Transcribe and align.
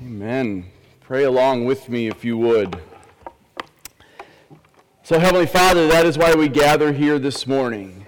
Amen. 0.00 0.66
Pray 1.00 1.24
along 1.24 1.64
with 1.64 1.88
me 1.88 2.06
if 2.08 2.24
you 2.24 2.38
would. 2.38 2.80
So, 5.02 5.18
Heavenly 5.18 5.46
Father, 5.46 5.88
that 5.88 6.06
is 6.06 6.16
why 6.16 6.34
we 6.34 6.48
gather 6.48 6.92
here 6.92 7.18
this 7.18 7.46
morning, 7.46 8.06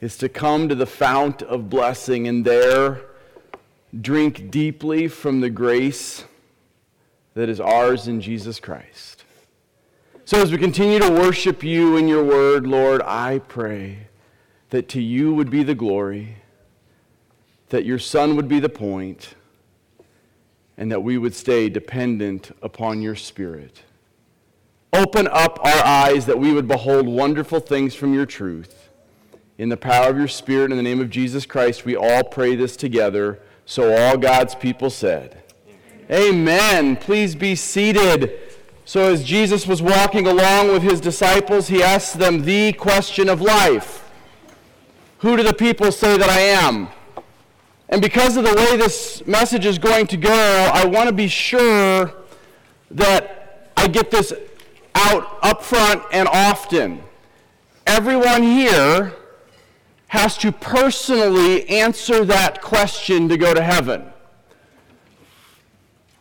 is 0.00 0.16
to 0.18 0.28
come 0.28 0.68
to 0.68 0.74
the 0.74 0.86
fount 0.86 1.42
of 1.42 1.68
blessing 1.68 2.26
and 2.26 2.44
there 2.44 3.02
drink 4.00 4.50
deeply 4.50 5.08
from 5.08 5.40
the 5.40 5.50
grace 5.50 6.24
that 7.34 7.48
is 7.48 7.60
ours 7.60 8.08
in 8.08 8.20
Jesus 8.20 8.58
Christ. 8.58 9.24
So, 10.24 10.40
as 10.40 10.50
we 10.50 10.58
continue 10.58 10.98
to 10.98 11.10
worship 11.10 11.62
you 11.62 11.96
in 11.96 12.08
your 12.08 12.24
word, 12.24 12.66
Lord, 12.66 13.02
I 13.02 13.40
pray 13.40 14.08
that 14.70 14.88
to 14.88 15.00
you 15.00 15.34
would 15.34 15.50
be 15.50 15.62
the 15.62 15.74
glory, 15.74 16.38
that 17.68 17.84
your 17.84 17.98
Son 17.98 18.36
would 18.36 18.48
be 18.48 18.58
the 18.58 18.68
point, 18.68 19.34
and 20.76 20.90
that 20.92 21.02
we 21.02 21.18
would 21.18 21.34
stay 21.34 21.68
dependent 21.68 22.54
upon 22.62 23.00
your 23.00 23.14
Spirit. 23.14 23.82
Open 24.92 25.26
up 25.28 25.58
our 25.62 25.84
eyes 25.84 26.26
that 26.26 26.38
we 26.38 26.52
would 26.52 26.68
behold 26.68 27.06
wonderful 27.06 27.60
things 27.60 27.94
from 27.94 28.14
your 28.14 28.26
truth. 28.26 28.90
In 29.58 29.68
the 29.68 29.76
power 29.76 30.08
of 30.08 30.18
your 30.18 30.28
Spirit, 30.28 30.70
in 30.70 30.76
the 30.76 30.82
name 30.82 31.00
of 31.00 31.10
Jesus 31.10 31.46
Christ, 31.46 31.84
we 31.84 31.96
all 31.96 32.24
pray 32.24 32.54
this 32.56 32.76
together. 32.76 33.40
So 33.64 33.96
all 33.96 34.16
God's 34.16 34.54
people 34.54 34.90
said, 34.90 35.42
Amen. 36.10 36.38
Amen. 36.38 36.96
Please 36.96 37.34
be 37.34 37.54
seated. 37.54 38.38
So, 38.88 39.12
as 39.12 39.24
Jesus 39.24 39.66
was 39.66 39.82
walking 39.82 40.28
along 40.28 40.68
with 40.70 40.82
his 40.82 41.00
disciples, 41.00 41.66
he 41.66 41.82
asked 41.82 42.20
them 42.20 42.42
the 42.42 42.72
question 42.74 43.28
of 43.28 43.40
life 43.40 44.08
Who 45.18 45.36
do 45.36 45.42
the 45.42 45.52
people 45.52 45.90
say 45.90 46.16
that 46.16 46.30
I 46.30 46.38
am? 46.38 46.88
And 47.88 48.02
because 48.02 48.36
of 48.36 48.44
the 48.44 48.54
way 48.54 48.76
this 48.76 49.24
message 49.26 49.64
is 49.64 49.78
going 49.78 50.06
to 50.08 50.16
go, 50.16 50.32
I 50.32 50.84
want 50.86 51.08
to 51.08 51.14
be 51.14 51.28
sure 51.28 52.12
that 52.90 53.70
I 53.76 53.86
get 53.86 54.10
this 54.10 54.32
out 54.94 55.38
up 55.42 55.62
front 55.62 56.02
and 56.12 56.26
often. 56.28 57.02
Everyone 57.86 58.42
here 58.42 59.14
has 60.08 60.36
to 60.38 60.50
personally 60.50 61.68
answer 61.68 62.24
that 62.24 62.62
question 62.62 63.28
to 63.28 63.36
go 63.36 63.54
to 63.54 63.62
heaven. 63.62 64.06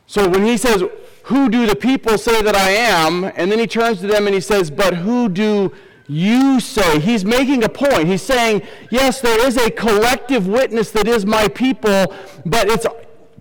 So 0.08 0.30
when 0.30 0.46
he 0.46 0.58
says, 0.58 0.84
Who 1.24 1.50
do 1.50 1.66
the 1.66 1.76
people 1.76 2.18
say 2.18 2.42
that 2.42 2.56
I 2.56 2.70
am? 2.72 3.24
And 3.24 3.52
then 3.52 3.58
he 3.58 3.68
turns 3.68 4.02
to 4.02 4.08
them 4.08 4.28
and 4.28 4.36
he 4.36 4.42
says, 4.42 4.70
But 4.70 4.94
who 4.96 5.30
do 5.30 5.74
you 6.08 6.60
say? 6.60 7.00
He's 7.00 7.26
making 7.26 7.64
a 7.64 7.70
point. 7.70 8.08
He's 8.08 8.22
saying, 8.22 8.62
Yes, 8.92 9.22
there 9.22 9.46
is 9.46 9.58
a 9.58 9.72
collective 9.72 10.48
witness 10.48 10.92
that 10.92 11.08
is 11.08 11.26
my 11.26 11.48
people, 11.48 12.14
but 12.46 12.70
it's 12.70 12.86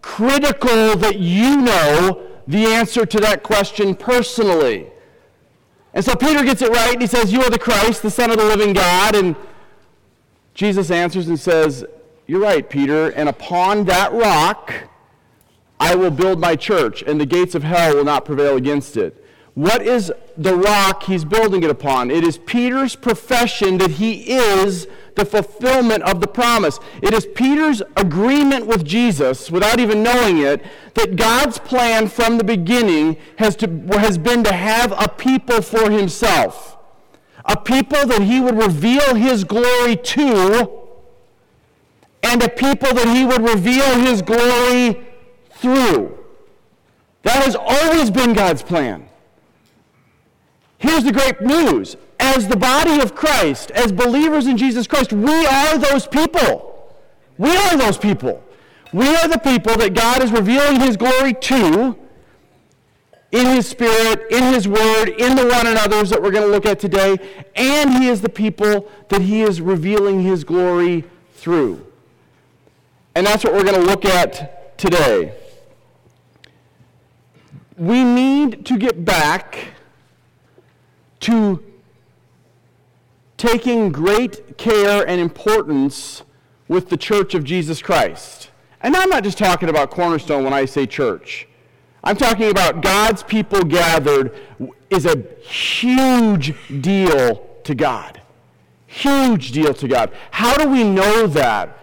critical 0.01 0.97
that 0.97 1.19
you 1.19 1.61
know 1.61 2.27
the 2.47 2.67
answer 2.67 3.07
to 3.07 3.21
that 3.21 3.43
question 3.43 3.95
personally. 3.95 4.87
And 5.93 6.05
so 6.05 6.15
Peter 6.17 6.43
gets 6.43 6.61
it 6.61 6.71
right, 6.71 6.93
and 6.93 7.01
he 7.01 7.07
says, 7.07 7.33
You 7.33 7.43
are 7.43 7.51
the 7.51 7.59
Christ, 7.59 8.03
the 8.03 8.11
Son 8.11 8.31
of 8.31 8.37
the 8.37 8.45
living 8.45 8.73
God. 8.73 9.15
And 9.15 9.37
Jesus 10.55 10.91
answers 10.91 11.29
and 11.29 11.39
says, 11.39 11.85
You're 12.27 12.41
right, 12.41 12.69
Peter, 12.69 13.11
and 13.11 13.29
upon 13.29 13.85
that 13.85 14.13
rock 14.13 14.73
I 15.79 15.95
will 15.95 16.11
build 16.11 16.41
my 16.41 16.57
church, 16.57 17.03
and 17.03 17.21
the 17.21 17.27
gates 17.27 17.55
of 17.55 17.63
hell 17.63 17.97
will 17.97 18.05
not 18.05 18.25
prevail 18.25 18.57
against 18.57 18.97
it. 18.97 19.24
What 19.55 19.83
is 19.83 20.13
the 20.37 20.57
rock 20.57 21.05
he's 21.05 21.25
building 21.25 21.63
it 21.63 21.71
upon? 21.71 22.11
It 22.11 22.25
is 22.25 22.39
Peter's 22.39 22.97
profession 22.97 23.79
that 23.79 23.93
he 23.93 24.33
is 24.33 24.89
the 25.15 25.25
fulfillment 25.25 26.03
of 26.03 26.21
the 26.21 26.27
promise. 26.27 26.81
It 27.01 27.15
is 27.15 27.25
Peter's 27.25 27.81
agreement 27.97 28.67
with 28.67 28.85
Jesus, 28.85 29.53
without 29.53 29.79
even 29.79 30.03
knowing 30.03 30.39
it, 30.39 30.65
that 30.95 31.15
God's 31.15 31.59
plan 31.59 32.09
from 32.09 32.37
the 32.37 32.43
beginning 32.43 33.17
has, 33.39 33.55
to, 33.57 33.69
has 33.93 34.19
been 34.19 34.43
to 34.43 34.53
have 34.53 34.91
a 34.91 35.09
people 35.09 35.63
for 35.63 35.89
himself, 35.89 36.77
a 37.45 37.57
people 37.57 38.07
that 38.09 38.23
he 38.23 38.41
would 38.41 38.59
reveal 38.59 39.15
his 39.15 39.45
glory 39.45 39.95
to, 39.95 40.69
and 42.25 42.43
a 42.43 42.49
people 42.49 42.93
that 42.93 43.15
he 43.15 43.25
would 43.25 43.43
reveal 43.43 44.01
his 44.01 44.21
glory 44.21 45.07
through. 45.51 46.19
That 47.23 47.45
has 47.45 47.55
always 47.55 48.11
been 48.11 48.33
God's 48.33 48.63
plan. 48.65 49.09
Here's 50.85 51.03
the 51.03 51.13
great 51.13 51.41
news. 51.41 51.97
As 52.21 52.47
the 52.47 52.59
body 52.59 53.01
of 53.01 53.15
Christ, 53.15 53.71
as 53.71 53.91
believers 53.91 54.47
in 54.47 54.59
Jesus 54.59 54.87
Christ, 54.87 55.15
we 55.15 55.47
are 55.47 55.79
those 55.79 56.07
people. 56.07 56.95
We 57.39 57.57
are 57.57 57.79
those 57.79 57.97
people. 57.97 58.45
We 58.93 59.09
are 59.17 59.27
the 59.27 59.39
people 59.39 59.75
that 59.79 59.95
God 59.95 60.23
is 60.23 60.31
revealing 60.31 60.81
His 60.81 60.99
glory 60.99 61.33
to 61.33 61.97
in 63.33 63.47
His 63.47 63.67
Spirit, 63.67 64.31
in 64.31 64.53
His 64.53 64.69
Word, 64.69 65.09
in 65.09 65.37
the 65.37 65.47
one 65.47 65.67
another's 65.67 66.11
that 66.11 66.21
we're 66.21 66.31
going 66.31 66.45
to 66.45 66.53
look 66.53 66.67
at 66.67 66.81
today, 66.81 67.17
and 67.57 67.95
He 67.95 68.09
is 68.09 68.21
the 68.21 68.29
people 68.29 68.87
that 69.09 69.23
He 69.23 69.41
is 69.41 69.63
revealing 69.63 70.23
His 70.23 70.45
glory 70.45 71.05
through. 71.33 71.85
And 73.15 73.27
that's 73.27 73.43
what 73.43 73.55
we're 73.55 73.65
going 73.65 73.81
to 73.81 73.87
look 73.87 74.05
at 74.05 74.77
today. 74.77 75.33
We 77.79 78.05
need 78.05 78.67
to 78.67 78.77
get 78.77 79.07
back 79.07 79.74
to 81.25 81.63
taking 83.39 83.91
great 83.91 84.59
care 84.59 85.07
and 85.09 85.21
importance 85.21 86.23
with 86.69 86.91
the 86.91 86.97
church 86.97 87.35
of 87.35 87.45
Jesus 87.45 87.81
Christ. 87.81 88.51
And 88.83 88.95
I'm 88.95 89.09
not 89.09 89.25
just 89.25 89.39
talking 89.39 89.71
about 89.71 89.91
Cornerstone 89.91 90.45
when 90.45 90.53
I 90.53 90.67
say 90.67 90.87
church. 90.87 91.49
I'm 92.03 92.17
talking 92.17 92.51
about 92.51 92.83
God's 92.83 93.23
people 93.23 93.63
gathered 93.63 94.35
is 94.91 95.07
a 95.07 95.25
huge 95.41 96.55
deal 96.83 97.47
to 97.65 97.75
God. 97.75 98.21
Huge 98.87 99.53
deal 99.53 99.73
to 99.73 99.89
God. 99.89 100.13
How 100.31 100.57
do 100.59 100.69
we 100.69 100.85
know 100.85 101.27
that? 101.29 101.79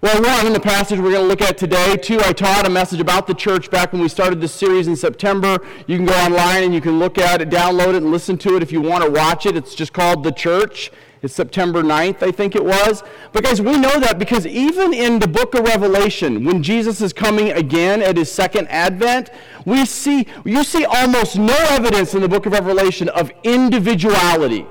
Well, 0.00 0.22
one, 0.22 0.46
in 0.46 0.52
the 0.52 0.60
passage 0.60 1.00
we're 1.00 1.10
going 1.10 1.22
to 1.22 1.28
look 1.28 1.42
at 1.42 1.58
today. 1.58 1.96
Two, 1.96 2.20
I 2.20 2.32
taught 2.32 2.64
a 2.64 2.70
message 2.70 3.00
about 3.00 3.26
the 3.26 3.34
church 3.34 3.68
back 3.68 3.92
when 3.92 4.00
we 4.00 4.08
started 4.08 4.40
this 4.40 4.54
series 4.54 4.86
in 4.86 4.94
September. 4.94 5.58
You 5.88 5.96
can 5.96 6.06
go 6.06 6.14
online 6.14 6.62
and 6.62 6.72
you 6.72 6.80
can 6.80 7.00
look 7.00 7.18
at 7.18 7.42
it, 7.42 7.50
download 7.50 7.94
it, 7.94 7.96
and 7.96 8.12
listen 8.12 8.38
to 8.38 8.54
it 8.54 8.62
if 8.62 8.70
you 8.70 8.80
want 8.80 9.02
to 9.02 9.10
watch 9.10 9.44
it. 9.44 9.56
It's 9.56 9.74
just 9.74 9.92
called 9.92 10.22
The 10.22 10.30
Church. 10.30 10.92
It's 11.20 11.34
September 11.34 11.82
9th, 11.82 12.22
I 12.22 12.30
think 12.30 12.54
it 12.54 12.64
was. 12.64 13.02
But 13.32 13.42
guys, 13.42 13.60
we 13.60 13.76
know 13.76 13.98
that 13.98 14.20
because 14.20 14.46
even 14.46 14.94
in 14.94 15.18
the 15.18 15.26
book 15.26 15.56
of 15.56 15.64
Revelation, 15.64 16.44
when 16.44 16.62
Jesus 16.62 17.00
is 17.00 17.12
coming 17.12 17.50
again 17.50 18.00
at 18.00 18.16
his 18.16 18.30
second 18.30 18.68
advent, 18.68 19.30
we 19.64 19.84
see 19.84 20.28
you 20.44 20.62
see 20.62 20.84
almost 20.84 21.36
no 21.36 21.56
evidence 21.70 22.14
in 22.14 22.20
the 22.20 22.28
book 22.28 22.46
of 22.46 22.52
Revelation 22.52 23.08
of 23.08 23.32
individuality 23.42 24.64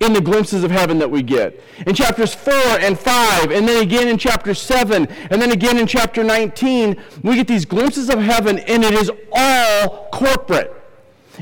in 0.00 0.12
the 0.12 0.20
glimpses 0.20 0.62
of 0.62 0.70
heaven 0.70 0.98
that 0.98 1.10
we 1.10 1.22
get. 1.22 1.60
In 1.86 1.94
chapters 1.94 2.34
4 2.34 2.52
and 2.54 2.98
5, 2.98 3.50
and 3.50 3.66
then 3.66 3.82
again 3.82 4.06
in 4.06 4.16
chapter 4.16 4.54
7, 4.54 5.06
and 5.06 5.42
then 5.42 5.50
again 5.50 5.76
in 5.76 5.86
chapter 5.86 6.22
19, 6.22 6.96
we 7.22 7.34
get 7.34 7.48
these 7.48 7.64
glimpses 7.64 8.08
of 8.08 8.20
heaven, 8.20 8.58
and 8.60 8.84
it 8.84 8.94
is 8.94 9.10
all 9.32 10.08
corporate. 10.12 10.74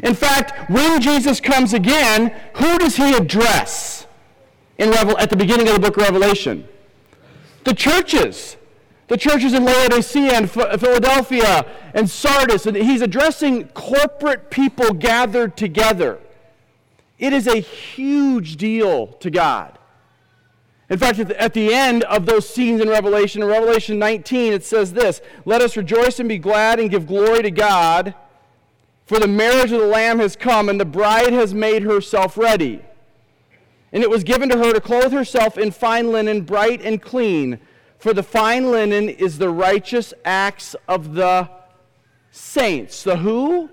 In 0.03 0.15
fact, 0.15 0.71
when 0.71 1.01
Jesus 1.01 1.41
comes 1.41 1.75
again, 1.75 2.35
who 2.55 2.79
does 2.79 2.97
he 2.97 3.15
address 3.15 4.07
in 4.79 4.91
Revel- 4.91 5.19
at 5.19 5.31
the 5.31 5.37
beginning 5.37 5.69
of 5.69 5.75
the 5.75 5.81
book 5.81 5.97
of 5.97 6.03
Revelation? 6.03 6.67
The 7.65 7.75
churches. 7.75 8.57
The 9.09 9.17
churches 9.17 9.53
in 9.53 9.65
Laodicea 9.65 10.33
and 10.33 10.51
Philadelphia 10.51 11.67
and 11.95 12.11
Sardis. 12.11 12.67
And 12.67 12.77
he's 12.77 13.03
addressing 13.03 13.69
corporate 13.69 14.51
people 14.51 14.93
gathered 14.93 15.57
together. 15.57 16.19
It 17.19 17.33
is 17.33 17.47
a 17.47 17.61
huge 17.61 18.57
deal 18.57 19.09
to 19.09 19.31
God. 19.31 19.79
In 20.89 20.99
fact, 20.99 21.19
at 21.19 21.53
the 21.53 21.75
end 21.75 22.05
of 22.05 22.27
those 22.27 22.49
scenes 22.49 22.81
in 22.81 22.89
Revelation, 22.89 23.43
in 23.43 23.49
Revelation 23.49 23.99
19, 23.99 24.53
it 24.53 24.65
says 24.65 24.93
this 24.93 25.21
Let 25.45 25.61
us 25.61 25.77
rejoice 25.77 26.21
and 26.21 26.29
be 26.29 26.39
glad 26.39 26.79
and 26.79 26.91
give 26.91 27.07
glory 27.07 27.43
to 27.43 27.51
God, 27.51 28.15
for 29.05 29.19
the 29.19 29.27
marriage 29.27 29.73
of 29.73 29.81
the 29.81 29.87
Lamb 29.87 30.21
has 30.21 30.37
come, 30.37 30.69
and 30.69 30.81
the 30.81 30.85
bride 30.85 31.33
has 31.33 31.53
made 31.55 31.83
herself 31.83 32.37
ready. 32.37 32.83
And 33.93 34.03
it 34.03 34.11
was 34.11 34.25
given 34.25 34.49
to 34.51 34.59
her 34.59 34.73
to 34.73 34.81
clothe 34.81 35.13
herself 35.13 35.59
in 35.59 35.71
fine 35.71 36.13
linen, 36.13 36.43
bright 36.43 36.83
and 36.83 37.01
clean, 37.01 37.59
for 37.99 38.13
the 38.13 38.23
fine 38.23 38.71
linen 38.71 39.09
is 39.09 39.39
the 39.39 39.49
righteous 39.49 40.13
acts 40.25 40.77
of 40.87 41.15
the 41.15 41.49
saints. 42.31 43.03
The 43.03 43.17
who? 43.17 43.71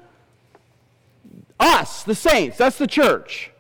Us, 1.64 2.04
the 2.04 2.16
saints, 2.16 2.58
that's 2.58 2.78
the 2.78 2.88
church. 2.88 3.52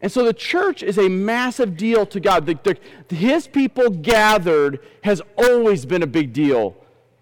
And 0.00 0.10
so 0.10 0.24
the 0.24 0.32
church 0.32 0.82
is 0.82 0.96
a 0.96 1.08
massive 1.08 1.76
deal 1.76 2.06
to 2.06 2.20
God. 2.20 2.46
The, 2.46 2.78
the, 3.08 3.14
his 3.14 3.46
people 3.46 3.90
gathered 3.90 4.80
has 5.02 5.20
always 5.36 5.84
been 5.84 6.02
a 6.02 6.06
big 6.06 6.32
deal 6.32 6.76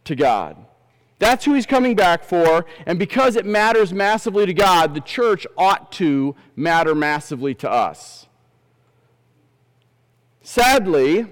to 0.04 0.14
God. 0.14 0.56
That's 1.18 1.44
who 1.44 1.54
he's 1.54 1.66
coming 1.66 1.96
back 1.96 2.22
for. 2.22 2.66
And 2.84 2.98
because 2.98 3.36
it 3.36 3.46
matters 3.46 3.92
massively 3.92 4.46
to 4.46 4.54
God, 4.54 4.94
the 4.94 5.00
church 5.00 5.46
ought 5.56 5.90
to 5.92 6.36
matter 6.54 6.94
massively 6.94 7.54
to 7.56 7.70
us. 7.70 8.26
Sadly, 10.42 11.26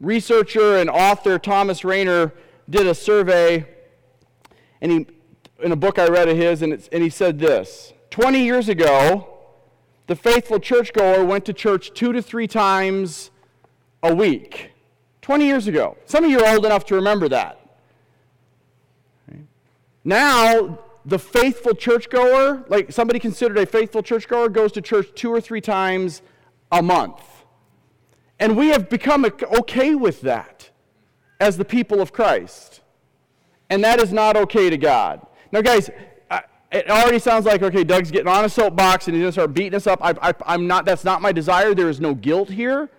researcher 0.00 0.78
and 0.78 0.88
author 0.88 1.38
Thomas 1.38 1.84
Rainer 1.84 2.32
did 2.68 2.86
a 2.86 2.94
survey, 2.94 3.66
and 4.80 4.92
he, 4.92 5.06
in 5.62 5.72
a 5.72 5.76
book 5.76 5.98
I 5.98 6.06
read 6.08 6.28
of 6.28 6.36
his, 6.36 6.62
and, 6.62 6.88
and 6.92 7.02
he 7.02 7.10
said 7.10 7.38
this 7.38 7.92
20 8.10 8.42
years 8.42 8.68
ago, 8.68 9.38
the 10.06 10.16
faithful 10.16 10.58
churchgoer 10.58 11.24
went 11.24 11.44
to 11.46 11.52
church 11.52 11.92
two 11.92 12.12
to 12.12 12.22
three 12.22 12.46
times 12.46 13.30
a 14.02 14.14
week. 14.14 14.72
20 15.20 15.44
years 15.44 15.66
ago. 15.66 15.96
Some 16.06 16.24
of 16.24 16.30
you 16.30 16.40
are 16.40 16.54
old 16.54 16.64
enough 16.64 16.86
to 16.86 16.94
remember 16.94 17.28
that. 17.28 17.60
Now, 20.04 20.78
the 21.04 21.18
faithful 21.18 21.74
churchgoer, 21.74 22.64
like 22.68 22.92
somebody 22.92 23.18
considered 23.18 23.58
a 23.58 23.66
faithful 23.66 24.02
churchgoer, 24.02 24.48
goes 24.48 24.72
to 24.72 24.80
church 24.80 25.08
two 25.14 25.30
or 25.30 25.40
three 25.40 25.60
times 25.60 26.22
a 26.72 26.82
month. 26.82 27.20
And 28.38 28.56
we 28.56 28.68
have 28.68 28.88
become 28.88 29.26
okay 29.26 29.94
with 29.94 30.22
that 30.22 30.70
as 31.40 31.58
the 31.58 31.64
people 31.64 32.00
of 32.00 32.12
Christ. 32.12 32.80
And 33.68 33.84
that 33.84 34.00
is 34.00 34.12
not 34.12 34.36
okay 34.36 34.70
to 34.70 34.78
God. 34.78 35.26
Now, 35.52 35.62
guys, 35.62 35.90
it 36.70 36.90
already 36.90 37.18
sounds 37.18 37.46
like, 37.46 37.62
okay, 37.62 37.82
Doug's 37.82 38.10
getting 38.10 38.28
on 38.28 38.44
a 38.44 38.48
soapbox 38.48 39.06
and 39.08 39.14
he's 39.14 39.22
going 39.22 39.28
to 39.28 39.32
start 39.32 39.54
beating 39.54 39.74
us 39.74 39.86
up. 39.86 40.00
I, 40.02 40.34
am 40.46 40.66
not, 40.66 40.84
that's 40.84 41.04
not 41.04 41.22
my 41.22 41.32
desire. 41.32 41.74
There 41.74 41.88
is 41.88 42.00
no 42.00 42.14
guilt 42.14 42.50
here. 42.50 42.90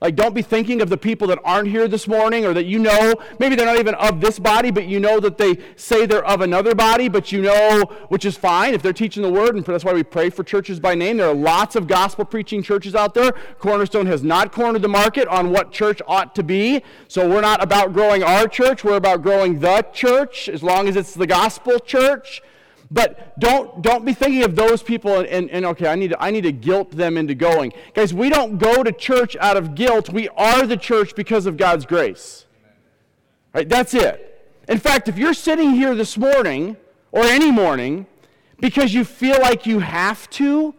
Like, 0.00 0.16
don't 0.16 0.34
be 0.34 0.42
thinking 0.42 0.82
of 0.82 0.90
the 0.90 0.96
people 0.96 1.28
that 1.28 1.38
aren't 1.44 1.68
here 1.68 1.88
this 1.88 2.06
morning 2.06 2.44
or 2.44 2.52
that 2.52 2.64
you 2.64 2.78
know, 2.78 3.14
maybe 3.38 3.54
they're 3.56 3.66
not 3.66 3.78
even 3.78 3.94
of 3.94 4.20
this 4.20 4.38
body, 4.38 4.70
but 4.70 4.86
you 4.86 5.00
know 5.00 5.20
that 5.20 5.38
they 5.38 5.58
say 5.76 6.04
they're 6.04 6.24
of 6.24 6.40
another 6.40 6.74
body, 6.74 7.08
but 7.08 7.32
you 7.32 7.40
know, 7.40 7.84
which 8.08 8.24
is 8.24 8.36
fine 8.36 8.74
if 8.74 8.82
they're 8.82 8.92
teaching 8.92 9.22
the 9.22 9.30
word, 9.30 9.56
and 9.56 9.64
that's 9.64 9.84
why 9.84 9.92
we 9.92 10.02
pray 10.02 10.30
for 10.30 10.44
churches 10.44 10.80
by 10.80 10.94
name. 10.94 11.16
There 11.16 11.28
are 11.28 11.34
lots 11.34 11.76
of 11.76 11.86
gospel 11.86 12.24
preaching 12.24 12.62
churches 12.62 12.94
out 12.94 13.14
there. 13.14 13.32
Cornerstone 13.58 14.06
has 14.06 14.22
not 14.22 14.52
cornered 14.52 14.82
the 14.82 14.88
market 14.88 15.28
on 15.28 15.50
what 15.50 15.72
church 15.72 16.02
ought 16.06 16.34
to 16.34 16.42
be. 16.42 16.82
So 17.08 17.28
we're 17.28 17.40
not 17.40 17.62
about 17.62 17.92
growing 17.92 18.22
our 18.22 18.46
church, 18.46 18.84
we're 18.84 18.96
about 18.96 19.22
growing 19.22 19.60
the 19.60 19.86
church, 19.92 20.48
as 20.48 20.62
long 20.62 20.88
as 20.88 20.96
it's 20.96 21.14
the 21.14 21.26
gospel 21.26 21.78
church. 21.78 22.42
But 22.94 23.38
don't, 23.40 23.82
don't 23.82 24.04
be 24.04 24.14
thinking 24.14 24.44
of 24.44 24.54
those 24.54 24.80
people 24.80 25.18
and, 25.18 25.26
and, 25.26 25.50
and, 25.50 25.66
okay, 25.66 25.88
I 25.88 25.96
need, 25.96 26.10
to, 26.10 26.22
I 26.22 26.30
need 26.30 26.42
to 26.42 26.52
guilt 26.52 26.92
them 26.92 27.16
into 27.16 27.34
going. 27.34 27.72
Guys, 27.92 28.14
we 28.14 28.28
don't 28.28 28.56
go 28.56 28.84
to 28.84 28.92
church 28.92 29.36
out 29.40 29.56
of 29.56 29.74
guilt. 29.74 30.10
We 30.10 30.28
are 30.28 30.64
the 30.64 30.76
church 30.76 31.16
because 31.16 31.46
of 31.46 31.56
God's 31.56 31.86
grace. 31.86 32.46
Right? 33.52 33.68
That's 33.68 33.94
it. 33.94 34.30
In 34.68 34.78
fact, 34.78 35.08
if 35.08 35.18
you're 35.18 35.34
sitting 35.34 35.70
here 35.70 35.96
this 35.96 36.16
morning 36.16 36.76
or 37.10 37.24
any 37.24 37.50
morning 37.50 38.06
because 38.60 38.94
you 38.94 39.04
feel 39.04 39.40
like 39.40 39.66
you 39.66 39.80
have 39.80 40.30
to, 40.30 40.72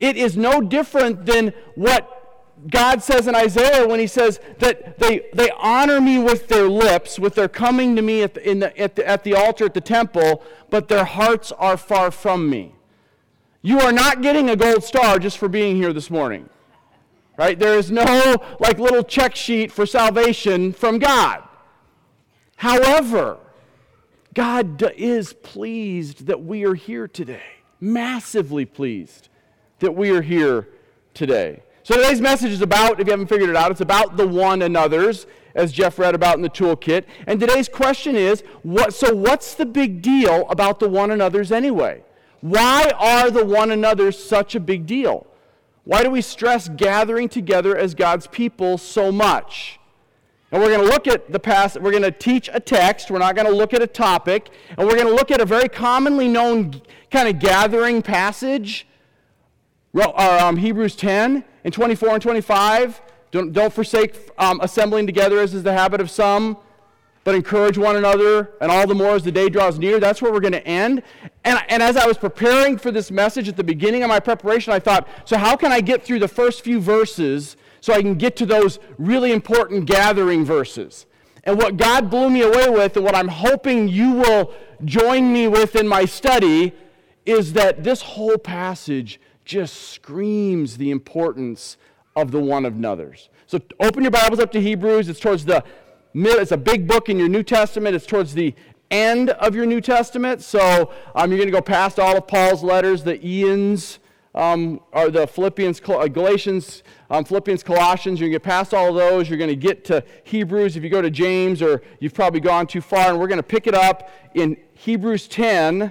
it 0.00 0.16
is 0.16 0.34
no 0.34 0.62
different 0.62 1.26
than 1.26 1.52
what 1.74 2.17
God 2.66 3.02
says 3.02 3.26
in 3.28 3.34
Isaiah 3.34 3.86
when 3.86 4.00
he 4.00 4.06
says 4.06 4.40
that 4.58 4.98
they, 4.98 5.26
they 5.32 5.50
honor 5.58 6.00
me 6.00 6.18
with 6.18 6.48
their 6.48 6.68
lips, 6.68 7.18
with 7.18 7.34
their 7.34 7.48
coming 7.48 7.94
to 7.96 8.02
me 8.02 8.22
at 8.22 8.34
the, 8.34 8.54
the, 8.54 8.78
at, 8.78 8.96
the, 8.96 9.06
at 9.06 9.24
the 9.24 9.34
altar 9.34 9.66
at 9.66 9.74
the 9.74 9.80
temple, 9.80 10.42
but 10.70 10.88
their 10.88 11.04
hearts 11.04 11.52
are 11.52 11.76
far 11.76 12.10
from 12.10 12.50
me. 12.50 12.74
You 13.62 13.80
are 13.80 13.92
not 13.92 14.22
getting 14.22 14.50
a 14.50 14.56
gold 14.56 14.82
star 14.82 15.18
just 15.18 15.38
for 15.38 15.48
being 15.48 15.76
here 15.76 15.92
this 15.92 16.10
morning. 16.10 16.48
Right? 17.36 17.56
There 17.58 17.78
is 17.78 17.90
no 17.90 18.36
like 18.58 18.78
little 18.78 19.04
check 19.04 19.36
sheet 19.36 19.70
for 19.70 19.86
salvation 19.86 20.72
from 20.72 20.98
God. 20.98 21.44
However, 22.56 23.38
God 24.34 24.82
is 24.96 25.32
pleased 25.32 26.26
that 26.26 26.42
we 26.42 26.64
are 26.64 26.74
here 26.74 27.06
today. 27.06 27.42
Massively 27.80 28.64
pleased 28.64 29.28
that 29.78 29.94
we 29.94 30.10
are 30.10 30.22
here 30.22 30.68
today. 31.14 31.62
So 31.88 31.96
today's 31.96 32.20
message 32.20 32.52
is 32.52 32.60
about, 32.60 33.00
if 33.00 33.06
you 33.06 33.12
haven't 33.12 33.28
figured 33.28 33.48
it 33.48 33.56
out, 33.56 33.70
it's 33.70 33.80
about 33.80 34.18
the 34.18 34.28
one 34.28 34.60
another's, 34.60 35.26
as 35.54 35.72
Jeff 35.72 35.98
read 35.98 36.14
about 36.14 36.36
in 36.36 36.42
the 36.42 36.50
toolkit. 36.50 37.06
And 37.26 37.40
today's 37.40 37.66
question 37.66 38.14
is, 38.14 38.42
what, 38.62 38.92
so 38.92 39.14
what's 39.14 39.54
the 39.54 39.64
big 39.64 40.02
deal 40.02 40.46
about 40.50 40.80
the 40.80 40.88
one 40.90 41.10
another's 41.10 41.50
anyway? 41.50 42.04
Why 42.42 42.92
are 42.98 43.30
the 43.30 43.42
one 43.42 43.70
another's 43.70 44.22
such 44.22 44.54
a 44.54 44.60
big 44.60 44.84
deal? 44.84 45.26
Why 45.84 46.02
do 46.02 46.10
we 46.10 46.20
stress 46.20 46.68
gathering 46.68 47.30
together 47.30 47.74
as 47.74 47.94
God's 47.94 48.26
people 48.26 48.76
so 48.76 49.10
much? 49.10 49.80
And 50.52 50.60
we're 50.60 50.68
going 50.68 50.86
to 50.86 50.92
look 50.92 51.08
at 51.08 51.32
the 51.32 51.40
past, 51.40 51.80
we're 51.80 51.90
going 51.90 52.02
to 52.02 52.10
teach 52.10 52.50
a 52.52 52.60
text, 52.60 53.10
we're 53.10 53.18
not 53.18 53.34
going 53.34 53.48
to 53.48 53.56
look 53.56 53.72
at 53.72 53.80
a 53.80 53.86
topic, 53.86 54.50
and 54.76 54.86
we're 54.86 54.96
going 54.96 55.08
to 55.08 55.14
look 55.14 55.30
at 55.30 55.40
a 55.40 55.46
very 55.46 55.70
commonly 55.70 56.28
known 56.28 56.82
kind 57.10 57.28
of 57.28 57.38
gathering 57.38 58.02
passage, 58.02 58.86
um, 59.94 60.56
Hebrews 60.56 60.96
10, 60.96 61.44
in 61.64 61.72
24 61.72 62.08
and 62.10 62.22
25, 62.22 63.02
don't, 63.30 63.52
don't 63.52 63.72
forsake 63.72 64.30
um, 64.38 64.60
assembling 64.62 65.06
together 65.06 65.38
as 65.40 65.54
is 65.54 65.62
the 65.62 65.72
habit 65.72 66.00
of 66.00 66.10
some, 66.10 66.56
but 67.24 67.34
encourage 67.34 67.76
one 67.76 67.96
another, 67.96 68.52
and 68.60 68.70
all 68.70 68.86
the 68.86 68.94
more 68.94 69.14
as 69.14 69.22
the 69.22 69.32
day 69.32 69.50
draws 69.50 69.78
near. 69.78 70.00
That's 70.00 70.22
where 70.22 70.32
we're 70.32 70.40
going 70.40 70.52
to 70.52 70.66
end. 70.66 71.02
And, 71.44 71.62
and 71.68 71.82
as 71.82 71.96
I 71.96 72.06
was 72.06 72.16
preparing 72.16 72.78
for 72.78 72.90
this 72.90 73.10
message 73.10 73.48
at 73.48 73.56
the 73.56 73.64
beginning 73.64 74.02
of 74.02 74.08
my 74.08 74.18
preparation, 74.18 74.72
I 74.72 74.78
thought, 74.78 75.06
so 75.26 75.36
how 75.36 75.54
can 75.54 75.70
I 75.70 75.82
get 75.82 76.02
through 76.02 76.20
the 76.20 76.28
first 76.28 76.62
few 76.62 76.80
verses 76.80 77.56
so 77.82 77.92
I 77.92 78.00
can 78.00 78.14
get 78.14 78.34
to 78.36 78.46
those 78.46 78.78
really 78.96 79.32
important 79.32 79.84
gathering 79.84 80.44
verses? 80.44 81.04
And 81.44 81.58
what 81.58 81.76
God 81.76 82.08
blew 82.08 82.30
me 82.30 82.42
away 82.42 82.70
with, 82.70 82.96
and 82.96 83.04
what 83.04 83.14
I'm 83.14 83.28
hoping 83.28 83.88
you 83.88 84.12
will 84.12 84.54
join 84.84 85.30
me 85.32 85.48
with 85.48 85.76
in 85.76 85.86
my 85.86 86.06
study, 86.06 86.72
is 87.26 87.52
that 87.52 87.84
this 87.84 88.00
whole 88.00 88.38
passage 88.38 89.20
just 89.48 89.92
screams 89.92 90.76
the 90.76 90.90
importance 90.90 91.78
of 92.14 92.30
the 92.30 92.38
one 92.38 92.66
of 92.66 92.74
another's. 92.74 93.30
So 93.46 93.58
open 93.80 94.02
your 94.02 94.10
Bibles 94.10 94.40
up 94.40 94.52
to 94.52 94.60
Hebrews. 94.60 95.08
It's 95.08 95.18
towards 95.18 95.46
the 95.46 95.64
middle, 96.12 96.38
it's 96.38 96.52
a 96.52 96.58
big 96.58 96.86
book 96.86 97.08
in 97.08 97.18
your 97.18 97.30
New 97.30 97.42
Testament. 97.42 97.96
It's 97.96 98.04
towards 98.04 98.34
the 98.34 98.54
end 98.90 99.30
of 99.30 99.54
your 99.54 99.64
New 99.64 99.80
Testament. 99.80 100.42
So 100.42 100.92
um, 101.14 101.30
you're 101.30 101.38
going 101.38 101.48
to 101.48 101.52
go 101.52 101.62
past 101.62 101.98
all 101.98 102.18
of 102.18 102.26
Paul's 102.26 102.62
letters, 102.62 103.02
the 103.02 103.18
Ians, 103.26 104.00
um, 104.34 104.80
or 104.92 105.10
the 105.10 105.26
Philippians, 105.26 105.80
uh, 105.88 106.08
Galatians, 106.08 106.82
um, 107.08 107.24
Philippians, 107.24 107.62
Colossians. 107.62 108.20
You're 108.20 108.28
going 108.28 108.34
to 108.34 108.40
get 108.40 108.46
past 108.46 108.74
all 108.74 108.92
those. 108.92 109.30
You're 109.30 109.38
going 109.38 109.48
to 109.48 109.56
get 109.56 109.82
to 109.86 110.04
Hebrews. 110.24 110.76
If 110.76 110.84
you 110.84 110.90
go 110.90 111.00
to 111.00 111.10
James, 111.10 111.62
or 111.62 111.80
you've 112.00 112.14
probably 112.14 112.40
gone 112.40 112.66
too 112.66 112.82
far, 112.82 113.08
and 113.08 113.18
we're 113.18 113.28
going 113.28 113.38
to 113.38 113.42
pick 113.42 113.66
it 113.66 113.74
up 113.74 114.10
in 114.34 114.58
Hebrews 114.74 115.26
10, 115.26 115.90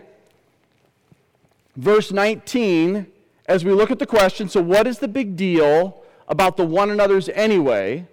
verse 1.76 2.12
19 2.12 3.08
as 3.48 3.64
we 3.64 3.72
look 3.72 3.92
at 3.92 4.00
the 4.00 4.06
question 4.06 4.50
so, 4.50 4.62
what 4.62 4.88
is 4.88 5.00
the 5.00 5.08
big 5.08 5.36
deal 5.36 6.04
about 6.28 6.58
the 6.58 6.66
one 6.66 6.90
another's 6.90 7.30
anyway? 7.30 8.08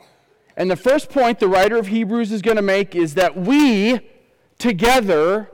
And 0.57 0.71
the 0.71 0.77
first 0.77 1.11
point 1.11 1.41
the 1.41 1.49
writer 1.49 1.77
of 1.77 1.89
Hebrews 1.89 2.31
is 2.31 2.41
going 2.41 2.57
to 2.57 2.63
make 2.63 2.95
is 2.95 3.15
that 3.15 3.37
we 3.37 4.01
together 4.59 5.51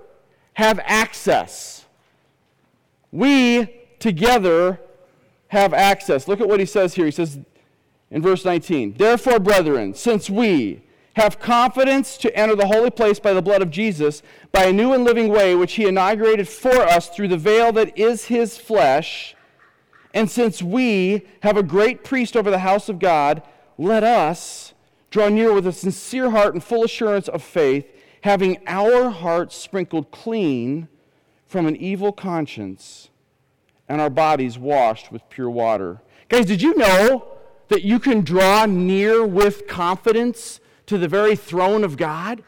have 0.54 0.78
access. 0.84 1.86
We 3.10 3.80
together 3.98 4.80
have 5.48 5.72
access. 5.72 6.28
Look 6.28 6.40
at 6.40 6.48
what 6.48 6.60
he 6.60 6.66
says 6.66 6.94
here. 6.94 7.06
He 7.06 7.10
says 7.10 7.38
in 8.10 8.22
verse 8.22 8.44
19, 8.44 8.94
Therefore, 8.98 9.38
brethren, 9.38 9.94
since 9.94 10.28
we 10.28 10.82
have 11.14 11.40
confidence 11.40 12.16
to 12.18 12.34
enter 12.36 12.54
the 12.54 12.66
holy 12.66 12.90
place 12.90 13.18
by 13.18 13.32
the 13.32 13.42
blood 13.42 13.62
of 13.62 13.70
Jesus, 13.70 14.22
by 14.52 14.64
a 14.64 14.72
new 14.72 14.92
and 14.92 15.02
living 15.02 15.28
way 15.28 15.54
which 15.54 15.74
he 15.74 15.86
inaugurated 15.86 16.48
for 16.48 16.82
us 16.82 17.08
through 17.08 17.28
the 17.28 17.36
veil 17.36 17.72
that 17.72 17.98
is 17.98 18.26
his 18.26 18.58
flesh, 18.58 19.34
and 20.12 20.30
since 20.30 20.62
we 20.62 21.26
have 21.42 21.56
a 21.56 21.62
great 21.62 22.04
priest 22.04 22.36
over 22.36 22.50
the 22.50 22.58
house 22.58 22.88
of 22.88 22.98
God, 22.98 23.42
let 23.78 24.02
us 24.02 24.74
draw 25.10 25.28
near 25.28 25.52
with 25.52 25.66
a 25.66 25.72
sincere 25.72 26.30
heart 26.30 26.54
and 26.54 26.62
full 26.62 26.84
assurance 26.84 27.28
of 27.28 27.42
faith, 27.42 27.86
having 28.22 28.58
our 28.66 29.10
hearts 29.10 29.56
sprinkled 29.56 30.10
clean 30.10 30.88
from 31.46 31.66
an 31.66 31.76
evil 31.76 32.12
conscience 32.12 33.10
and 33.88 34.00
our 34.00 34.10
bodies 34.10 34.56
washed 34.56 35.10
with 35.10 35.28
pure 35.30 35.50
water. 35.50 36.00
Guys, 36.28 36.46
did 36.46 36.62
you 36.62 36.76
know 36.76 37.26
that 37.68 37.82
you 37.82 37.98
can 37.98 38.20
draw 38.20 38.66
near 38.66 39.26
with 39.26 39.66
confidence 39.66 40.60
to 40.86 40.96
the 40.98 41.08
very 41.08 41.34
throne 41.34 41.82
of 41.82 41.96
God? 41.96 42.42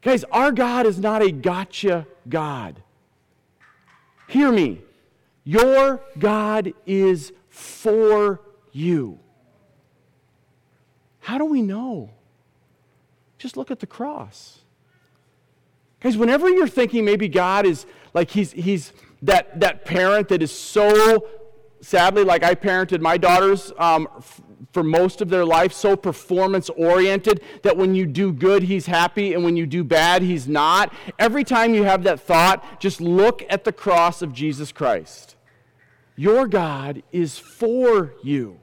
Guys, 0.00 0.24
our 0.30 0.52
God 0.52 0.86
is 0.86 0.98
not 0.98 1.22
a 1.22 1.30
gotcha 1.30 2.06
God. 2.28 2.82
Hear 4.28 4.52
me. 4.52 4.82
Your 5.44 6.02
God 6.18 6.72
is 6.86 7.32
for 7.48 8.40
you. 8.72 9.18
How 11.20 11.38
do 11.38 11.44
we 11.44 11.62
know? 11.62 12.10
Just 13.38 13.56
look 13.56 13.70
at 13.70 13.80
the 13.80 13.86
cross. 13.86 14.60
Guys, 16.00 16.16
whenever 16.16 16.48
you're 16.48 16.68
thinking 16.68 17.04
maybe 17.04 17.28
God 17.28 17.66
is 17.66 17.86
like 18.14 18.30
he's, 18.30 18.52
he's 18.52 18.92
that, 19.22 19.60
that 19.60 19.84
parent 19.84 20.28
that 20.28 20.42
is 20.42 20.50
so, 20.50 21.28
sadly, 21.80 22.24
like 22.24 22.42
I 22.42 22.54
parented 22.54 23.00
my 23.00 23.16
daughters 23.16 23.72
um, 23.78 24.08
for 24.72 24.82
most 24.82 25.20
of 25.20 25.28
their 25.28 25.44
life 25.44 25.72
so 25.72 25.96
performance 25.96 26.70
oriented 26.70 27.42
that 27.62 27.76
when 27.76 27.94
you 27.94 28.06
do 28.06 28.32
good, 28.32 28.62
he's 28.62 28.86
happy, 28.86 29.34
and 29.34 29.44
when 29.44 29.56
you 29.56 29.66
do 29.66 29.84
bad, 29.84 30.22
he's 30.22 30.48
not. 30.48 30.92
Every 31.18 31.44
time 31.44 31.74
you 31.74 31.84
have 31.84 32.04
that 32.04 32.20
thought, 32.20 32.80
just 32.80 33.00
look 33.00 33.44
at 33.50 33.64
the 33.64 33.72
cross 33.72 34.22
of 34.22 34.32
Jesus 34.32 34.72
Christ. 34.72 35.36
Your 36.16 36.46
God 36.46 37.02
is 37.12 37.38
for 37.38 38.14
you. 38.22 38.58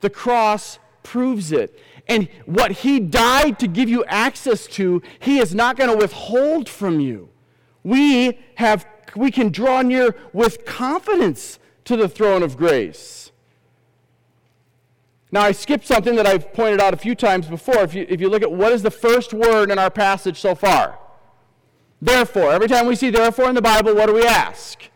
The 0.00 0.10
cross 0.10 0.78
proves 1.02 1.52
it. 1.52 1.78
And 2.08 2.28
what 2.44 2.72
he 2.72 3.00
died 3.00 3.58
to 3.60 3.68
give 3.68 3.88
you 3.88 4.04
access 4.06 4.66
to, 4.68 5.02
he 5.20 5.38
is 5.38 5.54
not 5.54 5.76
going 5.76 5.90
to 5.90 5.96
withhold 5.96 6.68
from 6.68 7.00
you. 7.00 7.30
We 7.82 8.38
have 8.56 8.86
we 9.16 9.30
can 9.30 9.50
draw 9.50 9.82
near 9.82 10.16
with 10.32 10.64
confidence 10.64 11.58
to 11.84 11.96
the 11.96 12.08
throne 12.08 12.42
of 12.42 12.56
grace. 12.56 13.23
Now, 15.34 15.40
I 15.40 15.50
skipped 15.50 15.84
something 15.84 16.14
that 16.14 16.28
I've 16.28 16.52
pointed 16.52 16.80
out 16.80 16.94
a 16.94 16.96
few 16.96 17.16
times 17.16 17.48
before. 17.48 17.82
If 17.82 17.92
you, 17.92 18.06
if 18.08 18.20
you 18.20 18.28
look 18.28 18.44
at 18.44 18.52
what 18.52 18.70
is 18.70 18.82
the 18.82 18.90
first 18.92 19.34
word 19.34 19.68
in 19.68 19.80
our 19.80 19.90
passage 19.90 20.40
so 20.40 20.54
far, 20.54 20.96
therefore. 22.00 22.52
Every 22.52 22.68
time 22.68 22.86
we 22.86 22.94
see 22.94 23.10
therefore 23.10 23.48
in 23.48 23.56
the 23.56 23.60
Bible, 23.60 23.96
what 23.96 24.06
do 24.06 24.14
we 24.14 24.24
ask? 24.24 24.88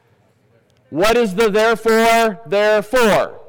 What 0.91 1.17
is 1.17 1.35
the 1.35 1.51
therefore, 1.51 2.41
therefore? 2.47 3.41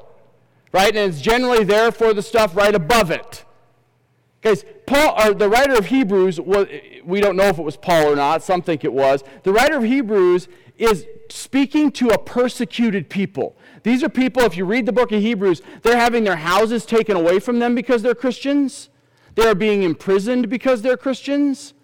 Right? 0.72 0.88
And 0.96 1.12
it's 1.12 1.20
generally 1.20 1.62
therefore 1.62 2.12
the 2.12 2.22
stuff 2.22 2.56
right 2.56 2.74
above 2.74 3.12
it. 3.12 3.44
Guys, 4.42 4.64
Paul, 4.88 5.14
or 5.22 5.32
the 5.32 5.48
writer 5.48 5.74
of 5.74 5.86
Hebrews, 5.86 6.40
we 6.40 7.20
don't 7.20 7.36
know 7.36 7.44
if 7.44 7.60
it 7.60 7.62
was 7.62 7.76
Paul 7.76 8.06
or 8.06 8.16
not, 8.16 8.42
some 8.42 8.62
think 8.62 8.82
it 8.82 8.92
was. 8.92 9.22
The 9.44 9.52
writer 9.52 9.76
of 9.76 9.84
Hebrews 9.84 10.48
is 10.76 11.06
speaking 11.28 11.92
to 11.92 12.08
a 12.08 12.18
persecuted 12.18 13.08
people. 13.08 13.56
These 13.82 14.02
are 14.02 14.08
people, 14.08 14.42
if 14.42 14.56
you 14.56 14.64
read 14.64 14.86
the 14.86 14.92
book 14.92 15.12
of 15.12 15.20
Hebrews, 15.20 15.62
they're 15.82 15.96
having 15.96 16.24
their 16.24 16.36
houses 16.36 16.84
taken 16.84 17.16
away 17.16 17.38
from 17.38 17.58
them 17.58 17.74
because 17.74 18.02
they're 18.02 18.14
Christians. 18.14 18.88
They 19.34 19.46
are 19.46 19.54
being 19.54 19.82
imprisoned 19.82 20.48
because 20.48 20.82
they're 20.82 20.96
Christians. 20.96 21.74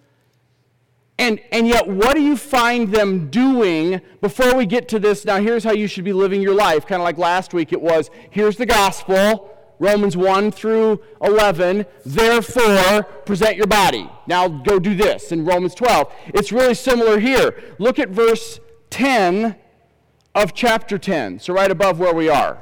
And, 1.18 1.40
and 1.50 1.66
yet, 1.66 1.88
what 1.88 2.14
do 2.14 2.22
you 2.22 2.36
find 2.36 2.92
them 2.92 3.30
doing 3.30 4.02
before 4.20 4.54
we 4.54 4.66
get 4.66 4.88
to 4.90 4.98
this? 4.98 5.24
Now, 5.24 5.40
here's 5.40 5.64
how 5.64 5.72
you 5.72 5.86
should 5.86 6.04
be 6.04 6.12
living 6.12 6.42
your 6.42 6.54
life. 6.54 6.86
Kind 6.86 7.00
of 7.00 7.04
like 7.04 7.16
last 7.16 7.54
week, 7.54 7.72
it 7.72 7.80
was 7.80 8.10
here's 8.30 8.56
the 8.56 8.66
gospel, 8.66 9.50
Romans 9.78 10.16
1 10.16 10.50
through 10.50 11.00
11. 11.22 11.86
Therefore, 12.04 13.04
present 13.24 13.56
your 13.56 13.66
body. 13.66 14.10
Now, 14.26 14.48
go 14.48 14.78
do 14.78 14.94
this 14.94 15.32
in 15.32 15.46
Romans 15.46 15.74
12. 15.74 16.12
It's 16.34 16.52
really 16.52 16.74
similar 16.74 17.18
here. 17.18 17.62
Look 17.78 17.98
at 17.98 18.10
verse 18.10 18.60
10 18.90 19.56
of 20.36 20.52
chapter 20.52 20.98
10. 20.98 21.40
So, 21.40 21.54
right 21.54 21.70
above 21.70 21.98
where 21.98 22.14
we 22.14 22.28
are. 22.28 22.58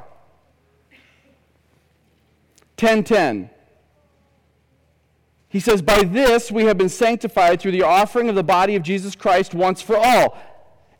1010. 2.79 3.49
He 5.49 5.59
says, 5.59 5.81
By 5.81 6.03
this 6.03 6.51
we 6.51 6.65
have 6.65 6.77
been 6.77 6.89
sanctified 6.89 7.59
through 7.59 7.73
the 7.73 7.83
offering 7.83 8.29
of 8.29 8.35
the 8.35 8.43
body 8.43 8.75
of 8.75 8.83
Jesus 8.83 9.13
Christ 9.15 9.53
once 9.53 9.81
for 9.81 9.97
all. 9.97 10.37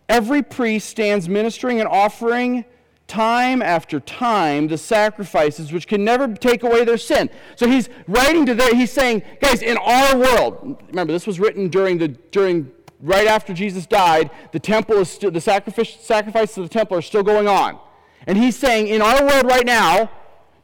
Every 0.07 0.43
priest 0.43 0.89
stands 0.89 1.27
ministering 1.27 1.79
and 1.79 1.87
offering 1.87 2.65
time 3.07 3.61
after 3.61 3.99
time 3.99 4.67
the 4.67 4.77
sacrifices 4.77 5.71
which 5.71 5.87
can 5.87 6.03
never 6.03 6.33
take 6.33 6.63
away 6.63 6.83
their 6.83 6.97
sin. 6.97 7.29
So 7.55 7.67
he's 7.67 7.89
writing 8.07 8.45
to 8.47 8.53
there, 8.53 8.75
he's 8.75 8.91
saying, 8.91 9.23
guys, 9.41 9.61
in 9.61 9.77
our 9.77 10.17
world, 10.17 10.81
remember 10.89 11.13
this 11.13 11.27
was 11.27 11.39
written 11.39 11.69
during 11.69 11.97
the 11.97 12.09
during 12.09 12.71
right 13.05 13.27
after 13.27 13.53
Jesus 13.53 13.85
died, 13.85 14.31
the 14.51 14.59
temple 14.59 14.97
is 14.97 15.09
still 15.09 15.31
the 15.31 15.39
sacrifice 15.39 15.95
sacrifices 16.01 16.57
of 16.57 16.63
the 16.63 16.73
temple 16.73 16.97
are 16.97 17.01
still 17.01 17.23
going 17.23 17.47
on. 17.47 17.79
And 18.27 18.37
he's 18.37 18.57
saying, 18.57 18.87
in 18.87 19.01
our 19.01 19.23
world 19.25 19.45
right 19.45 19.65
now, 19.65 20.09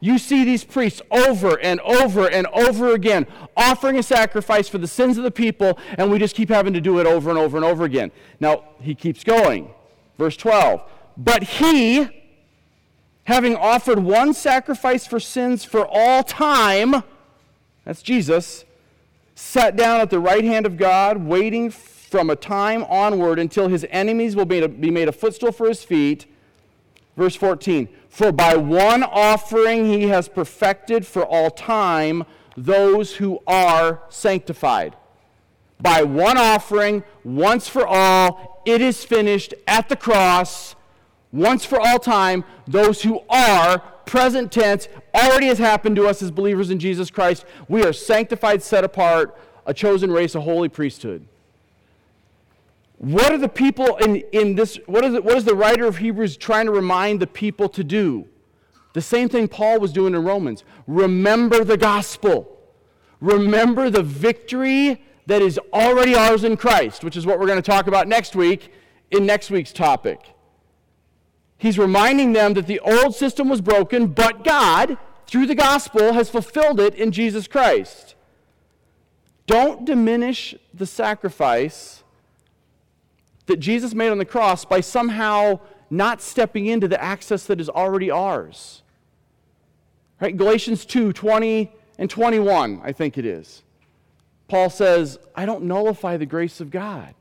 you 0.00 0.18
see 0.18 0.42
these 0.44 0.64
priests 0.64 1.00
over 1.12 1.60
and 1.60 1.78
over 1.80 2.28
and 2.28 2.48
over 2.48 2.92
again 2.92 3.24
offering 3.56 3.98
a 3.98 4.02
sacrifice 4.02 4.68
for 4.68 4.78
the 4.78 4.88
sins 4.88 5.16
of 5.16 5.22
the 5.22 5.30
people, 5.30 5.78
and 5.96 6.10
we 6.10 6.18
just 6.18 6.34
keep 6.34 6.48
having 6.48 6.72
to 6.72 6.80
do 6.80 6.98
it 6.98 7.06
over 7.06 7.30
and 7.30 7.38
over 7.38 7.56
and 7.56 7.64
over 7.64 7.84
again. 7.84 8.10
Now, 8.40 8.64
he 8.80 8.96
keeps 8.96 9.22
going. 9.22 9.70
Verse 10.18 10.36
12. 10.36 10.82
But 11.16 11.44
he, 11.44 12.08
having 13.24 13.54
offered 13.54 14.00
one 14.00 14.34
sacrifice 14.34 15.06
for 15.06 15.20
sins 15.20 15.64
for 15.64 15.86
all 15.88 16.24
time, 16.24 17.04
that's 17.84 18.02
Jesus, 18.02 18.64
sat 19.36 19.76
down 19.76 20.00
at 20.00 20.10
the 20.10 20.18
right 20.18 20.44
hand 20.44 20.66
of 20.66 20.76
God, 20.76 21.18
waiting 21.18 21.70
from 22.12 22.28
a 22.28 22.36
time 22.36 22.84
onward 22.90 23.38
until 23.38 23.68
his 23.68 23.86
enemies 23.88 24.36
will 24.36 24.44
be 24.44 24.90
made 24.90 25.08
a 25.08 25.12
footstool 25.12 25.50
for 25.50 25.66
his 25.66 25.82
feet. 25.82 26.26
Verse 27.16 27.34
14 27.34 27.88
For 28.10 28.30
by 28.30 28.54
one 28.54 29.02
offering 29.02 29.86
he 29.86 30.08
has 30.08 30.28
perfected 30.28 31.06
for 31.06 31.24
all 31.24 31.50
time 31.50 32.24
those 32.54 33.16
who 33.16 33.40
are 33.46 34.02
sanctified. 34.10 34.94
By 35.80 36.02
one 36.02 36.36
offering, 36.36 37.02
once 37.24 37.66
for 37.66 37.86
all, 37.86 38.62
it 38.66 38.82
is 38.82 39.06
finished 39.06 39.54
at 39.66 39.88
the 39.88 39.96
cross, 39.96 40.76
once 41.32 41.64
for 41.64 41.80
all 41.80 41.98
time, 41.98 42.44
those 42.68 43.00
who 43.02 43.22
are, 43.30 43.78
present 44.04 44.52
tense, 44.52 44.86
already 45.14 45.46
has 45.46 45.58
happened 45.58 45.96
to 45.96 46.06
us 46.06 46.20
as 46.20 46.30
believers 46.30 46.68
in 46.68 46.78
Jesus 46.78 47.10
Christ. 47.10 47.46
We 47.68 47.82
are 47.84 47.94
sanctified, 47.94 48.62
set 48.62 48.84
apart, 48.84 49.34
a 49.64 49.72
chosen 49.72 50.12
race, 50.12 50.34
a 50.34 50.42
holy 50.42 50.68
priesthood. 50.68 51.26
What 53.02 53.32
are 53.32 53.38
the 53.38 53.48
people 53.48 53.96
in, 53.96 54.18
in 54.30 54.54
this, 54.54 54.78
what 54.86 55.04
is, 55.04 55.14
it, 55.14 55.24
what 55.24 55.36
is 55.36 55.44
the 55.44 55.56
writer 55.56 55.86
of 55.86 55.96
Hebrews 55.96 56.36
trying 56.36 56.66
to 56.66 56.72
remind 56.72 57.18
the 57.18 57.26
people 57.26 57.68
to 57.70 57.82
do? 57.82 58.28
The 58.92 59.00
same 59.02 59.28
thing 59.28 59.48
Paul 59.48 59.80
was 59.80 59.92
doing 59.92 60.14
in 60.14 60.22
Romans. 60.22 60.62
Remember 60.86 61.64
the 61.64 61.76
gospel. 61.76 62.60
Remember 63.20 63.90
the 63.90 64.04
victory 64.04 65.04
that 65.26 65.42
is 65.42 65.58
already 65.72 66.14
ours 66.14 66.44
in 66.44 66.56
Christ, 66.56 67.02
which 67.02 67.16
is 67.16 67.26
what 67.26 67.40
we're 67.40 67.48
going 67.48 67.60
to 67.60 67.70
talk 67.70 67.88
about 67.88 68.06
next 68.06 68.36
week 68.36 68.72
in 69.10 69.26
next 69.26 69.50
week's 69.50 69.72
topic. 69.72 70.20
He's 71.58 71.80
reminding 71.80 72.34
them 72.34 72.54
that 72.54 72.68
the 72.68 72.78
old 72.78 73.16
system 73.16 73.48
was 73.48 73.60
broken, 73.60 74.06
but 74.06 74.44
God, 74.44 74.96
through 75.26 75.46
the 75.46 75.56
gospel, 75.56 76.12
has 76.12 76.30
fulfilled 76.30 76.78
it 76.78 76.94
in 76.94 77.10
Jesus 77.10 77.48
Christ. 77.48 78.14
Don't 79.48 79.84
diminish 79.84 80.54
the 80.72 80.86
sacrifice 80.86 82.01
that 83.52 83.60
Jesus 83.60 83.92
made 83.92 84.08
on 84.08 84.16
the 84.16 84.24
cross 84.24 84.64
by 84.64 84.80
somehow 84.80 85.60
not 85.90 86.22
stepping 86.22 86.66
into 86.66 86.88
the 86.88 87.00
access 87.02 87.44
that 87.44 87.60
is 87.60 87.68
already 87.68 88.10
ours. 88.10 88.82
Right? 90.20 90.34
Galatians 90.34 90.86
2 90.86 91.12
20 91.12 91.70
and 91.98 92.08
21, 92.08 92.80
I 92.82 92.92
think 92.92 93.18
it 93.18 93.26
is. 93.26 93.62
Paul 94.48 94.70
says, 94.70 95.18
I 95.34 95.44
don't 95.44 95.64
nullify 95.64 96.16
the 96.16 96.24
grace 96.24 96.62
of 96.62 96.70
God. 96.70 97.14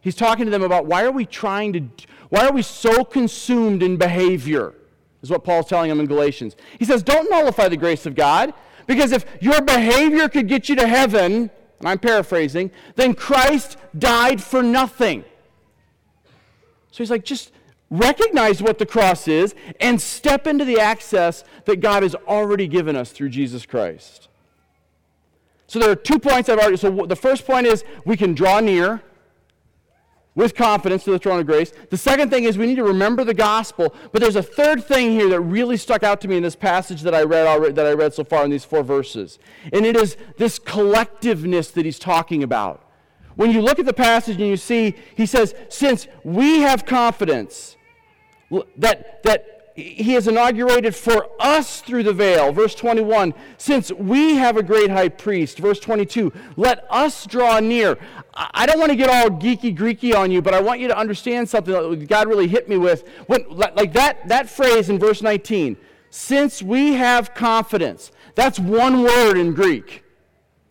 He's 0.00 0.14
talking 0.14 0.46
to 0.46 0.50
them 0.50 0.62
about 0.62 0.86
why 0.86 1.04
are 1.04 1.10
we 1.10 1.26
trying 1.26 1.74
to, 1.74 2.06
why 2.30 2.46
are 2.46 2.52
we 2.52 2.62
so 2.62 3.04
consumed 3.04 3.82
in 3.82 3.98
behavior? 3.98 4.72
Is 5.22 5.30
what 5.30 5.44
Paul's 5.44 5.66
telling 5.66 5.90
them 5.90 6.00
in 6.00 6.06
Galatians. 6.06 6.56
He 6.78 6.86
says, 6.86 7.02
don't 7.02 7.30
nullify 7.30 7.68
the 7.68 7.76
grace 7.76 8.06
of 8.06 8.14
God, 8.14 8.54
because 8.86 9.12
if 9.12 9.26
your 9.40 9.60
behavior 9.60 10.30
could 10.30 10.48
get 10.48 10.68
you 10.70 10.76
to 10.76 10.86
heaven, 10.86 11.50
and 11.78 11.88
I'm 11.88 11.98
paraphrasing, 11.98 12.70
then 12.96 13.14
Christ 13.14 13.76
died 13.98 14.42
for 14.42 14.62
nothing. 14.62 15.24
So 16.94 17.02
he's 17.02 17.10
like, 17.10 17.24
just 17.24 17.50
recognize 17.90 18.62
what 18.62 18.78
the 18.78 18.86
cross 18.86 19.26
is 19.26 19.56
and 19.80 20.00
step 20.00 20.46
into 20.46 20.64
the 20.64 20.78
access 20.78 21.42
that 21.64 21.80
God 21.80 22.04
has 22.04 22.14
already 22.14 22.68
given 22.68 22.94
us 22.94 23.10
through 23.10 23.30
Jesus 23.30 23.66
Christ. 23.66 24.28
So 25.66 25.80
there 25.80 25.90
are 25.90 25.96
two 25.96 26.20
points 26.20 26.48
I've 26.48 26.60
already. 26.60 26.76
So 26.76 27.04
the 27.04 27.16
first 27.16 27.48
point 27.48 27.66
is 27.66 27.82
we 28.04 28.16
can 28.16 28.32
draw 28.32 28.60
near 28.60 29.02
with 30.36 30.54
confidence 30.54 31.02
to 31.02 31.10
the 31.10 31.18
throne 31.18 31.40
of 31.40 31.46
grace. 31.46 31.72
The 31.90 31.96
second 31.96 32.30
thing 32.30 32.44
is 32.44 32.56
we 32.56 32.66
need 32.66 32.76
to 32.76 32.84
remember 32.84 33.24
the 33.24 33.34
gospel. 33.34 33.92
But 34.12 34.22
there's 34.22 34.36
a 34.36 34.42
third 34.42 34.84
thing 34.84 35.10
here 35.10 35.28
that 35.30 35.40
really 35.40 35.76
stuck 35.76 36.04
out 36.04 36.20
to 36.20 36.28
me 36.28 36.36
in 36.36 36.44
this 36.44 36.54
passage 36.54 37.02
that 37.02 37.12
I 37.12 37.24
read 37.24 37.48
already, 37.48 37.72
that 37.72 37.86
I 37.86 37.94
read 37.94 38.14
so 38.14 38.22
far 38.22 38.44
in 38.44 38.52
these 38.52 38.64
four 38.64 38.84
verses, 38.84 39.40
and 39.72 39.84
it 39.84 39.96
is 39.96 40.16
this 40.36 40.60
collectiveness 40.60 41.72
that 41.72 41.84
he's 41.84 41.98
talking 41.98 42.44
about. 42.44 42.83
When 43.36 43.50
you 43.50 43.60
look 43.60 43.78
at 43.78 43.86
the 43.86 43.92
passage 43.92 44.36
and 44.36 44.46
you 44.46 44.56
see, 44.56 44.94
he 45.16 45.26
says, 45.26 45.54
since 45.68 46.06
we 46.22 46.60
have 46.60 46.86
confidence 46.86 47.76
that, 48.76 49.22
that 49.24 49.54
he 49.74 50.12
has 50.12 50.28
inaugurated 50.28 50.94
for 50.94 51.28
us 51.40 51.80
through 51.80 52.04
the 52.04 52.12
veil, 52.12 52.52
verse 52.52 52.76
21, 52.76 53.34
since 53.58 53.90
we 53.92 54.36
have 54.36 54.56
a 54.56 54.62
great 54.62 54.88
high 54.88 55.08
priest, 55.08 55.58
verse 55.58 55.80
22, 55.80 56.32
let 56.56 56.86
us 56.90 57.26
draw 57.26 57.58
near. 57.58 57.98
I 58.32 58.66
don't 58.66 58.78
want 58.78 58.90
to 58.90 58.96
get 58.96 59.10
all 59.10 59.30
geeky 59.30 59.76
Greeky 59.76 60.14
on 60.14 60.30
you, 60.30 60.40
but 60.40 60.54
I 60.54 60.60
want 60.60 60.78
you 60.78 60.86
to 60.88 60.96
understand 60.96 61.48
something 61.48 61.72
that 61.72 62.08
God 62.08 62.28
really 62.28 62.46
hit 62.46 62.68
me 62.68 62.76
with. 62.76 63.08
When, 63.26 63.44
like 63.48 63.92
that, 63.94 64.28
that 64.28 64.48
phrase 64.48 64.90
in 64.90 64.98
verse 65.00 65.22
19, 65.22 65.76
since 66.10 66.62
we 66.62 66.92
have 66.94 67.34
confidence, 67.34 68.12
that's 68.36 68.60
one 68.60 69.02
word 69.02 69.36
in 69.36 69.54
Greek. 69.54 70.03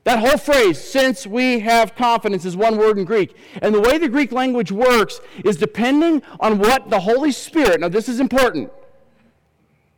That 0.03 0.19
whole 0.19 0.37
phrase, 0.37 0.83
since 0.83 1.25
we 1.25 1.59
have 1.59 1.95
confidence, 1.95 2.43
is 2.43 2.57
one 2.57 2.77
word 2.77 2.97
in 2.97 3.05
Greek. 3.05 3.37
And 3.61 3.73
the 3.73 3.79
way 3.79 3.97
the 3.97 4.09
Greek 4.09 4.33
language 4.33 4.71
works 4.71 5.21
is 5.45 5.55
depending 5.55 6.21
on 6.41 6.59
what 6.59 6.89
the 6.89 6.99
Holy 6.99 7.31
Spirit, 7.31 7.79
now 7.79 7.87
this 7.87 8.09
is 8.09 8.19
important. 8.19 8.69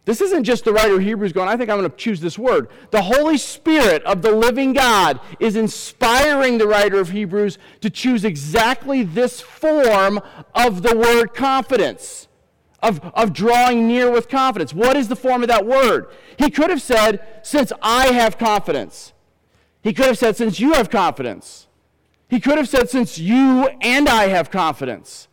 This 0.06 0.22
isn't 0.22 0.44
just 0.44 0.64
the 0.64 0.72
writer 0.72 0.98
of 0.98 1.02
Hebrews 1.02 1.34
going, 1.34 1.50
I 1.50 1.58
think 1.58 1.72
I'm 1.72 1.80
going 1.80 1.90
to 1.90 1.98
choose 1.98 2.22
this 2.22 2.38
word. 2.38 2.70
The 2.92 3.02
Holy 3.02 3.40
Spirit 3.40 4.04
of 4.04 4.22
the 4.22 4.32
living 4.32 4.74
God 4.74 5.20
is 5.40 5.56
inspiring 5.56 6.60
the 6.60 6.68
writer 6.68 7.00
of 7.00 7.10
Hebrews 7.10 7.58
to 7.82 7.90
choose 7.90 8.24
exactly 8.24 9.02
this 9.02 9.42
form 9.42 10.22
of 10.54 10.84
the 10.84 10.96
word 10.96 11.34
confidence 11.34 12.28
of, 12.84 13.04
of 13.16 13.34
drawing 13.34 13.88
near 13.88 14.12
with 14.12 14.30
confidence. 14.30 14.76
What 14.76 14.96
is 14.96 15.08
the 15.08 15.16
form 15.16 15.42
of 15.42 15.50
that 15.50 15.66
word? 15.66 16.10
He 16.38 16.52
could 16.52 16.70
have 16.70 16.84
said, 16.84 17.40
Since 17.42 17.74
I 17.82 18.14
have 18.14 18.38
confidence. 18.38 19.12
He 19.86 19.94
could 19.94 20.08
have 20.08 20.18
said, 20.18 20.36
Since 20.36 20.60
you 20.60 20.74
have 20.74 20.90
confidence. 20.90 21.68
He 22.28 22.40
could 22.40 22.58
have 22.58 22.68
said, 22.68 22.90
Since 22.90 23.20
you 23.20 23.70
and 23.82 24.10
I 24.10 24.30
have 24.30 24.50
confidence. 24.50 25.28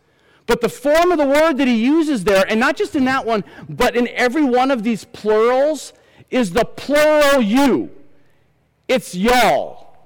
But 0.44 0.60
the 0.60 0.68
form 0.68 1.10
of 1.10 1.16
the 1.16 1.26
word 1.26 1.54
that 1.54 1.66
he 1.66 1.82
uses 1.82 2.24
there, 2.24 2.44
and 2.46 2.60
not 2.60 2.76
just 2.76 2.94
in 2.94 3.06
that 3.06 3.24
one, 3.24 3.44
but 3.66 3.96
in 3.96 4.08
every 4.08 4.44
one 4.44 4.70
of 4.70 4.82
these 4.82 5.06
plurals, 5.06 5.94
is 6.30 6.50
the 6.50 6.66
plural 6.66 7.40
you. 7.40 7.92
It's 8.88 9.14
y'all. 9.14 9.96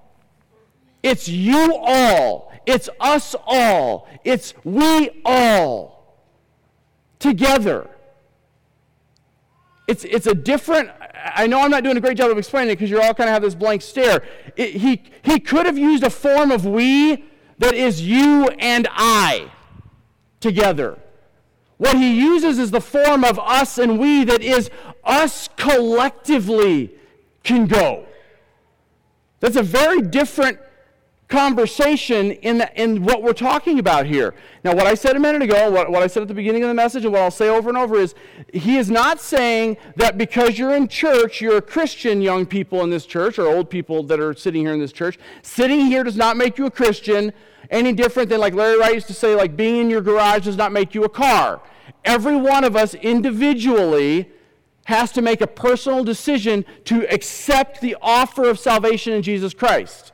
It's 1.02 1.26
you 1.26 1.76
all. 1.76 2.52
It's 2.66 2.88
us 3.00 3.34
all. 3.48 4.06
It's 4.22 4.54
we 4.62 5.22
all. 5.24 6.20
Together. 7.18 7.90
It's, 9.86 10.04
it's 10.04 10.26
a 10.26 10.34
different, 10.34 10.90
I 11.14 11.46
know 11.46 11.60
I'm 11.60 11.70
not 11.70 11.84
doing 11.84 11.96
a 11.96 12.00
great 12.00 12.16
job 12.16 12.30
of 12.30 12.38
explaining 12.38 12.70
it 12.70 12.76
because 12.76 12.90
you're 12.90 13.02
all 13.02 13.14
kind 13.14 13.28
of 13.28 13.34
have 13.34 13.42
this 13.42 13.54
blank 13.54 13.82
stare. 13.82 14.22
It, 14.56 14.74
he, 14.74 15.02
he 15.22 15.38
could 15.38 15.66
have 15.66 15.78
used 15.78 16.02
a 16.02 16.10
form 16.10 16.50
of 16.50 16.66
we 16.66 17.24
that 17.58 17.74
is 17.74 18.02
you 18.02 18.48
and 18.58 18.88
I 18.90 19.50
together. 20.40 20.98
What 21.78 21.96
he 21.96 22.18
uses 22.18 22.58
is 22.58 22.70
the 22.70 22.80
form 22.80 23.22
of 23.22 23.38
us 23.38 23.78
and 23.78 23.98
we 23.98 24.24
that 24.24 24.42
is 24.42 24.70
us 25.04 25.48
collectively 25.56 26.92
can 27.44 27.66
go. 27.66 28.06
That's 29.40 29.56
a 29.56 29.62
very 29.62 30.00
different 30.00 30.58
conversation 31.28 32.32
in, 32.32 32.58
the, 32.58 32.80
in 32.80 33.02
what 33.02 33.22
we're 33.22 33.32
talking 33.32 33.78
about 33.78 34.06
here. 34.06 34.34
Now, 34.62 34.74
what 34.74 34.86
I 34.86 34.94
said 34.94 35.16
a 35.16 35.20
minute 35.20 35.42
ago, 35.42 35.70
what, 35.70 35.90
what 35.90 36.02
I 36.02 36.06
said 36.06 36.22
at 36.22 36.28
the 36.28 36.34
beginning 36.34 36.62
of 36.62 36.68
the 36.68 36.74
message, 36.74 37.04
and 37.04 37.12
what 37.12 37.22
I'll 37.22 37.30
say 37.30 37.48
over 37.48 37.68
and 37.68 37.76
over 37.76 37.96
is 37.96 38.14
he 38.52 38.76
is 38.76 38.90
not 38.90 39.20
saying 39.20 39.76
that 39.96 40.16
because 40.16 40.58
you're 40.58 40.74
in 40.74 40.86
church, 40.86 41.40
you're 41.40 41.56
a 41.56 41.62
Christian, 41.62 42.20
young 42.20 42.46
people 42.46 42.82
in 42.82 42.90
this 42.90 43.06
church, 43.06 43.38
or 43.38 43.48
old 43.48 43.70
people 43.70 44.04
that 44.04 44.20
are 44.20 44.34
sitting 44.34 44.62
here 44.62 44.72
in 44.72 44.80
this 44.80 44.92
church. 44.92 45.18
Sitting 45.42 45.86
here 45.86 46.04
does 46.04 46.16
not 46.16 46.36
make 46.36 46.58
you 46.58 46.66
a 46.66 46.70
Christian 46.70 47.32
any 47.70 47.92
different 47.92 48.28
than, 48.28 48.38
like 48.38 48.54
Larry 48.54 48.78
Wright 48.78 48.94
used 48.94 49.08
to 49.08 49.14
say, 49.14 49.34
like 49.34 49.56
being 49.56 49.76
in 49.80 49.90
your 49.90 50.00
garage 50.00 50.44
does 50.44 50.56
not 50.56 50.70
make 50.70 50.94
you 50.94 51.02
a 51.02 51.08
car. 51.08 51.60
Every 52.04 52.36
one 52.36 52.62
of 52.62 52.76
us 52.76 52.94
individually 52.94 54.30
has 54.84 55.10
to 55.10 55.22
make 55.22 55.40
a 55.40 55.48
personal 55.48 56.04
decision 56.04 56.64
to 56.84 57.12
accept 57.12 57.80
the 57.80 57.96
offer 58.00 58.48
of 58.48 58.60
salvation 58.60 59.12
in 59.12 59.22
Jesus 59.22 59.52
Christ. 59.52 60.12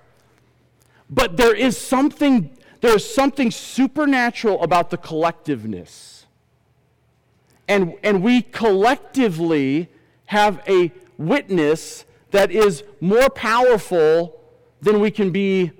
But 1.12 1.36
there 1.36 1.54
is 1.54 1.76
something, 1.76 2.56
there 2.80 2.96
is 2.96 3.14
something 3.14 3.50
supernatural 3.50 4.62
about 4.62 4.88
the 4.88 4.96
collectiveness. 4.96 6.24
And, 7.68 7.94
and 8.02 8.22
we 8.22 8.40
collectively 8.40 9.90
have 10.26 10.62
a 10.66 10.90
witness 11.18 12.06
that 12.30 12.50
is 12.50 12.82
more 12.98 13.28
powerful 13.28 14.40
than 14.80 15.00
we 15.00 15.10
can 15.10 15.30
be 15.30 15.70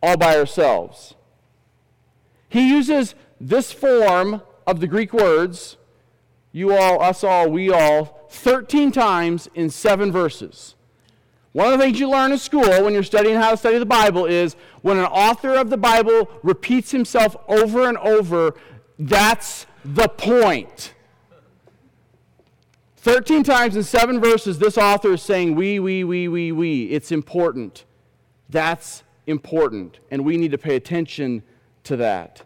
all 0.00 0.16
by 0.16 0.38
ourselves. 0.38 1.14
He 2.48 2.68
uses 2.68 3.16
this 3.40 3.72
form 3.72 4.40
of 4.68 4.78
the 4.78 4.86
Greek 4.86 5.12
words, 5.12 5.76
you 6.52 6.72
all, 6.72 7.02
us 7.02 7.24
all, 7.24 7.50
we 7.50 7.70
all, 7.70 8.28
13 8.30 8.92
times 8.92 9.48
in 9.56 9.68
seven 9.68 10.12
verses. 10.12 10.76
One 11.54 11.72
of 11.72 11.78
the 11.78 11.84
things 11.84 12.00
you 12.00 12.10
learn 12.10 12.32
in 12.32 12.38
school 12.38 12.82
when 12.82 12.94
you're 12.94 13.04
studying 13.04 13.36
how 13.36 13.52
to 13.52 13.56
study 13.56 13.78
the 13.78 13.86
Bible 13.86 14.26
is 14.26 14.56
when 14.82 14.98
an 14.98 15.04
author 15.04 15.54
of 15.54 15.70
the 15.70 15.76
Bible 15.76 16.28
repeats 16.42 16.90
himself 16.90 17.36
over 17.46 17.88
and 17.88 17.96
over, 17.98 18.56
that's 18.98 19.64
the 19.84 20.08
point. 20.08 20.94
13 22.96 23.44
times 23.44 23.76
in 23.76 23.84
seven 23.84 24.20
verses, 24.20 24.58
this 24.58 24.76
author 24.76 25.12
is 25.12 25.22
saying, 25.22 25.54
we, 25.54 25.78
we, 25.78 26.02
we, 26.02 26.26
we, 26.26 26.50
we. 26.50 26.86
It's 26.86 27.12
important. 27.12 27.84
That's 28.48 29.04
important, 29.28 30.00
and 30.10 30.24
we 30.24 30.36
need 30.36 30.50
to 30.50 30.58
pay 30.58 30.74
attention 30.74 31.44
to 31.84 31.96
that. 31.98 32.42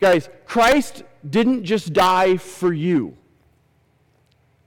Guys, 0.00 0.30
Christ 0.46 1.02
didn't 1.28 1.64
just 1.64 1.92
die 1.92 2.38
for 2.38 2.72
you, 2.72 3.14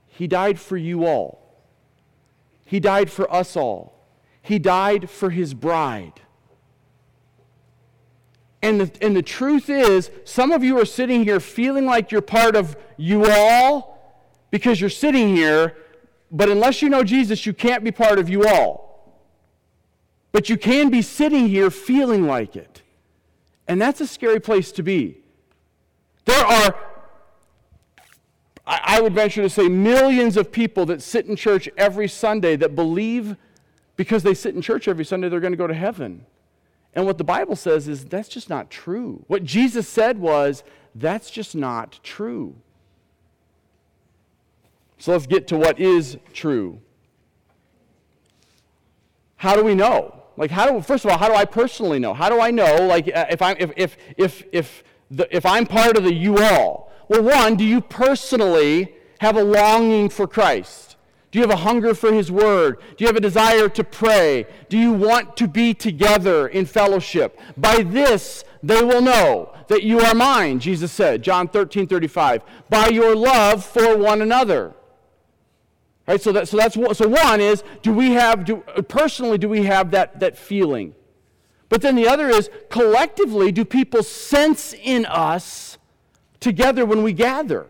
He 0.06 0.28
died 0.28 0.60
for 0.60 0.76
you 0.76 1.04
all. 1.04 1.45
He 2.66 2.80
died 2.80 3.10
for 3.10 3.32
us 3.32 3.56
all. 3.56 3.94
He 4.42 4.58
died 4.58 5.08
for 5.08 5.30
His 5.30 5.54
bride. 5.54 6.20
And 8.60 8.80
the, 8.80 8.90
and 9.00 9.16
the 9.16 9.22
truth 9.22 9.70
is, 9.70 10.10
some 10.24 10.50
of 10.50 10.64
you 10.64 10.78
are 10.80 10.84
sitting 10.84 11.24
here 11.24 11.40
feeling 11.40 11.86
like 11.86 12.10
you're 12.10 12.20
part 12.20 12.56
of 12.56 12.76
you 12.96 13.24
all 13.24 13.96
because 14.50 14.80
you're 14.80 14.90
sitting 14.90 15.34
here, 15.34 15.76
but 16.30 16.48
unless 16.50 16.82
you 16.82 16.88
know 16.88 17.04
Jesus, 17.04 17.46
you 17.46 17.54
can't 17.54 17.84
be 17.84 17.92
part 17.92 18.18
of 18.18 18.28
you 18.28 18.46
all. 18.46 19.22
But 20.32 20.48
you 20.48 20.58
can 20.58 20.90
be 20.90 21.00
sitting 21.00 21.48
here 21.48 21.70
feeling 21.70 22.26
like 22.26 22.56
it. 22.56 22.82
And 23.68 23.80
that's 23.80 24.00
a 24.00 24.06
scary 24.06 24.40
place 24.40 24.72
to 24.72 24.82
be. 24.82 25.18
There 26.24 26.44
are, 26.44 26.76
I 28.66 29.00
would 29.00 29.14
venture 29.14 29.42
to 29.42 29.48
say, 29.48 29.68
millions 29.68 30.36
of 30.36 30.50
people 30.50 30.86
that 30.86 31.00
sit 31.00 31.26
in 31.26 31.36
church 31.36 31.68
every 31.76 32.08
Sunday 32.08 32.56
that 32.56 32.74
believe 32.74 33.36
because 33.94 34.24
they 34.24 34.34
sit 34.34 34.54
in 34.54 34.60
church 34.60 34.88
every 34.88 35.04
Sunday 35.04 35.28
they're 35.28 35.40
going 35.40 35.52
to 35.52 35.56
go 35.56 35.68
to 35.68 35.74
heaven. 35.74 36.26
And 36.92 37.06
what 37.06 37.18
the 37.18 37.24
Bible 37.24 37.54
says 37.54 37.86
is 37.86 38.04
that's 38.06 38.28
just 38.28 38.50
not 38.50 38.70
true. 38.70 39.24
What 39.28 39.44
Jesus 39.44 39.86
said 39.86 40.18
was 40.18 40.64
that's 40.94 41.30
just 41.30 41.54
not 41.54 42.00
true. 42.02 42.56
So 44.98 45.12
let's 45.12 45.26
get 45.26 45.46
to 45.48 45.58
what 45.58 45.78
is 45.78 46.16
true. 46.32 46.80
How 49.36 49.54
do 49.54 49.62
we 49.62 49.74
know? 49.74 50.22
Like, 50.36 50.50
how 50.50 50.70
do, 50.70 50.80
first 50.80 51.04
of 51.04 51.10
all, 51.10 51.18
how 51.18 51.28
do 51.28 51.34
I 51.34 51.44
personally 51.44 51.98
know? 51.98 52.14
How 52.14 52.28
do 52.28 52.40
I 52.40 52.50
know, 52.50 52.86
like, 52.86 53.08
uh, 53.14 53.26
if, 53.30 53.40
I'm, 53.42 53.56
if, 53.58 53.72
if, 53.76 53.96
if, 54.16 54.42
if, 54.52 54.84
the, 55.10 55.34
if 55.34 55.46
I'm 55.46 55.66
part 55.66 55.96
of 55.96 56.04
the 56.04 56.12
you 56.12 56.38
all? 56.38 56.85
Well, 57.08 57.22
one, 57.22 57.56
do 57.56 57.64
you 57.64 57.80
personally 57.80 58.94
have 59.20 59.36
a 59.36 59.42
longing 59.42 60.08
for 60.08 60.26
Christ? 60.26 60.96
Do 61.30 61.38
you 61.38 61.46
have 61.46 61.54
a 61.54 61.62
hunger 61.62 61.94
for 61.94 62.12
His 62.12 62.30
Word? 62.30 62.78
Do 62.96 63.04
you 63.04 63.06
have 63.06 63.16
a 63.16 63.20
desire 63.20 63.68
to 63.68 63.84
pray? 63.84 64.46
Do 64.68 64.78
you 64.78 64.92
want 64.92 65.36
to 65.36 65.48
be 65.48 65.74
together 65.74 66.48
in 66.48 66.66
fellowship? 66.66 67.38
By 67.56 67.82
this 67.82 68.44
they 68.62 68.82
will 68.82 69.02
know 69.02 69.52
that 69.68 69.82
you 69.82 70.00
are 70.00 70.14
mine, 70.14 70.60
Jesus 70.60 70.92
said, 70.92 71.22
John 71.22 71.48
13 71.48 71.86
35, 71.86 72.42
by 72.68 72.88
your 72.88 73.14
love 73.14 73.64
for 73.64 73.96
one 73.96 74.22
another. 74.22 74.74
Right, 76.06 76.20
so, 76.20 76.30
that, 76.32 76.46
so 76.46 76.56
that's 76.56 76.74
so 76.74 77.08
one 77.08 77.40
is 77.40 77.64
do 77.82 77.92
we 77.92 78.12
have 78.12 78.44
do, 78.44 78.58
personally 78.88 79.38
do 79.38 79.48
we 79.48 79.64
have 79.64 79.90
that, 79.90 80.20
that 80.20 80.38
feeling? 80.38 80.94
But 81.68 81.82
then 81.82 81.96
the 81.96 82.06
other 82.06 82.28
is 82.28 82.48
collectively 82.70 83.50
do 83.50 83.64
people 83.64 84.04
sense 84.04 84.72
in 84.72 85.04
us 85.04 85.65
together 86.46 86.86
when 86.86 87.02
we 87.02 87.12
gather? 87.12 87.66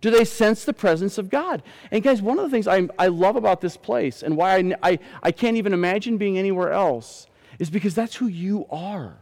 Do 0.00 0.12
they 0.12 0.24
sense 0.24 0.64
the 0.64 0.72
presence 0.72 1.18
of 1.18 1.28
God? 1.28 1.60
And 1.90 2.04
guys, 2.04 2.22
one 2.22 2.38
of 2.38 2.44
the 2.44 2.50
things 2.50 2.68
I, 2.68 2.88
I 2.96 3.08
love 3.08 3.34
about 3.34 3.60
this 3.60 3.76
place 3.76 4.22
and 4.22 4.36
why 4.36 4.58
I, 4.58 4.74
I, 4.80 4.98
I 5.24 5.32
can't 5.32 5.56
even 5.56 5.72
imagine 5.72 6.16
being 6.16 6.38
anywhere 6.38 6.70
else 6.70 7.26
is 7.58 7.68
because 7.68 7.96
that's 7.96 8.14
who 8.14 8.28
you 8.28 8.64
are 8.70 9.16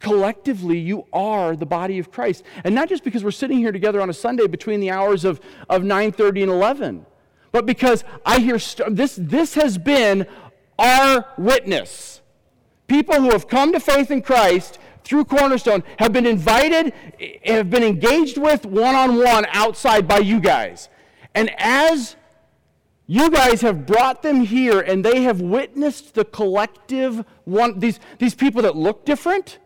collectively 0.00 0.78
you 0.78 1.04
are 1.12 1.56
the 1.56 1.66
body 1.66 1.98
of 1.98 2.12
christ 2.12 2.44
and 2.62 2.72
not 2.72 2.88
just 2.88 3.02
because 3.02 3.24
we're 3.24 3.32
sitting 3.32 3.58
here 3.58 3.72
together 3.72 4.00
on 4.00 4.08
a 4.08 4.12
sunday 4.12 4.46
between 4.46 4.78
the 4.78 4.92
hours 4.92 5.24
of, 5.24 5.40
of 5.68 5.82
9.30 5.82 6.42
and 6.42 6.52
11 6.52 7.04
but 7.50 7.66
because 7.66 8.04
i 8.24 8.38
hear 8.38 8.60
st- 8.60 8.94
this 8.94 9.18
this 9.20 9.54
has 9.54 9.76
been 9.76 10.24
our 10.78 11.26
witness 11.36 12.20
people 12.86 13.16
who 13.16 13.30
have 13.30 13.48
come 13.48 13.72
to 13.72 13.80
faith 13.80 14.12
in 14.12 14.22
christ 14.22 14.78
through 15.08 15.24
cornerstone 15.24 15.82
have 15.98 16.12
been 16.12 16.26
invited 16.26 16.92
have 17.44 17.70
been 17.70 17.82
engaged 17.82 18.36
with 18.36 18.66
one-on-one 18.66 19.46
outside 19.52 20.06
by 20.06 20.18
you 20.18 20.38
guys 20.38 20.90
and 21.34 21.50
as 21.58 22.14
you 23.06 23.30
guys 23.30 23.62
have 23.62 23.86
brought 23.86 24.22
them 24.22 24.42
here 24.42 24.80
and 24.80 25.02
they 25.02 25.22
have 25.22 25.40
witnessed 25.40 26.14
the 26.14 26.26
collective 26.26 27.24
one 27.44 27.78
these, 27.78 27.98
these 28.18 28.34
people 28.34 28.60
that 28.60 28.76
look 28.76 29.06
different 29.06 29.58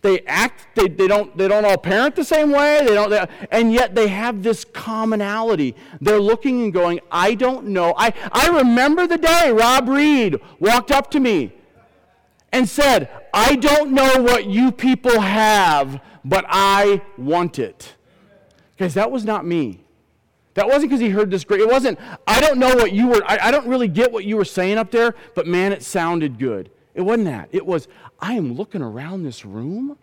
they 0.00 0.20
act, 0.26 0.76
they, 0.76 0.86
they, 0.86 1.08
don't, 1.08 1.36
they 1.36 1.48
don't 1.48 1.64
all 1.64 1.76
parent 1.76 2.14
the 2.14 2.24
same 2.24 2.52
way, 2.52 2.82
they 2.86 2.94
don't, 2.94 3.10
they, 3.10 3.26
and 3.50 3.72
yet 3.72 3.96
they 3.96 4.06
have 4.06 4.44
this 4.44 4.64
commonality. 4.64 5.74
They're 6.00 6.20
looking 6.20 6.62
and 6.62 6.72
going, 6.72 7.00
I 7.10 7.34
don't 7.34 7.66
know. 7.66 7.94
I, 7.96 8.14
I 8.30 8.46
remember 8.48 9.08
the 9.08 9.18
day 9.18 9.50
Rob 9.50 9.88
Reed 9.88 10.36
walked 10.60 10.92
up 10.92 11.10
to 11.10 11.20
me 11.20 11.52
and 12.52 12.68
said, 12.68 13.10
I 13.34 13.56
don't 13.56 13.92
know 13.92 14.22
what 14.22 14.46
you 14.46 14.72
people 14.72 15.20
have, 15.20 16.00
but 16.24 16.44
I 16.48 17.02
want 17.18 17.58
it. 17.58 17.94
Because 18.76 18.94
that 18.94 19.10
was 19.10 19.24
not 19.24 19.46
me. 19.46 19.84
That 20.54 20.66
wasn't 20.68 20.90
because 20.90 21.00
he 21.00 21.10
heard 21.10 21.30
this 21.30 21.44
great. 21.44 21.60
It 21.60 21.68
wasn't, 21.68 21.98
I 22.26 22.40
don't 22.40 22.58
know 22.58 22.74
what 22.74 22.92
you 22.92 23.08
were, 23.08 23.22
I, 23.26 23.38
I 23.48 23.50
don't 23.50 23.66
really 23.68 23.88
get 23.88 24.12
what 24.12 24.24
you 24.24 24.36
were 24.36 24.44
saying 24.44 24.78
up 24.78 24.90
there, 24.90 25.14
but 25.34 25.46
man, 25.46 25.72
it 25.72 25.82
sounded 25.82 26.38
good. 26.38 26.70
It 26.94 27.02
wasn't 27.02 27.26
that. 27.26 27.48
It 27.52 27.66
was, 27.66 27.88
I 28.20 28.34
am 28.34 28.54
looking 28.54 28.82
around 28.82 29.22
this 29.24 29.44
room 29.44 29.96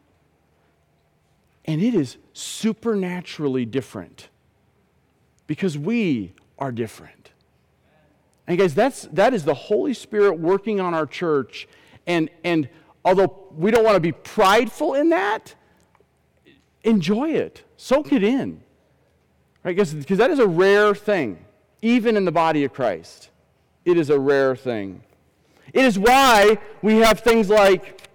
And 1.65 1.81
it 1.81 1.95
is 1.95 2.17
supernaturally 2.33 3.65
different 3.65 4.29
because 5.47 5.77
we 5.77 6.33
are 6.59 6.71
different. 6.71 7.31
And 8.47 8.57
guys, 8.59 8.75
that's, 8.75 9.03
that 9.13 9.33
is 9.33 9.45
the 9.45 9.53
Holy 9.55 9.93
Spirit 9.93 10.39
working 10.39 10.79
on 10.79 10.93
our 10.93 11.07
church. 11.07 11.67
And, 12.07 12.29
and 12.43 12.69
although 13.03 13.47
we 13.55 13.71
don't 13.71 13.83
want 13.83 13.95
to 13.95 14.01
be 14.01 14.11
prideful 14.11 14.93
in 14.95 15.09
that, 15.09 15.55
enjoy 16.83 17.31
it, 17.31 17.63
soak 17.77 18.11
it 18.13 18.23
in. 18.23 18.61
Right? 19.63 19.75
Because 19.75 20.17
that 20.17 20.29
is 20.29 20.39
a 20.39 20.47
rare 20.47 20.93
thing, 20.93 21.43
even 21.81 22.15
in 22.17 22.25
the 22.25 22.31
body 22.31 22.63
of 22.63 22.73
Christ. 22.73 23.29
It 23.83 23.97
is 23.97 24.09
a 24.09 24.19
rare 24.19 24.55
thing. 24.55 25.01
It 25.73 25.85
is 25.85 25.97
why 25.97 26.57
we 26.81 26.97
have 26.97 27.19
things 27.19 27.49
like 27.49 28.07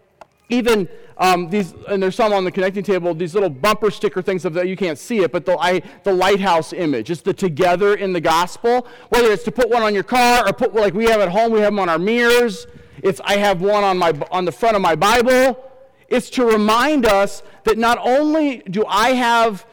even 0.48 0.88
um, 1.20 1.50
these, 1.50 1.74
and 1.86 2.02
there's 2.02 2.14
some 2.14 2.32
on 2.32 2.44
the 2.44 2.50
connecting 2.50 2.82
table, 2.82 3.12
these 3.14 3.34
little 3.34 3.50
bumper 3.50 3.90
sticker 3.90 4.22
things 4.22 4.46
of 4.46 4.54
that 4.54 4.68
you 4.68 4.76
can't 4.76 4.98
see 4.98 5.18
it, 5.18 5.30
but 5.30 5.44
the, 5.44 5.56
I, 5.58 5.82
the 6.02 6.14
lighthouse 6.14 6.72
image. 6.72 7.10
It's 7.10 7.20
the 7.20 7.34
together 7.34 7.94
in 7.94 8.14
the 8.14 8.22
gospel. 8.22 8.86
Whether 9.10 9.30
it's 9.30 9.44
to 9.44 9.52
put 9.52 9.68
one 9.68 9.82
on 9.82 9.92
your 9.92 10.02
car 10.02 10.48
or 10.48 10.52
put 10.54 10.74
like 10.74 10.94
we 10.94 11.04
have 11.04 11.20
at 11.20 11.28
home, 11.28 11.52
we 11.52 11.60
have 11.60 11.72
them 11.72 11.78
on 11.78 11.90
our 11.90 11.98
mirrors. 11.98 12.66
It's 13.02 13.20
I 13.24 13.36
have 13.36 13.60
one 13.60 13.84
on 13.84 13.98
my 13.98 14.12
on 14.30 14.44
the 14.44 14.52
front 14.52 14.76
of 14.76 14.82
my 14.82 14.94
Bible. 14.94 15.64
It's 16.08 16.28
to 16.30 16.44
remind 16.44 17.06
us 17.06 17.42
that 17.64 17.78
not 17.78 17.98
only 18.02 18.58
do 18.58 18.84
I 18.86 19.10
have 19.10 19.64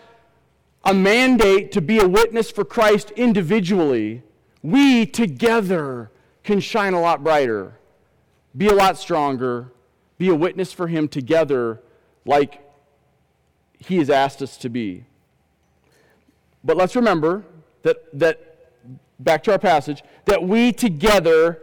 a 0.84 0.94
mandate 0.94 1.72
to 1.74 1.82
be 1.82 2.00
a 2.00 2.08
witness 2.08 2.52
for 2.52 2.64
Christ 2.64 3.12
individually, 3.12 4.24
we 4.62 5.06
together 5.06 6.12
can 6.44 6.60
shine 6.60 6.94
a 6.94 7.02
lot 7.02 7.24
brighter, 7.24 7.78
be 8.56 8.68
a 8.68 8.74
lot 8.74 8.98
stronger, 8.98 9.72
be 10.18 10.30
a 10.30 10.36
witness 10.36 10.72
for 10.72 10.88
Him 10.88 11.08
together 11.08 11.82
like 12.26 12.62
He 13.80 13.98
has 13.98 14.10
asked 14.10 14.42
us 14.42 14.58
to 14.58 14.70
be. 14.70 15.06
But 16.64 16.78
let's 16.78 16.96
remember 16.96 17.44
that, 17.84 17.98
that 18.14 18.72
back 19.20 19.44
to 19.44 19.52
our 19.52 19.60
passage, 19.60 20.04
that 20.26 20.44
we 20.44 20.72
together 20.72 21.62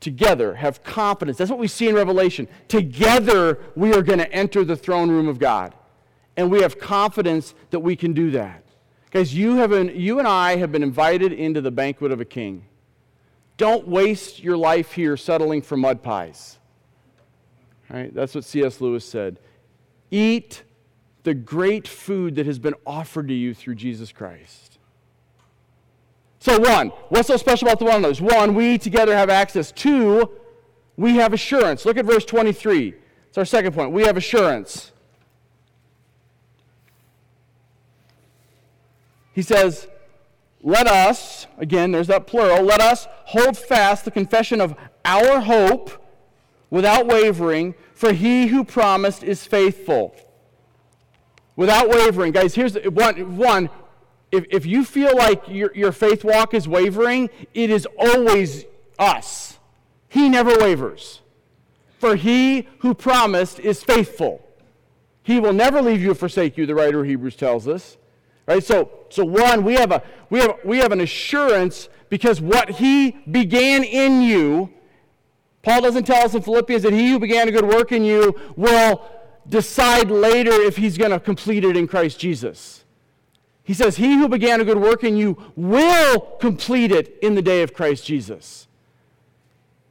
together 0.00 0.54
have 0.54 0.82
confidence. 0.82 1.38
That's 1.38 1.50
what 1.50 1.60
we 1.60 1.68
see 1.68 1.88
in 1.88 1.94
Revelation. 1.94 2.48
Together 2.68 3.58
we 3.74 3.94
are 3.94 4.02
going 4.02 4.18
to 4.18 4.30
enter 4.32 4.64
the 4.64 4.76
throne 4.76 5.10
room 5.10 5.28
of 5.28 5.38
God. 5.38 5.74
And 6.36 6.50
we 6.50 6.62
have 6.62 6.78
confidence 6.78 7.54
that 7.70 7.80
we 7.80 7.96
can 7.96 8.12
do 8.12 8.30
that. 8.32 8.64
Guys, 9.10 9.34
you, 9.34 9.56
have 9.56 9.70
been, 9.70 9.88
you 9.88 10.18
and 10.18 10.26
I 10.26 10.56
have 10.56 10.72
been 10.72 10.82
invited 10.82 11.32
into 11.32 11.60
the 11.60 11.70
banquet 11.70 12.12
of 12.12 12.20
a 12.20 12.24
king. 12.24 12.64
Don't 13.58 13.86
waste 13.86 14.42
your 14.42 14.56
life 14.56 14.92
here 14.92 15.16
settling 15.16 15.60
for 15.60 15.76
mud 15.76 16.02
pies. 16.02 16.58
Right? 17.90 18.12
That's 18.14 18.34
what 18.34 18.44
C.S. 18.44 18.80
Lewis 18.80 19.04
said. 19.04 19.38
Eat 20.10 20.62
the 21.24 21.34
great 21.34 21.86
food 21.86 22.36
that 22.36 22.46
has 22.46 22.58
been 22.58 22.74
offered 22.86 23.28
to 23.28 23.34
you 23.34 23.52
through 23.52 23.74
Jesus 23.74 24.12
Christ. 24.12 24.71
So, 26.42 26.58
one, 26.58 26.88
what's 27.08 27.28
so 27.28 27.36
special 27.36 27.68
about 27.68 27.78
the 27.78 27.84
one 27.84 28.02
those? 28.02 28.20
One, 28.20 28.56
we 28.56 28.76
together 28.76 29.16
have 29.16 29.30
access. 29.30 29.70
Two, 29.70 30.28
we 30.96 31.14
have 31.14 31.32
assurance. 31.32 31.86
Look 31.86 31.96
at 31.96 32.04
verse 32.04 32.24
23. 32.24 32.94
It's 33.28 33.38
our 33.38 33.44
second 33.44 33.76
point. 33.76 33.92
We 33.92 34.02
have 34.02 34.16
assurance. 34.16 34.90
He 39.32 39.42
says, 39.42 39.86
Let 40.64 40.88
us, 40.88 41.46
again, 41.58 41.92
there's 41.92 42.08
that 42.08 42.26
plural, 42.26 42.64
let 42.64 42.80
us 42.80 43.06
hold 43.26 43.56
fast 43.56 44.04
the 44.04 44.10
confession 44.10 44.60
of 44.60 44.74
our 45.04 45.38
hope 45.38 45.92
without 46.70 47.06
wavering, 47.06 47.76
for 47.94 48.12
he 48.12 48.48
who 48.48 48.64
promised 48.64 49.22
is 49.22 49.46
faithful. 49.46 50.16
Without 51.54 51.88
wavering. 51.88 52.32
Guys, 52.32 52.56
here's 52.56 52.74
one. 52.74 53.36
one 53.36 53.70
if, 54.32 54.46
if 54.48 54.64
you 54.64 54.84
feel 54.84 55.14
like 55.16 55.46
your, 55.46 55.70
your 55.74 55.92
faith 55.92 56.24
walk 56.24 56.54
is 56.54 56.66
wavering, 56.66 57.28
it 57.52 57.68
is 57.68 57.86
always 57.98 58.64
us. 58.98 59.58
He 60.08 60.30
never 60.30 60.58
wavers. 60.58 61.20
For 61.98 62.16
he 62.16 62.66
who 62.78 62.94
promised 62.94 63.60
is 63.60 63.84
faithful. 63.84 64.44
He 65.22 65.38
will 65.38 65.52
never 65.52 65.80
leave 65.82 66.02
you 66.02 66.12
or 66.12 66.14
forsake 66.14 66.56
you, 66.56 66.66
the 66.66 66.74
writer 66.74 67.00
of 67.00 67.06
Hebrews 67.06 67.36
tells 67.36 67.68
us. 67.68 67.98
Right? 68.46 68.64
So, 68.64 68.90
so 69.10 69.24
one, 69.24 69.64
we 69.64 69.74
have, 69.74 69.92
a, 69.92 70.02
we, 70.30 70.40
have, 70.40 70.58
we 70.64 70.78
have 70.78 70.92
an 70.92 71.00
assurance 71.00 71.88
because 72.08 72.40
what 72.40 72.70
he 72.70 73.12
began 73.30 73.84
in 73.84 74.22
you, 74.22 74.72
Paul 75.62 75.82
doesn't 75.82 76.04
tell 76.04 76.24
us 76.24 76.34
in 76.34 76.42
Philippians 76.42 76.82
that 76.82 76.92
he 76.92 77.10
who 77.10 77.18
began 77.18 77.48
a 77.48 77.52
good 77.52 77.66
work 77.66 77.92
in 77.92 78.02
you 78.02 78.34
will 78.56 79.08
decide 79.48 80.10
later 80.10 80.52
if 80.52 80.76
he's 80.76 80.98
going 80.98 81.10
to 81.10 81.20
complete 81.20 81.64
it 81.64 81.76
in 81.76 81.86
Christ 81.86 82.18
Jesus. 82.18 82.81
He 83.64 83.74
says, 83.74 83.96
He 83.96 84.16
who 84.16 84.28
began 84.28 84.60
a 84.60 84.64
good 84.64 84.78
work 84.78 85.04
in 85.04 85.16
you 85.16 85.38
will 85.56 86.20
complete 86.40 86.90
it 86.92 87.18
in 87.22 87.34
the 87.34 87.42
day 87.42 87.62
of 87.62 87.74
Christ 87.74 88.04
Jesus. 88.04 88.66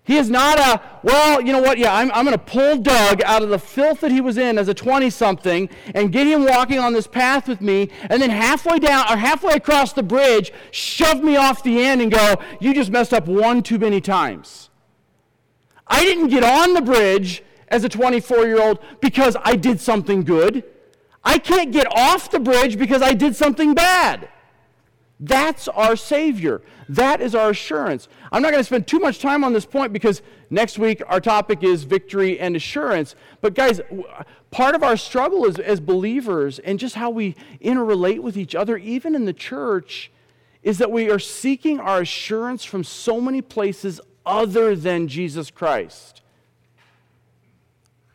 He 0.04 0.18
is 0.18 0.30
not 0.30 0.60
a, 0.60 0.82
well, 1.04 1.40
you 1.42 1.54
know 1.54 1.62
what? 1.62 1.78
Yeah, 1.78 1.94
I'm, 1.94 2.12
I'm 2.12 2.26
going 2.26 2.38
to 2.38 2.44
pull 2.44 2.78
Doug 2.78 3.22
out 3.22 3.44
of 3.44 3.50
the 3.50 3.60
filth 3.60 4.02
that 4.02 4.12
he 4.12 4.20
was 4.20 4.38
in 4.38 4.58
as 4.58 4.68
a 4.68 4.74
20 4.74 5.10
something 5.12 5.70
and 5.94 6.12
get 6.12 6.26
him 6.26 6.44
walking 6.44 6.80
on 6.80 6.94
this 6.94 7.06
path 7.06 7.48
with 7.48 7.62
me, 7.62 7.90
and 8.10 8.22
then 8.22 8.32
halfway 8.32 8.80
down 8.80 9.06
or 9.12 9.16
halfway 9.16 9.54
across 9.54 9.94
the 9.94 10.04
bridge, 10.04 10.52
shove 10.72 11.24
me 11.24 11.38
off 11.38 11.64
the 11.64 11.80
end 11.84 12.02
and 12.02 12.12
go, 12.12 12.36
You 12.60 12.74
just 12.74 12.92
messed 12.92 13.14
up 13.14 13.28
one 13.28 13.62
too 13.62 13.78
many 13.78 14.02
times. 14.02 14.70
I 15.88 16.04
didn't 16.04 16.30
get 16.30 16.44
on 16.44 16.74
the 16.74 16.82
bridge 16.82 17.44
as 17.68 17.84
a 17.84 17.90
24 17.90 18.46
year 18.48 18.62
old 18.62 18.80
because 19.02 19.38
I 19.44 19.56
did 19.56 19.80
something 19.80 20.24
good. 20.24 20.64
I 21.24 21.38
can't 21.38 21.72
get 21.72 21.88
off 21.96 22.32
the 22.32 22.40
bridge 22.40 22.78
because 22.78 23.02
I 23.02 23.14
did 23.14 23.36
something 23.36 23.74
bad. 23.74 24.30
That's 25.20 25.68
our 25.68 25.96
Savior. 25.96 26.64
That 26.90 27.22
is 27.22 27.36
our 27.36 27.52
assurance. 27.52 28.08
I'm 28.32 28.42
not 28.42 28.52
going 28.52 28.62
to 28.62 28.66
spend 28.66 28.88
too 28.88 29.00
much 29.00 29.20
time 29.20 29.44
on 29.44 29.54
this 29.54 29.68
point 29.68 29.94
because 29.94 30.24
next 30.50 30.80
week 30.80 31.04
our 31.08 31.22
topic 31.22 31.64
is 31.64 31.84
victory 31.84 32.40
and 32.40 32.56
assurance. 32.56 33.16
But, 33.40 33.54
guys, 33.54 33.82
part 34.50 34.74
of 34.74 34.82
our 34.82 34.98
struggle 34.98 35.46
is, 35.46 35.60
as 35.60 35.80
believers 35.80 36.58
and 36.58 36.80
just 36.80 36.96
how 36.96 37.12
we 37.12 37.36
interrelate 37.64 38.20
with 38.20 38.36
each 38.36 38.56
other, 38.56 38.78
even 38.78 39.14
in 39.14 39.26
the 39.26 39.34
church, 39.34 40.12
is 40.64 40.80
that 40.80 40.92
we 40.92 41.12
are 41.12 41.20
seeking 41.20 41.80
our 41.80 42.02
assurance 42.02 42.66
from 42.66 42.84
so 42.84 43.22
many 43.22 43.44
places 43.44 44.02
other 44.26 44.76
than 44.76 45.08
Jesus 45.08 45.52
Christ. 45.52 46.22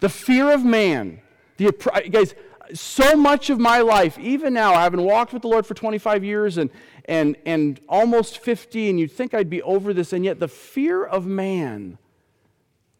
The 0.00 0.08
fear 0.08 0.52
of 0.52 0.64
man. 0.64 1.20
The, 1.56 1.72
guys, 2.10 2.34
so 2.74 3.16
much 3.16 3.50
of 3.50 3.58
my 3.58 3.80
life, 3.80 4.18
even 4.18 4.54
now, 4.54 4.74
I've 4.74 4.92
been 4.92 5.02
walked 5.02 5.32
with 5.32 5.42
the 5.42 5.48
Lord 5.48 5.66
for 5.66 5.74
25 5.74 6.24
years 6.24 6.58
and, 6.58 6.70
and, 7.06 7.36
and 7.44 7.80
almost 7.88 8.38
50, 8.38 8.90
and 8.90 9.00
you'd 9.00 9.12
think 9.12 9.34
I'd 9.34 9.50
be 9.50 9.62
over 9.62 9.92
this, 9.92 10.12
and 10.12 10.24
yet 10.24 10.40
the 10.40 10.48
fear 10.48 11.04
of 11.04 11.26
man, 11.26 11.98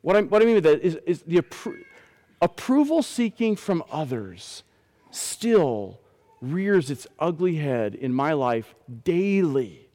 what 0.03 0.17
I, 0.17 0.23
what 0.23 0.43
I 0.43 0.45
mean 0.45 0.55
with 0.55 0.65
that 0.65 0.81
is, 0.83 0.99
is 1.07 1.23
the 1.23 1.39
appro- 1.39 1.83
approval 2.41 3.03
seeking 3.03 3.57
from 3.57 3.83
others 3.91 4.63
still 5.11 6.01
rears 6.41 6.91
its 6.91 7.07
ugly 7.19 7.57
head 7.57 7.95
in 7.95 8.13
my 8.13 8.33
life 8.33 8.75
daily. 9.05 9.89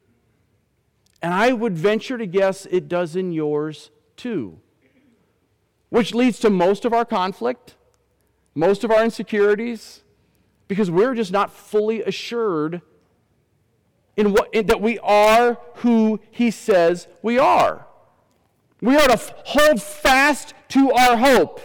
And 1.22 1.32
I 1.32 1.52
would 1.52 1.76
venture 1.76 2.18
to 2.18 2.26
guess 2.26 2.66
it 2.66 2.88
does 2.88 3.14
in 3.14 3.32
yours 3.32 3.90
too. 4.16 4.58
Which 5.88 6.14
leads 6.14 6.40
to 6.40 6.50
most 6.50 6.84
of 6.84 6.92
our 6.92 7.04
conflict, 7.04 7.76
most 8.54 8.84
of 8.84 8.90
our 8.90 9.04
insecurities, 9.04 10.02
because 10.68 10.90
we're 10.90 11.14
just 11.14 11.32
not 11.32 11.52
fully 11.52 12.02
assured 12.02 12.82
in 14.16 14.32
what, 14.32 14.52
in, 14.52 14.66
that 14.66 14.80
we 14.80 14.98
are 15.00 15.58
who 15.76 16.20
he 16.30 16.50
says 16.50 17.08
we 17.22 17.38
are. 17.38 17.86
We 18.80 18.96
are 18.96 19.06
to 19.06 19.14
f- 19.14 19.32
hold 19.44 19.80
fast 19.80 20.54
to 20.70 20.92
our 20.92 21.16
hope. 21.16 21.60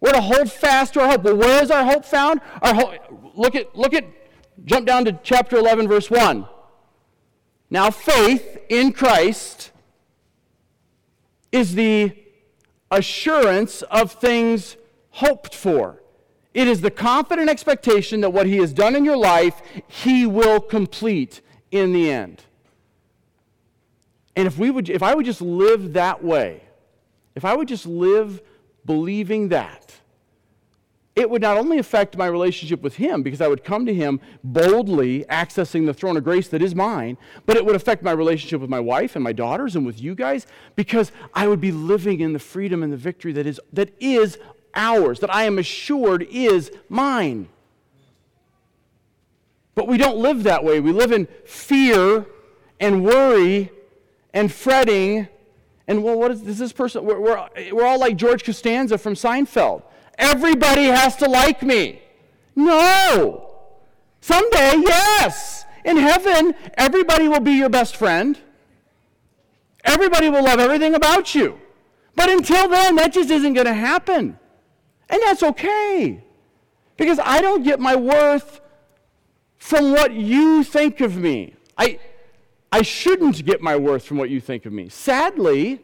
We're 0.00 0.12
to 0.12 0.20
hold 0.20 0.50
fast 0.50 0.94
to 0.94 1.00
our 1.00 1.08
hope. 1.08 1.22
But 1.22 1.36
where 1.36 1.62
is 1.62 1.70
our 1.70 1.84
hope 1.84 2.04
found? 2.04 2.40
Our 2.62 2.74
ho- 2.74 3.32
look 3.34 3.54
at 3.54 3.76
look 3.76 3.94
at 3.94 4.04
jump 4.64 4.86
down 4.86 5.04
to 5.06 5.18
chapter 5.22 5.56
11 5.56 5.88
verse 5.88 6.10
1. 6.10 6.46
Now 7.70 7.90
faith 7.90 8.58
in 8.68 8.92
Christ 8.92 9.72
is 11.50 11.74
the 11.74 12.12
assurance 12.90 13.82
of 13.82 14.12
things 14.12 14.76
hoped 15.14 15.54
for. 15.54 16.02
It 16.52 16.68
is 16.68 16.80
the 16.80 16.90
confident 16.90 17.48
expectation 17.48 18.20
that 18.20 18.30
what 18.30 18.46
He 18.46 18.56
has 18.58 18.72
done 18.72 18.96
in 18.96 19.04
your 19.04 19.16
life, 19.16 19.60
He 19.86 20.26
will 20.26 20.60
complete 20.60 21.40
in 21.70 21.92
the 21.92 22.10
end. 22.10 22.42
And 24.36 24.46
if, 24.46 24.58
we 24.58 24.70
would, 24.70 24.90
if 24.90 25.02
I 25.02 25.14
would 25.14 25.24
just 25.24 25.40
live 25.40 25.92
that 25.92 26.24
way, 26.24 26.62
if 27.34 27.44
I 27.44 27.54
would 27.54 27.68
just 27.68 27.86
live 27.86 28.42
believing 28.84 29.48
that, 29.48 29.94
it 31.14 31.30
would 31.30 31.42
not 31.42 31.56
only 31.56 31.78
affect 31.78 32.16
my 32.16 32.26
relationship 32.26 32.82
with 32.82 32.96
Him, 32.96 33.22
because 33.22 33.40
I 33.40 33.46
would 33.46 33.62
come 33.62 33.86
to 33.86 33.94
Him 33.94 34.20
boldly 34.42 35.24
accessing 35.26 35.86
the 35.86 35.94
throne 35.94 36.16
of 36.16 36.24
grace 36.24 36.48
that 36.48 36.60
is 36.60 36.74
mine, 36.74 37.16
but 37.46 37.56
it 37.56 37.64
would 37.64 37.76
affect 37.76 38.02
my 38.02 38.10
relationship 38.10 38.60
with 38.60 38.70
my 38.70 38.80
wife 38.80 39.14
and 39.14 39.22
my 39.22 39.32
daughters 39.32 39.76
and 39.76 39.86
with 39.86 40.00
you 40.00 40.16
guys, 40.16 40.46
because 40.74 41.12
I 41.32 41.46
would 41.46 41.60
be 41.60 41.70
living 41.70 42.18
in 42.18 42.32
the 42.32 42.40
freedom 42.40 42.82
and 42.82 42.92
the 42.92 42.96
victory 42.96 43.32
that 43.32 43.46
is, 43.46 43.60
that 43.72 43.94
is 44.00 44.38
ours, 44.74 45.20
that 45.20 45.34
I 45.34 45.44
am 45.44 45.58
assured 45.58 46.22
is 46.30 46.70
mine. 46.88 47.48
But 49.74 49.88
we 49.88 49.96
don't 49.96 50.18
live 50.18 50.44
that 50.44 50.62
way. 50.64 50.80
We 50.80 50.92
live 50.92 51.12
in 51.12 51.26
fear 51.44 52.26
and 52.78 53.04
worry 53.04 53.70
and 54.32 54.52
fretting. 54.52 55.28
And 55.88 56.02
well, 56.04 56.18
what 56.18 56.30
is, 56.30 56.42
is 56.42 56.58
this 56.58 56.72
person? 56.72 57.04
We're, 57.04 57.20
we're, 57.20 57.48
we're 57.72 57.84
all 57.84 57.98
like 57.98 58.16
George 58.16 58.44
Costanza 58.44 58.98
from 58.98 59.14
Seinfeld. 59.14 59.82
Everybody 60.16 60.84
has 60.84 61.16
to 61.16 61.28
like 61.28 61.62
me. 61.62 62.02
No. 62.54 63.50
Someday, 64.20 64.74
yes. 64.76 65.64
In 65.84 65.96
heaven, 65.96 66.54
everybody 66.74 67.28
will 67.28 67.40
be 67.40 67.52
your 67.52 67.68
best 67.68 67.96
friend. 67.96 68.38
Everybody 69.84 70.30
will 70.30 70.44
love 70.44 70.60
everything 70.60 70.94
about 70.94 71.34
you. 71.34 71.60
But 72.16 72.30
until 72.30 72.68
then, 72.68 72.96
that 72.96 73.12
just 73.12 73.30
isn't 73.30 73.52
going 73.52 73.66
to 73.66 73.74
happen. 73.74 74.38
And 75.08 75.22
that's 75.22 75.42
okay. 75.42 76.22
Because 76.96 77.18
I 77.22 77.40
don't 77.40 77.62
get 77.62 77.80
my 77.80 77.96
worth 77.96 78.60
from 79.58 79.92
what 79.92 80.12
you 80.12 80.62
think 80.62 81.00
of 81.00 81.16
me. 81.16 81.54
I, 81.76 81.98
I 82.70 82.82
shouldn't 82.82 83.44
get 83.44 83.62
my 83.62 83.76
worth 83.76 84.04
from 84.04 84.18
what 84.18 84.30
you 84.30 84.40
think 84.40 84.66
of 84.66 84.72
me. 84.72 84.88
Sadly, 84.88 85.80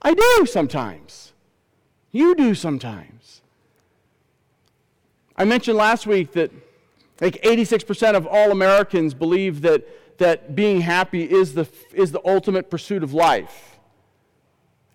I 0.00 0.14
do 0.14 0.46
sometimes. 0.46 1.32
You 2.10 2.34
do 2.34 2.54
sometimes. 2.54 3.42
I 5.36 5.44
mentioned 5.44 5.76
last 5.76 6.06
week 6.06 6.32
that 6.32 6.50
like 7.20 7.40
86% 7.42 8.14
of 8.14 8.26
all 8.26 8.50
Americans 8.50 9.14
believe 9.14 9.62
that, 9.62 10.18
that 10.18 10.54
being 10.54 10.80
happy 10.80 11.22
is 11.22 11.54
the, 11.54 11.68
is 11.92 12.12
the 12.12 12.20
ultimate 12.24 12.70
pursuit 12.70 13.02
of 13.02 13.14
life. 13.14 13.78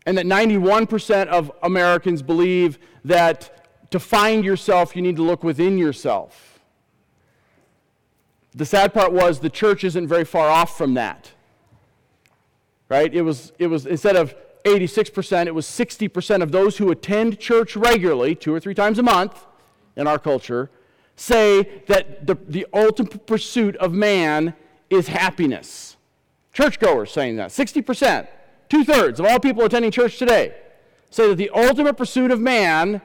And 0.06 0.18
that 0.18 0.26
91% 0.26 1.28
of 1.28 1.52
Americans 1.64 2.22
believe 2.22 2.80
that 3.08 3.90
to 3.92 4.00
find 4.00 4.44
yourself, 4.44 4.96
you 4.96 5.02
need 5.02 5.16
to 5.16 5.24
look 5.24 5.44
within 5.44 5.78
yourself. 5.78 6.60
The 8.54 8.66
sad 8.66 8.94
part 8.94 9.12
was 9.12 9.40
the 9.40 9.50
church 9.50 9.84
isn't 9.84 10.08
very 10.08 10.26
far 10.26 10.50
off 10.50 10.78
from 10.78 10.96
that. 10.96 11.32
Right? 12.90 13.14
It 13.14 13.22
was, 13.22 13.52
it 13.60 13.68
was 13.68 13.86
instead 13.86 14.16
of 14.16 14.36
86%, 14.64 15.48
it 15.48 15.56
was 15.56 15.66
60% 15.66 16.42
of 16.42 16.52
those 16.52 16.78
who 16.78 16.92
attend 16.92 17.40
church 17.40 17.76
regularly, 17.76 18.36
two 18.36 18.54
or 18.54 18.60
three 18.60 18.74
times 18.74 19.00
a 19.00 19.04
month 19.04 19.46
in 19.96 20.08
our 20.08 20.20
culture, 20.20 20.70
say 21.16 21.84
that 21.88 22.28
the, 22.28 22.38
the 22.48 22.66
ultimate 22.74 23.26
pursuit 23.26 23.76
of 23.78 23.94
man 23.94 24.54
is 24.90 25.08
happiness. 25.08 25.96
Churchgoers 26.54 27.12
saying 27.12 27.38
that. 27.38 27.50
60%, 27.50 28.28
two 28.70 28.84
thirds 28.84 29.20
of 29.20 29.26
all 29.26 29.40
people 29.40 29.64
attending 29.64 29.92
church 29.92 30.18
today 30.18 30.54
say 31.10 31.28
that 31.30 31.36
the 31.36 31.50
ultimate 31.52 31.96
pursuit 31.96 32.32
of 32.32 32.40
man 32.40 33.02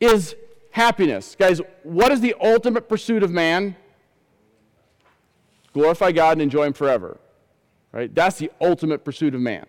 is 0.00 0.34
happiness. 0.70 1.36
Guys, 1.38 1.60
what 1.82 2.12
is 2.12 2.20
the 2.20 2.34
ultimate 2.40 2.88
pursuit 2.88 3.22
of 3.22 3.30
man? 3.30 3.76
Glorify 5.72 6.12
God 6.12 6.32
and 6.32 6.42
enjoy 6.42 6.64
Him 6.64 6.72
forever. 6.72 7.18
Right? 7.92 8.14
That's 8.14 8.38
the 8.38 8.50
ultimate 8.60 9.04
pursuit 9.04 9.34
of 9.34 9.40
man. 9.40 9.66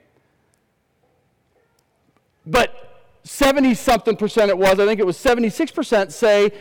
But 2.45 2.89
70 3.23 3.75
something 3.75 4.15
percent 4.15 4.49
it 4.49 4.57
was, 4.57 4.79
I 4.79 4.85
think 4.85 4.99
it 4.99 5.05
was 5.05 5.17
76% 5.17 6.11
say 6.11 6.51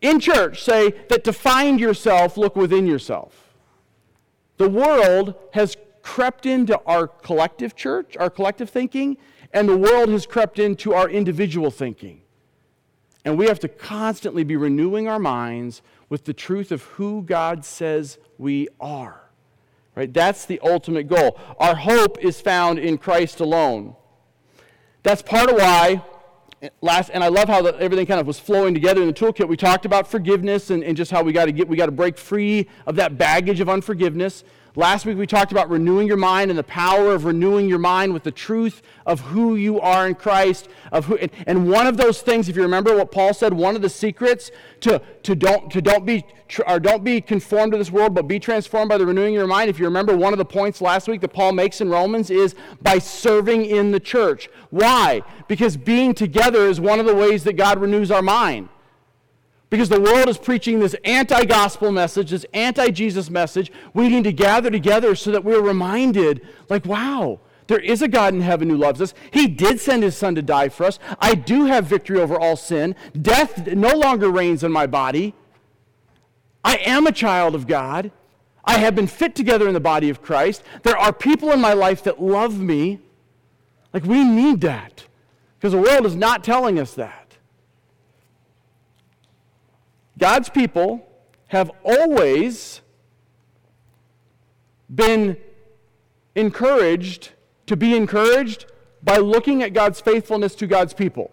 in 0.00 0.20
church 0.20 0.62
say 0.62 0.92
that 1.08 1.24
to 1.24 1.32
find 1.32 1.80
yourself, 1.80 2.36
look 2.36 2.56
within 2.56 2.86
yourself. 2.86 3.54
The 4.56 4.68
world 4.68 5.34
has 5.52 5.76
crept 6.02 6.46
into 6.46 6.80
our 6.86 7.06
collective 7.06 7.76
church, 7.76 8.16
our 8.16 8.30
collective 8.30 8.70
thinking, 8.70 9.18
and 9.52 9.68
the 9.68 9.76
world 9.76 10.08
has 10.08 10.26
crept 10.26 10.58
into 10.58 10.94
our 10.94 11.08
individual 11.08 11.70
thinking. 11.70 12.22
And 13.24 13.36
we 13.38 13.46
have 13.46 13.60
to 13.60 13.68
constantly 13.68 14.44
be 14.44 14.56
renewing 14.56 15.08
our 15.08 15.18
minds 15.18 15.82
with 16.08 16.24
the 16.24 16.32
truth 16.32 16.72
of 16.72 16.82
who 16.82 17.22
God 17.22 17.64
says 17.64 18.18
we 18.38 18.68
are. 18.80 19.20
Right? 19.94 20.12
That's 20.12 20.46
the 20.46 20.60
ultimate 20.62 21.08
goal. 21.08 21.38
Our 21.58 21.74
hope 21.74 22.18
is 22.24 22.40
found 22.40 22.78
in 22.78 22.98
Christ 22.98 23.40
alone. 23.40 23.96
That's 25.02 25.22
part 25.22 25.50
of 25.50 25.56
why 25.56 26.02
last 26.80 27.10
and 27.10 27.22
i 27.22 27.28
love 27.28 27.48
how 27.48 27.62
the, 27.62 27.76
everything 27.78 28.04
kind 28.06 28.20
of 28.20 28.26
was 28.26 28.38
flowing 28.38 28.74
together 28.74 29.00
in 29.00 29.06
the 29.06 29.14
toolkit 29.14 29.46
we 29.46 29.56
talked 29.56 29.86
about 29.86 30.08
forgiveness 30.08 30.70
and, 30.70 30.82
and 30.82 30.96
just 30.96 31.10
how 31.10 31.22
we 31.22 31.32
got 31.32 31.44
to 31.44 31.52
get 31.52 31.68
we 31.68 31.76
got 31.76 31.86
to 31.86 31.92
break 31.92 32.18
free 32.18 32.66
of 32.86 32.96
that 32.96 33.16
baggage 33.16 33.60
of 33.60 33.68
unforgiveness 33.68 34.42
Last 34.76 35.06
week 35.06 35.18
we 35.18 35.26
talked 35.26 35.50
about 35.50 35.70
renewing 35.70 36.06
your 36.06 36.16
mind 36.16 36.50
and 36.50 36.58
the 36.58 36.64
power 36.64 37.12
of 37.12 37.24
renewing 37.24 37.68
your 37.68 37.78
mind 37.78 38.12
with 38.12 38.22
the 38.22 38.30
truth 38.30 38.82
of 39.06 39.20
who 39.20 39.56
you 39.56 39.80
are 39.80 40.06
in 40.06 40.14
Christ. 40.14 40.68
Of 40.92 41.06
who, 41.06 41.18
and 41.46 41.68
one 41.68 41.86
of 41.86 41.96
those 41.96 42.20
things, 42.22 42.48
if 42.48 42.56
you 42.56 42.62
remember 42.62 42.94
what 42.94 43.10
Paul 43.10 43.34
said, 43.34 43.52
one 43.52 43.76
of 43.76 43.82
the 43.82 43.88
secrets 43.88 44.50
to, 44.80 45.00
to, 45.22 45.34
don't, 45.34 45.70
to 45.72 45.80
don't, 45.80 46.04
be, 46.06 46.24
or 46.66 46.78
don't 46.78 47.02
be 47.02 47.20
conformed 47.20 47.72
to 47.72 47.78
this 47.78 47.90
world, 47.90 48.14
but 48.14 48.28
be 48.28 48.38
transformed 48.38 48.88
by 48.88 48.98
the 48.98 49.06
renewing 49.06 49.34
of 49.34 49.38
your 49.38 49.46
mind. 49.46 49.70
If 49.70 49.78
you 49.78 49.86
remember, 49.86 50.16
one 50.16 50.32
of 50.32 50.38
the 50.38 50.44
points 50.44 50.80
last 50.80 51.08
week 51.08 51.22
that 51.22 51.32
Paul 51.32 51.52
makes 51.52 51.80
in 51.80 51.88
Romans 51.88 52.30
is 52.30 52.54
by 52.80 52.98
serving 52.98 53.64
in 53.64 53.90
the 53.90 54.00
church. 54.00 54.48
Why? 54.70 55.22
Because 55.48 55.76
being 55.76 56.14
together 56.14 56.66
is 56.66 56.80
one 56.80 57.00
of 57.00 57.06
the 57.06 57.14
ways 57.14 57.44
that 57.44 57.54
God 57.54 57.80
renews 57.80 58.10
our 58.10 58.22
mind. 58.22 58.68
Because 59.70 59.88
the 59.88 60.00
world 60.00 60.28
is 60.28 60.38
preaching 60.38 60.80
this 60.80 60.96
anti 61.04 61.44
gospel 61.44 61.92
message, 61.92 62.30
this 62.30 62.46
anti 62.54 62.90
Jesus 62.90 63.28
message. 63.28 63.70
We 63.92 64.08
need 64.08 64.24
to 64.24 64.32
gather 64.32 64.70
together 64.70 65.14
so 65.14 65.30
that 65.30 65.44
we're 65.44 65.60
reminded, 65.60 66.46
like, 66.70 66.86
wow, 66.86 67.40
there 67.66 67.78
is 67.78 68.00
a 68.00 68.08
God 68.08 68.32
in 68.32 68.40
heaven 68.40 68.70
who 68.70 68.76
loves 68.76 69.00
us. 69.02 69.12
He 69.30 69.46
did 69.46 69.78
send 69.78 70.02
his 70.02 70.16
son 70.16 70.34
to 70.36 70.42
die 70.42 70.70
for 70.70 70.84
us. 70.84 70.98
I 71.20 71.34
do 71.34 71.66
have 71.66 71.84
victory 71.84 72.18
over 72.18 72.38
all 72.38 72.56
sin. 72.56 72.96
Death 73.20 73.66
no 73.66 73.94
longer 73.94 74.30
reigns 74.30 74.64
in 74.64 74.72
my 74.72 74.86
body. 74.86 75.34
I 76.64 76.76
am 76.78 77.06
a 77.06 77.12
child 77.12 77.54
of 77.54 77.66
God. 77.66 78.10
I 78.64 78.78
have 78.78 78.94
been 78.94 79.06
fit 79.06 79.34
together 79.34 79.68
in 79.68 79.74
the 79.74 79.80
body 79.80 80.08
of 80.08 80.22
Christ. 80.22 80.62
There 80.82 80.96
are 80.96 81.12
people 81.12 81.52
in 81.52 81.60
my 81.60 81.74
life 81.74 82.02
that 82.04 82.20
love 82.20 82.58
me. 82.58 83.00
Like, 83.92 84.04
we 84.04 84.24
need 84.24 84.62
that 84.62 85.04
because 85.58 85.72
the 85.72 85.80
world 85.80 86.06
is 86.06 86.16
not 86.16 86.44
telling 86.44 86.78
us 86.78 86.94
that. 86.94 87.27
God's 90.18 90.48
people 90.48 91.06
have 91.46 91.70
always 91.84 92.82
been 94.94 95.36
encouraged 96.34 97.30
to 97.66 97.76
be 97.76 97.94
encouraged 97.96 98.66
by 99.02 99.16
looking 99.18 99.62
at 99.62 99.72
God's 99.72 100.00
faithfulness 100.00 100.54
to 100.56 100.66
God's 100.66 100.92
people. 100.92 101.30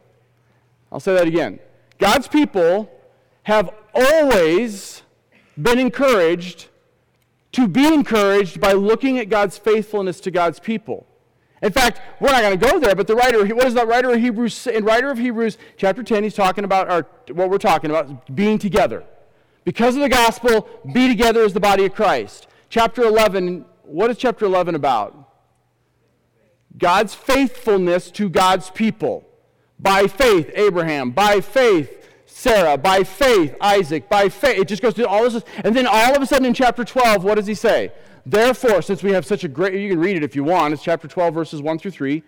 I'll 0.92 1.00
say 1.00 1.14
that 1.16 1.28
again. 1.28 1.60
God's 1.98 2.28
people 2.28 2.90
have 3.44 3.70
always 3.94 5.02
been 5.62 5.80
encouraged 5.80 6.68
to 7.54 7.68
be 7.68 7.88
encouraged 7.88 8.60
by 8.60 8.74
looking 8.74 9.18
at 9.18 9.30
God's 9.30 9.58
faithfulness 9.58 10.20
to 10.22 10.32
God's 10.32 10.60
people. 10.60 11.08
In 11.62 11.72
fact, 11.72 12.02
we're 12.20 12.32
not 12.32 12.42
going 12.42 12.60
to 12.60 12.66
go 12.66 12.80
there, 12.80 12.96
but 12.96 13.08
the 13.08 13.16
writer, 13.16 13.40
what 13.56 13.64
does 13.64 13.74
the 13.74 13.86
writer 13.86 14.12
of 14.12 14.20
Hebrews 14.20 14.68
In 14.68 14.84
writer 14.84 15.10
of 15.10 15.18
Hebrews, 15.18 15.58
chapter 15.78 16.04
10, 16.04 16.24
he's 16.24 16.36
talking 16.36 16.64
about 16.64 16.90
our, 16.90 17.08
what 17.32 17.50
we're 17.50 17.58
talking 17.58 17.90
about, 17.90 18.36
being 18.36 18.60
together. 18.60 19.04
Because 19.64 19.96
of 19.96 20.02
the 20.02 20.10
gospel, 20.10 20.70
be 20.94 21.08
together 21.08 21.44
as 21.44 21.54
the 21.54 21.60
body 21.60 21.86
of 21.86 21.96
Christ. 21.96 22.48
Chapter 22.70 23.04
11, 23.04 23.66
what 23.84 24.12
is 24.12 24.18
chapter 24.18 24.46
11 24.46 24.76
about? 24.76 25.26
God's 26.78 27.16
faithfulness 27.16 28.12
to 28.12 28.30
God's 28.30 28.70
people. 28.70 29.28
By 29.80 30.08
faith, 30.08 30.52
Abraham. 30.54 31.12
By 31.12 31.42
faith, 31.42 32.10
Sarah. 32.26 32.78
By 32.78 33.04
faith, 33.04 33.56
Isaac. 33.62 34.10
By 34.10 34.30
faith. 34.30 34.60
It 34.60 34.68
just 34.68 34.82
goes 34.82 34.94
through 34.94 35.08
all 35.08 35.30
this. 35.30 35.44
And 35.64 35.76
then 35.76 35.88
all 35.88 36.16
of 36.16 36.22
a 36.22 36.26
sudden 36.26 36.46
in 36.46 36.54
chapter 36.54 36.84
12, 36.84 37.24
what 37.24 37.36
does 37.36 37.48
he 37.48 37.56
say? 37.56 37.92
Therefore, 38.26 38.82
since 38.82 39.04
we 39.04 39.12
have 39.12 39.26
such 39.26 39.44
a 39.44 39.48
great, 39.48 39.80
you 39.80 39.90
can 39.90 40.00
read 40.00 40.18
it 40.18 40.24
if 40.24 40.36
you 40.36 40.44
want, 40.44 40.74
it's 40.74 40.84
chapter 40.84 41.08
12, 41.08 41.34
verses 41.34 41.62
1 41.62 41.80
through 41.80 41.92
3. 41.92 42.24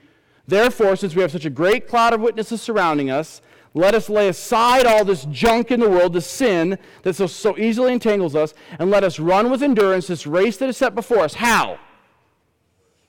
Therefore, 0.48 0.96
since 0.96 1.16
we 1.16 1.22
have 1.22 1.32
such 1.32 1.46
a 1.46 1.50
great 1.50 1.88
cloud 1.88 2.14
of 2.14 2.22
witnesses 2.22 2.62
surrounding 2.62 3.10
us, 3.10 3.42
let 3.74 3.94
us 3.94 4.10
lay 4.10 4.28
aside 4.28 4.86
all 4.86 5.04
this 5.04 5.26
junk 5.26 5.72
in 5.72 5.80
the 5.80 5.90
world, 5.90 6.14
the 6.14 6.22
sin 6.22 6.78
that 7.04 7.16
so, 7.16 7.28
so 7.28 7.58
easily 7.58 7.94
entangles 7.94 8.36
us, 8.36 8.54
and 8.80 8.90
let 8.90 9.04
us 9.04 9.20
run 9.20 9.52
with 9.52 9.62
endurance 9.62 10.08
this 10.08 10.26
race 10.26 10.58
that 10.58 10.70
is 10.70 10.78
set 10.78 10.96
before 10.96 11.20
us. 11.20 11.36
How? 11.36 11.80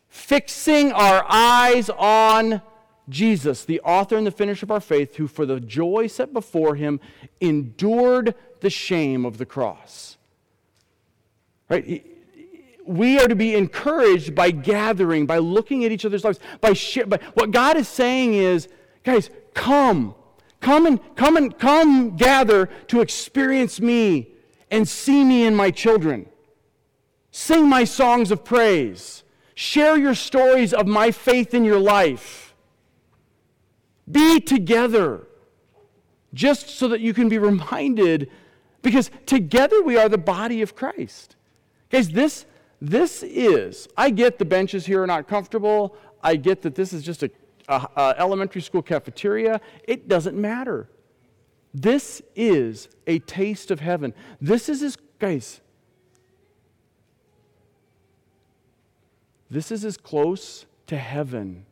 Fixing 0.09 0.93
our 0.93 1.25
eyes 1.29 1.91
on 1.91 2.63
Jesus, 3.09 3.65
the 3.65 3.81
author 3.81 4.17
and 4.17 4.27
the 4.27 4.31
finisher 4.31 4.67
of 4.67 4.71
our 4.71 4.81
faith, 4.81 5.17
who 5.17 5.29
for 5.29 5.47
the 5.47 5.61
joy 5.61 6.07
set 6.07 6.33
before 6.33 6.75
him 6.75 7.01
endured 7.41 8.35
the 8.61 8.71
shame 8.71 9.25
of 9.25 9.39
the 9.39 9.47
cross. 9.47 10.17
Right? 11.69 12.05
We 12.89 13.21
are 13.21 13.29
to 13.29 13.37
be 13.37 13.55
encouraged 13.55 14.35
by 14.35 14.51
gathering, 14.51 15.27
by 15.27 15.39
looking 15.39 15.85
at 15.85 15.93
each 15.93 16.05
other's 16.05 16.25
lives, 16.25 16.41
by, 16.61 16.73
share, 16.73 17.05
what 17.35 17.51
God 17.51 17.77
is 17.77 17.87
saying 17.87 18.35
is, 18.35 18.69
guys, 19.05 19.31
come, 19.53 20.15
come 20.61 20.87
and 20.87 21.01
come 21.15 21.37
and 21.37 21.57
come 21.59 22.17
gather 22.17 22.67
to 22.89 23.01
experience 23.01 23.81
me 23.81 24.29
and 24.71 24.89
see 24.89 25.23
me 25.23 25.45
in 25.45 25.55
my 25.55 25.71
children. 25.71 26.27
Sing 27.31 27.69
my 27.69 27.85
songs 27.85 28.31
of 28.31 28.45
praise. 28.45 29.23
Share 29.55 29.97
your 29.97 30.15
stories 30.15 30.73
of 30.73 30.87
my 30.87 31.11
faith 31.11 31.53
in 31.53 31.65
your 31.65 31.79
life. 31.79 32.55
Be 34.11 34.41
together. 34.41 35.27
Just 36.33 36.71
so 36.71 36.89
that 36.89 37.01
you 37.01 37.13
can 37.13 37.29
be 37.29 37.39
reminded, 37.39 38.31
because 38.83 39.11
together 39.27 39.83
we 39.83 39.97
are 39.97 40.09
the 40.09 40.19
body 40.19 40.63
of 40.63 40.75
Christ. 40.75 41.37
Guys, 41.91 42.11
this, 42.11 42.45
this 42.81 43.23
is, 43.23 43.89
I 43.97 44.11
get 44.11 44.39
the 44.39 44.45
benches 44.45 44.87
here 44.87 45.03
are 45.03 45.07
not 45.07 45.27
comfortable. 45.27 45.97
I 46.23 46.37
get 46.37 46.63
that 46.63 46.75
this 46.75 46.93
is 46.93 47.03
just 47.03 47.23
a, 47.23 47.31
a, 47.69 47.89
a 47.97 48.15
elementary 48.19 48.61
school 48.61 48.83
cafeteria. 48.83 49.61
It 49.85 50.09
doesn't 50.09 50.37
matter. 50.37 50.89
This 51.75 52.23
is 52.35 52.89
a 53.07 53.19
taste 53.21 53.71
of 53.71 53.81
heaven. 53.81 54.15
This 54.41 54.69
is 54.69 54.83
as, 54.83 54.97
guys, 55.19 55.61
this 59.51 59.71
is 59.71 59.85
as 59.85 59.97
close 59.97 60.67
to 60.87 60.97
heaven 60.97 61.67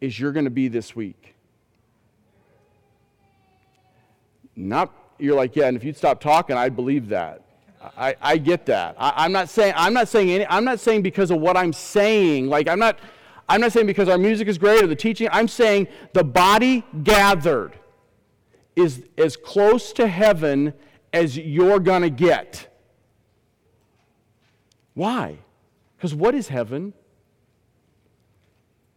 as 0.00 0.18
you're 0.18 0.32
going 0.32 0.44
to 0.44 0.50
be 0.50 0.68
this 0.68 0.96
week. 0.96 1.34
Not, 4.54 4.92
you're 5.18 5.36
like, 5.36 5.56
yeah, 5.56 5.66
and 5.66 5.76
if 5.76 5.84
you'd 5.84 5.96
stop 5.96 6.20
talking, 6.20 6.56
I'd 6.56 6.76
believe 6.76 7.08
that. 7.08 7.41
I, 7.96 8.16
I 8.20 8.36
get 8.38 8.66
that. 8.66 8.96
I, 8.98 9.24
am 9.24 9.32
not 9.32 9.48
saying, 9.48 9.74
I'm 9.76 9.92
not 9.92 10.08
saying 10.08 10.30
any, 10.30 10.46
I'm 10.46 10.64
not 10.64 10.80
saying 10.80 11.02
because 11.02 11.30
of 11.30 11.40
what 11.40 11.56
I'm 11.56 11.72
saying. 11.72 12.48
Like, 12.48 12.68
I'm 12.68 12.78
not, 12.78 12.98
I'm 13.48 13.60
not 13.60 13.72
saying 13.72 13.86
because 13.86 14.08
our 14.08 14.18
music 14.18 14.48
is 14.48 14.58
great 14.58 14.82
or 14.82 14.86
the 14.86 14.96
teaching. 14.96 15.28
I'm 15.32 15.48
saying 15.48 15.88
the 16.12 16.24
body 16.24 16.84
gathered 17.02 17.72
is 18.76 19.04
as 19.18 19.36
close 19.36 19.92
to 19.94 20.06
heaven 20.06 20.72
as 21.12 21.36
you're 21.36 21.80
to 22.02 22.10
get. 22.10 22.68
Why? 24.94 25.38
Because 25.96 26.14
what 26.14 26.34
is 26.34 26.48
heaven? 26.48 26.94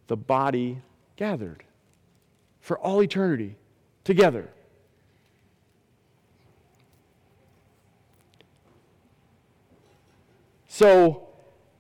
The 0.08 0.18
body 0.18 0.82
gathered 1.16 1.64
for 2.60 2.78
all 2.80 3.02
eternity 3.02 3.56
together. 4.04 4.50
So 10.76 11.22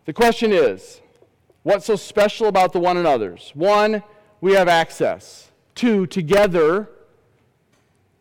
the 0.05 0.13
question 0.13 0.53
is 0.53 1.01
what's 1.63 1.85
so 1.85 1.97
special 1.97 2.47
about 2.47 2.71
the 2.71 2.79
one 2.79 2.95
another's? 2.95 3.51
One, 3.53 4.01
we 4.39 4.53
have 4.53 4.69
access. 4.69 5.51
Two, 5.75 6.07
together, 6.07 6.87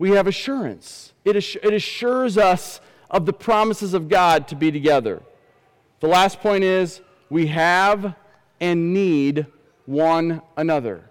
we 0.01 0.11
have 0.11 0.27
assurance. 0.27 1.13
It, 1.25 1.37
it 1.37 1.73
assures 1.73 2.37
us 2.37 2.81
of 3.09 3.25
the 3.25 3.33
promises 3.33 3.95
of 3.95 4.09
God 4.09 4.49
to 4.49 4.57
be 4.57 4.73
together. 4.73 5.23
The 6.01 6.09
last 6.09 6.41
point 6.41 6.65
is 6.65 7.03
we 7.31 7.47
have 7.47 8.17
and 8.59 8.93
need 8.93 9.47
one 9.87 10.43
another. 10.57 11.09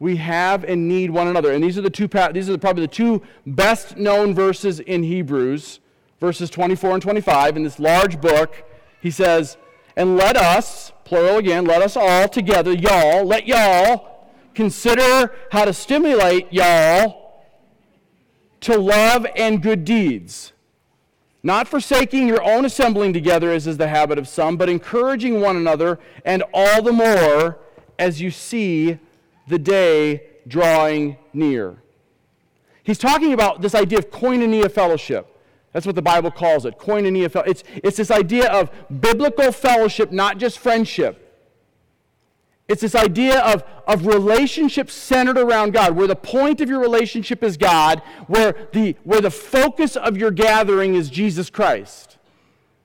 We 0.00 0.16
have 0.16 0.64
and 0.64 0.88
need 0.88 1.12
one 1.12 1.28
another. 1.28 1.52
And 1.52 1.62
these 1.62 1.78
are 1.78 1.82
the 1.82 1.90
two 1.90 2.08
these 2.32 2.50
are 2.50 2.58
probably 2.58 2.86
the 2.86 2.92
two 2.92 3.22
best 3.46 3.96
known 3.96 4.34
verses 4.34 4.80
in 4.80 5.04
Hebrews, 5.04 5.78
verses 6.20 6.50
24 6.50 6.94
and 6.94 7.02
25 7.02 7.56
in 7.56 7.62
this 7.62 7.78
large 7.78 8.20
book. 8.20 8.64
He 9.00 9.10
says, 9.10 9.56
"And 9.96 10.16
let 10.16 10.36
us, 10.36 10.92
plural 11.04 11.38
again, 11.38 11.64
let 11.64 11.82
us 11.82 11.96
all 11.96 12.28
together, 12.28 12.72
y'all, 12.72 13.24
let 13.24 13.46
y'all 13.46 14.26
consider 14.54 15.32
how 15.52 15.64
to 15.64 15.72
stimulate 15.72 16.52
y'all 16.52 17.44
to 18.60 18.78
love 18.78 19.26
and 19.36 19.62
good 19.62 19.84
deeds." 19.84 20.52
Not 21.40 21.68
forsaking 21.68 22.26
your 22.26 22.42
own 22.42 22.64
assembling 22.64 23.12
together, 23.12 23.52
as 23.52 23.68
is 23.68 23.76
the 23.76 23.86
habit 23.86 24.18
of 24.18 24.26
some, 24.26 24.56
but 24.56 24.68
encouraging 24.68 25.40
one 25.40 25.56
another, 25.56 26.00
and 26.24 26.42
all 26.52 26.82
the 26.82 26.92
more 26.92 27.58
as 27.98 28.20
you 28.20 28.32
see 28.32 28.98
the 29.46 29.58
day 29.58 30.22
drawing 30.48 31.16
near. 31.32 31.76
He's 32.82 32.98
talking 32.98 33.32
about 33.32 33.62
this 33.62 33.74
idea 33.74 33.98
of 33.98 34.10
koinonia 34.10 34.70
fellowship. 34.70 35.37
That's 35.72 35.86
what 35.86 35.94
the 35.94 36.02
Bible 36.02 36.30
calls 36.30 36.64
it 36.64 36.78
koinonia. 36.78 37.30
It's, 37.46 37.62
it's 37.76 37.96
this 37.96 38.10
idea 38.10 38.50
of 38.50 38.70
biblical 39.00 39.52
fellowship, 39.52 40.12
not 40.12 40.38
just 40.38 40.58
friendship. 40.58 41.24
It's 42.68 42.82
this 42.82 42.94
idea 42.94 43.40
of, 43.40 43.64
of 43.86 44.06
relationships 44.06 44.92
centered 44.92 45.38
around 45.38 45.72
God, 45.72 45.96
where 45.96 46.06
the 46.06 46.16
point 46.16 46.60
of 46.60 46.68
your 46.68 46.80
relationship 46.80 47.42
is 47.42 47.56
God, 47.56 48.02
where 48.26 48.68
the, 48.72 48.94
where 49.04 49.22
the 49.22 49.30
focus 49.30 49.96
of 49.96 50.18
your 50.18 50.30
gathering 50.30 50.94
is 50.94 51.08
Jesus 51.08 51.48
Christ. 51.48 52.18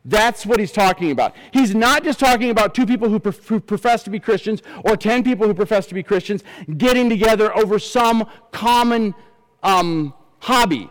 That's 0.05 0.45
what 0.45 0.59
he's 0.59 0.71
talking 0.71 1.11
about. 1.11 1.33
He's 1.51 1.73
not 1.73 2.03
just 2.03 2.19
talking 2.19 2.49
about 2.49 2.73
two 2.73 2.85
people 2.85 3.09
who, 3.09 3.19
who 3.19 3.59
profess 3.59 4.03
to 4.03 4.09
be 4.09 4.19
Christians 4.19 4.61
or 4.83 4.97
10 4.97 5.23
people 5.23 5.47
who 5.47 5.53
profess 5.53 5.85
to 5.87 5.93
be 5.93 6.03
Christians 6.03 6.43
getting 6.77 7.09
together 7.09 7.55
over 7.55 7.79
some 7.79 8.27
common 8.51 9.15
um, 9.63 10.13
hobby 10.39 10.89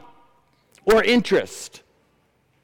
or 0.85 1.03
interest. 1.03 1.82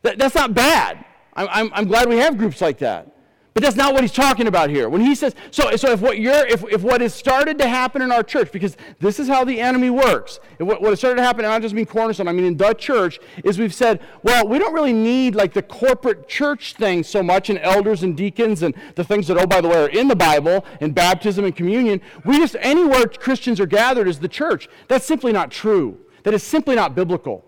That, 0.02 0.18
that's 0.18 0.34
not 0.34 0.54
bad. 0.54 1.04
I'm, 1.34 1.48
I'm, 1.50 1.70
I'm 1.74 1.84
glad 1.86 2.08
we 2.08 2.16
have 2.18 2.38
groups 2.38 2.60
like 2.60 2.78
that. 2.78 3.14
But 3.58 3.64
that's 3.64 3.76
not 3.76 3.92
what 3.92 4.04
he's 4.04 4.12
talking 4.12 4.46
about 4.46 4.70
here. 4.70 4.88
When 4.88 5.00
he 5.00 5.16
says, 5.16 5.34
so, 5.50 5.74
so 5.74 5.90
if 5.90 6.00
what 6.00 6.20
you're, 6.20 6.46
if, 6.46 6.62
if 6.70 6.82
what 6.82 7.00
has 7.00 7.12
started 7.12 7.58
to 7.58 7.66
happen 7.66 8.02
in 8.02 8.12
our 8.12 8.22
church, 8.22 8.52
because 8.52 8.76
this 9.00 9.18
is 9.18 9.26
how 9.26 9.42
the 9.42 9.60
enemy 9.60 9.90
works, 9.90 10.38
what, 10.58 10.80
what 10.80 10.90
has 10.90 11.00
started 11.00 11.16
to 11.16 11.22
happen, 11.24 11.44
and 11.44 11.52
I 11.52 11.56
don't 11.56 11.62
just 11.62 11.74
mean 11.74 11.86
Cornerstone, 11.86 12.28
I 12.28 12.32
mean 12.32 12.44
in 12.44 12.56
the 12.56 12.72
church, 12.74 13.18
is 13.42 13.58
we've 13.58 13.74
said, 13.74 14.00
well, 14.22 14.46
we 14.46 14.60
don't 14.60 14.72
really 14.72 14.92
need 14.92 15.34
like 15.34 15.54
the 15.54 15.62
corporate 15.62 16.28
church 16.28 16.74
thing 16.74 17.02
so 17.02 17.20
much, 17.20 17.50
and 17.50 17.58
elders 17.58 18.04
and 18.04 18.16
deacons 18.16 18.62
and 18.62 18.76
the 18.94 19.02
things 19.02 19.26
that, 19.26 19.36
oh, 19.36 19.46
by 19.46 19.60
the 19.60 19.66
way, 19.66 19.76
are 19.76 19.88
in 19.88 20.06
the 20.06 20.14
Bible, 20.14 20.64
and 20.80 20.94
baptism 20.94 21.44
and 21.44 21.56
communion. 21.56 22.00
We 22.24 22.38
just, 22.38 22.54
anywhere 22.60 23.08
Christians 23.08 23.58
are 23.58 23.66
gathered 23.66 24.06
is 24.06 24.20
the 24.20 24.28
church. 24.28 24.68
That's 24.86 25.04
simply 25.04 25.32
not 25.32 25.50
true. 25.50 25.98
That 26.22 26.32
is 26.32 26.44
simply 26.44 26.76
not 26.76 26.94
biblical. 26.94 27.44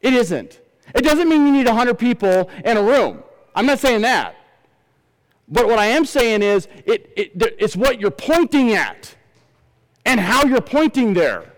It 0.00 0.14
isn't. 0.14 0.60
It 0.94 1.02
doesn't 1.02 1.28
mean 1.28 1.46
you 1.46 1.52
need 1.52 1.66
100 1.66 1.98
people 1.98 2.50
in 2.64 2.76
a 2.76 2.82
room. 2.82 3.22
I'm 3.54 3.66
not 3.66 3.78
saying 3.78 4.02
that. 4.02 4.36
But 5.48 5.66
what 5.66 5.78
I 5.78 5.86
am 5.86 6.04
saying 6.04 6.42
is, 6.42 6.68
it, 6.84 7.12
it, 7.16 7.32
it's 7.58 7.76
what 7.76 8.00
you're 8.00 8.10
pointing 8.10 8.72
at 8.74 9.16
and 10.04 10.20
how 10.20 10.44
you're 10.44 10.60
pointing 10.60 11.14
there. 11.14 11.52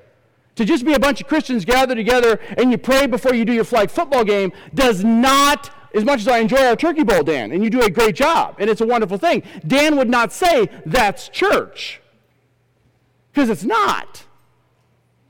To 0.56 0.64
just 0.64 0.84
be 0.84 0.92
a 0.92 0.98
bunch 0.98 1.20
of 1.20 1.26
Christians 1.26 1.64
gathered 1.64 1.96
together 1.96 2.38
and 2.58 2.70
you 2.70 2.78
pray 2.78 3.06
before 3.06 3.34
you 3.34 3.44
do 3.44 3.52
your 3.52 3.64
flag 3.64 3.90
football 3.90 4.24
game 4.24 4.52
does 4.74 5.02
not, 5.02 5.70
as 5.94 6.04
much 6.04 6.20
as 6.20 6.28
I 6.28 6.38
enjoy 6.38 6.64
our 6.66 6.76
turkey 6.76 7.02
bowl, 7.02 7.22
Dan, 7.22 7.50
and 7.52 7.64
you 7.64 7.70
do 7.70 7.80
a 7.80 7.90
great 7.90 8.14
job, 8.14 8.56
and 8.58 8.68
it's 8.68 8.80
a 8.80 8.86
wonderful 8.86 9.16
thing, 9.16 9.42
Dan 9.66 9.96
would 9.96 10.08
not 10.08 10.32
say 10.32 10.68
that's 10.84 11.28
church. 11.28 12.00
Because 13.32 13.48
it's 13.48 13.64
not. 13.64 14.24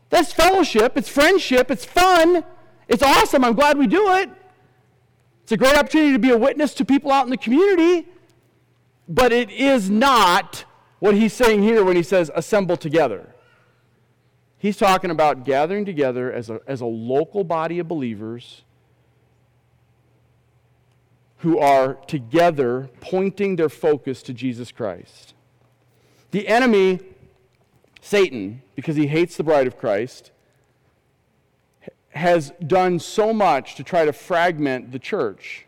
That's 0.09 0.33
fellowship, 0.33 0.97
it's 0.97 1.09
friendship, 1.09 1.71
it's 1.71 1.85
fun, 1.85 2.45
it's 2.91 3.03
awesome. 3.03 3.45
I'm 3.45 3.55
glad 3.55 3.79
we 3.79 3.87
do 3.87 4.15
it. 4.17 4.29
It's 5.45 5.53
a 5.53 5.57
great 5.57 5.77
opportunity 5.77 6.13
to 6.13 6.19
be 6.19 6.31
a 6.31 6.39
witness 6.39 6.75
to 6.75 6.85
people 6.85 7.11
out 7.11 7.25
in 7.25 7.31
the 7.31 7.39
community. 7.39 8.07
But 9.09 9.33
it 9.33 9.51
is 9.51 9.89
not 9.89 10.65
what 10.99 11.15
he's 11.15 11.33
saying 11.33 11.63
here 11.63 11.85
when 11.85 11.97
he 11.97 12.03
says 12.03 12.31
assemble 12.35 12.77
together. 12.77 13.35
He's 14.59 14.77
talking 14.77 15.11
about 15.11 15.45
gathering 15.45 15.85
together 15.85 16.33
as 16.33 16.51
a, 16.51 16.61
as 16.67 16.81
a 16.81 16.87
local 16.87 17.45
body 17.45 17.79
of 17.79 17.89
believers 17.89 18.63
who 21.39 21.59
are 21.59 21.95
together 22.07 22.91
pointing 23.01 23.57
their 23.57 23.71
focus 23.71 24.23
to 24.25 24.35
Jesus 24.35 24.71
Christ. 24.71 25.33
The 26.33 26.47
enemy, 26.47 27.01
Satan, 28.03 28.63
because 28.75 28.97
he 28.97 29.07
hates 29.07 29.37
the 29.37 29.45
bride 29.45 29.67
of 29.67 29.79
Christ, 29.79 30.33
has 32.11 32.53
done 32.67 32.99
so 32.99 33.33
much 33.33 33.77
to 33.77 33.85
try 33.85 34.05
to 34.05 34.13
fragment 34.13 34.93
the 34.93 34.99
church. 34.99 35.67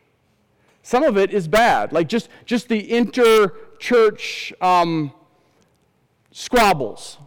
Some 0.82 1.04
of 1.04 1.16
it 1.16 1.30
is 1.32 1.46
bad, 1.46 1.92
like 1.92 2.08
just, 2.08 2.28
just 2.44 2.68
the 2.68 2.92
inter-church 2.92 4.52
um, 4.60 5.12
squabbles, 6.32 7.18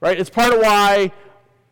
right? 0.00 0.18
It's 0.18 0.28
part 0.28 0.52
of 0.52 0.60
why 0.60 1.12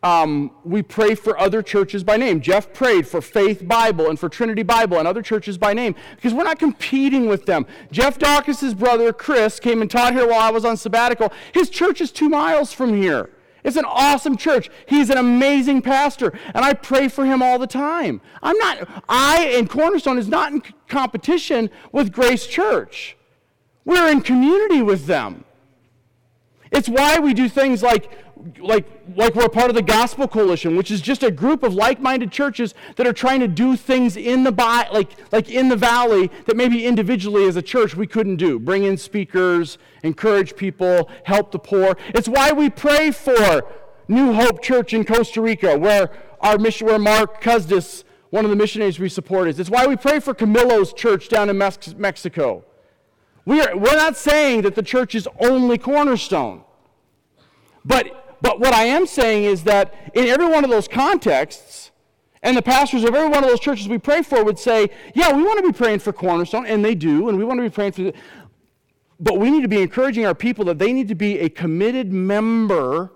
um, 0.02 0.52
we 0.64 0.80
pray 0.80 1.14
for 1.14 1.38
other 1.38 1.62
churches 1.62 2.02
by 2.02 2.16
name. 2.16 2.40
Jeff 2.40 2.72
prayed 2.72 3.06
for 3.06 3.20
Faith 3.20 3.68
Bible 3.68 4.08
and 4.08 4.18
for 4.18 4.30
Trinity 4.30 4.62
Bible 4.62 4.98
and 4.98 5.06
other 5.06 5.20
churches 5.20 5.58
by 5.58 5.74
name 5.74 5.94
because 6.16 6.32
we're 6.32 6.44
not 6.44 6.58
competing 6.58 7.26
with 7.26 7.44
them. 7.44 7.66
Jeff 7.92 8.18
Dawkins' 8.18 8.72
brother 8.72 9.12
Chris 9.12 9.60
came 9.60 9.82
and 9.82 9.90
taught 9.90 10.14
here 10.14 10.26
while 10.26 10.40
I 10.40 10.50
was 10.50 10.64
on 10.64 10.78
sabbatical. 10.78 11.32
His 11.52 11.68
church 11.68 12.00
is 12.00 12.10
two 12.10 12.30
miles 12.30 12.72
from 12.72 12.94
here. 12.94 13.28
It's 13.64 13.76
an 13.76 13.84
awesome 13.84 14.36
church. 14.36 14.70
He's 14.86 15.10
an 15.10 15.18
amazing 15.18 15.82
pastor, 15.82 16.32
and 16.54 16.64
I 16.64 16.72
pray 16.72 17.08
for 17.08 17.24
him 17.24 17.42
all 17.42 17.58
the 17.58 17.66
time. 17.66 18.20
I'm 18.42 18.56
not, 18.58 18.88
I 19.08 19.52
and 19.56 19.68
Cornerstone 19.68 20.18
is 20.18 20.28
not 20.28 20.52
in 20.52 20.62
competition 20.88 21.70
with 21.92 22.12
Grace 22.12 22.46
Church. 22.46 23.16
We're 23.84 24.10
in 24.10 24.20
community 24.22 24.82
with 24.82 25.06
them. 25.06 25.44
It's 26.70 26.88
why 26.88 27.18
we 27.18 27.34
do 27.34 27.48
things 27.48 27.82
like, 27.82 28.10
like, 28.58 28.86
like 29.16 29.34
we're 29.34 29.48
part 29.48 29.70
of 29.70 29.76
the 29.76 29.82
Gospel 29.82 30.28
Coalition, 30.28 30.76
which 30.76 30.90
is 30.90 31.00
just 31.00 31.22
a 31.22 31.30
group 31.30 31.62
of 31.62 31.74
like-minded 31.74 32.30
churches 32.30 32.74
that 32.96 33.06
are 33.06 33.12
trying 33.12 33.40
to 33.40 33.48
do 33.48 33.76
things 33.76 34.16
in 34.16 34.44
the 34.44 34.50
like, 34.92 35.10
like 35.32 35.48
in 35.48 35.68
the 35.68 35.76
valley 35.76 36.30
that 36.46 36.56
maybe 36.56 36.86
individually 36.86 37.46
as 37.46 37.56
a 37.56 37.62
church 37.62 37.96
we 37.96 38.06
couldn't 38.06 38.36
do. 38.36 38.58
Bring 38.58 38.84
in 38.84 38.96
speakers, 38.96 39.78
encourage 40.02 40.56
people, 40.56 41.10
help 41.24 41.52
the 41.52 41.58
poor. 41.58 41.96
It's 42.08 42.28
why 42.28 42.52
we 42.52 42.70
pray 42.70 43.10
for 43.10 43.64
New 44.08 44.32
Hope 44.32 44.62
Church 44.62 44.92
in 44.92 45.04
Costa 45.04 45.40
Rica, 45.40 45.78
where 45.78 46.10
our 46.40 46.58
mission, 46.58 46.86
where 46.86 46.98
Mark 46.98 47.40
Custis, 47.40 48.04
one 48.30 48.44
of 48.44 48.50
the 48.50 48.56
missionaries 48.56 48.98
we 48.98 49.08
support, 49.08 49.48
is. 49.48 49.60
It's 49.60 49.70
why 49.70 49.86
we 49.86 49.96
pray 49.96 50.20
for 50.20 50.34
Camillo's 50.34 50.92
church 50.92 51.28
down 51.28 51.48
in 51.50 51.58
Mexico. 51.58 52.64
We 53.44 53.60
are, 53.60 53.76
we're 53.76 53.96
not 53.96 54.16
saying 54.16 54.62
that 54.62 54.74
the 54.74 54.82
church 54.82 55.14
is 55.14 55.28
only 55.38 55.78
cornerstone. 55.78 56.62
But, 57.84 58.29
but 58.42 58.60
what 58.60 58.72
I 58.72 58.84
am 58.84 59.06
saying 59.06 59.44
is 59.44 59.64
that 59.64 59.94
in 60.14 60.26
every 60.26 60.46
one 60.46 60.64
of 60.64 60.70
those 60.70 60.88
contexts, 60.88 61.90
and 62.42 62.56
the 62.56 62.62
pastors 62.62 63.04
of 63.04 63.14
every 63.14 63.28
one 63.28 63.44
of 63.44 63.50
those 63.50 63.60
churches 63.60 63.88
we 63.88 63.98
pray 63.98 64.22
for 64.22 64.42
would 64.44 64.58
say, 64.58 64.88
Yeah, 65.14 65.32
we 65.32 65.42
want 65.42 65.64
to 65.64 65.72
be 65.72 65.76
praying 65.76 65.98
for 65.98 66.12
Cornerstone, 66.12 66.66
and 66.66 66.84
they 66.84 66.94
do, 66.94 67.28
and 67.28 67.36
we 67.36 67.44
want 67.44 67.58
to 67.58 67.62
be 67.62 67.70
praying 67.70 67.92
for. 67.92 68.02
The, 68.02 68.14
but 69.18 69.38
we 69.38 69.50
need 69.50 69.60
to 69.60 69.68
be 69.68 69.82
encouraging 69.82 70.24
our 70.24 70.34
people 70.34 70.64
that 70.66 70.78
they 70.78 70.92
need 70.94 71.08
to 71.08 71.14
be 71.14 71.38
a 71.40 71.50
committed 71.50 72.10
member 72.10 73.12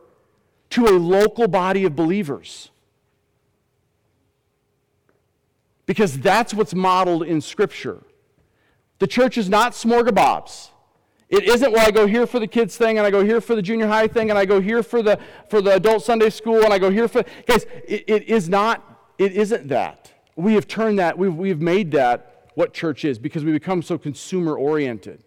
to 0.70 0.86
a 0.86 0.92
local 0.98 1.48
body 1.48 1.84
of 1.84 1.96
believers. 1.96 2.70
Because 5.86 6.18
that's 6.18 6.52
what's 6.52 6.74
modeled 6.74 7.22
in 7.22 7.40
Scripture. 7.40 8.02
The 8.98 9.06
church 9.06 9.38
is 9.38 9.48
not 9.48 9.72
smorgasbords. 9.72 10.70
It 11.28 11.44
isn't, 11.44 11.72
well, 11.72 11.86
I 11.86 11.90
go 11.90 12.06
here 12.06 12.26
for 12.26 12.38
the 12.38 12.46
kids 12.46 12.76
thing, 12.76 12.98
and 12.98 13.06
I 13.06 13.10
go 13.10 13.24
here 13.24 13.40
for 13.40 13.54
the 13.54 13.62
junior 13.62 13.86
high 13.86 14.06
thing, 14.06 14.30
and 14.30 14.38
I 14.38 14.44
go 14.44 14.60
here 14.60 14.82
for 14.82 15.02
the, 15.02 15.18
for 15.48 15.60
the 15.62 15.74
adult 15.74 16.04
Sunday 16.04 16.30
school, 16.30 16.62
and 16.62 16.72
I 16.72 16.78
go 16.78 16.90
here 16.90 17.08
for. 17.08 17.24
Guys, 17.46 17.66
it, 17.86 18.04
it 18.06 18.22
is 18.24 18.48
not, 18.48 19.12
it 19.18 19.32
isn't 19.32 19.68
that. 19.68 20.12
We 20.36 20.54
have 20.54 20.68
turned 20.68 20.98
that, 20.98 21.16
we've, 21.16 21.34
we've 21.34 21.60
made 21.60 21.92
that 21.92 22.50
what 22.54 22.72
church 22.72 23.04
is 23.04 23.18
because 23.18 23.44
we 23.44 23.52
become 23.52 23.82
so 23.82 23.98
consumer 23.98 24.56
oriented. 24.56 25.24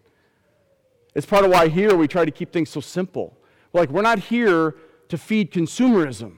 It's 1.15 1.25
part 1.25 1.43
of 1.43 1.51
why 1.51 1.67
here 1.67 1.95
we 1.95 2.07
try 2.07 2.25
to 2.25 2.31
keep 2.31 2.53
things 2.53 2.69
so 2.69 2.79
simple. 2.79 3.37
Like, 3.73 3.89
we're 3.89 4.01
not 4.01 4.19
here 4.19 4.75
to 5.09 5.17
feed 5.17 5.51
consumerism, 5.51 6.37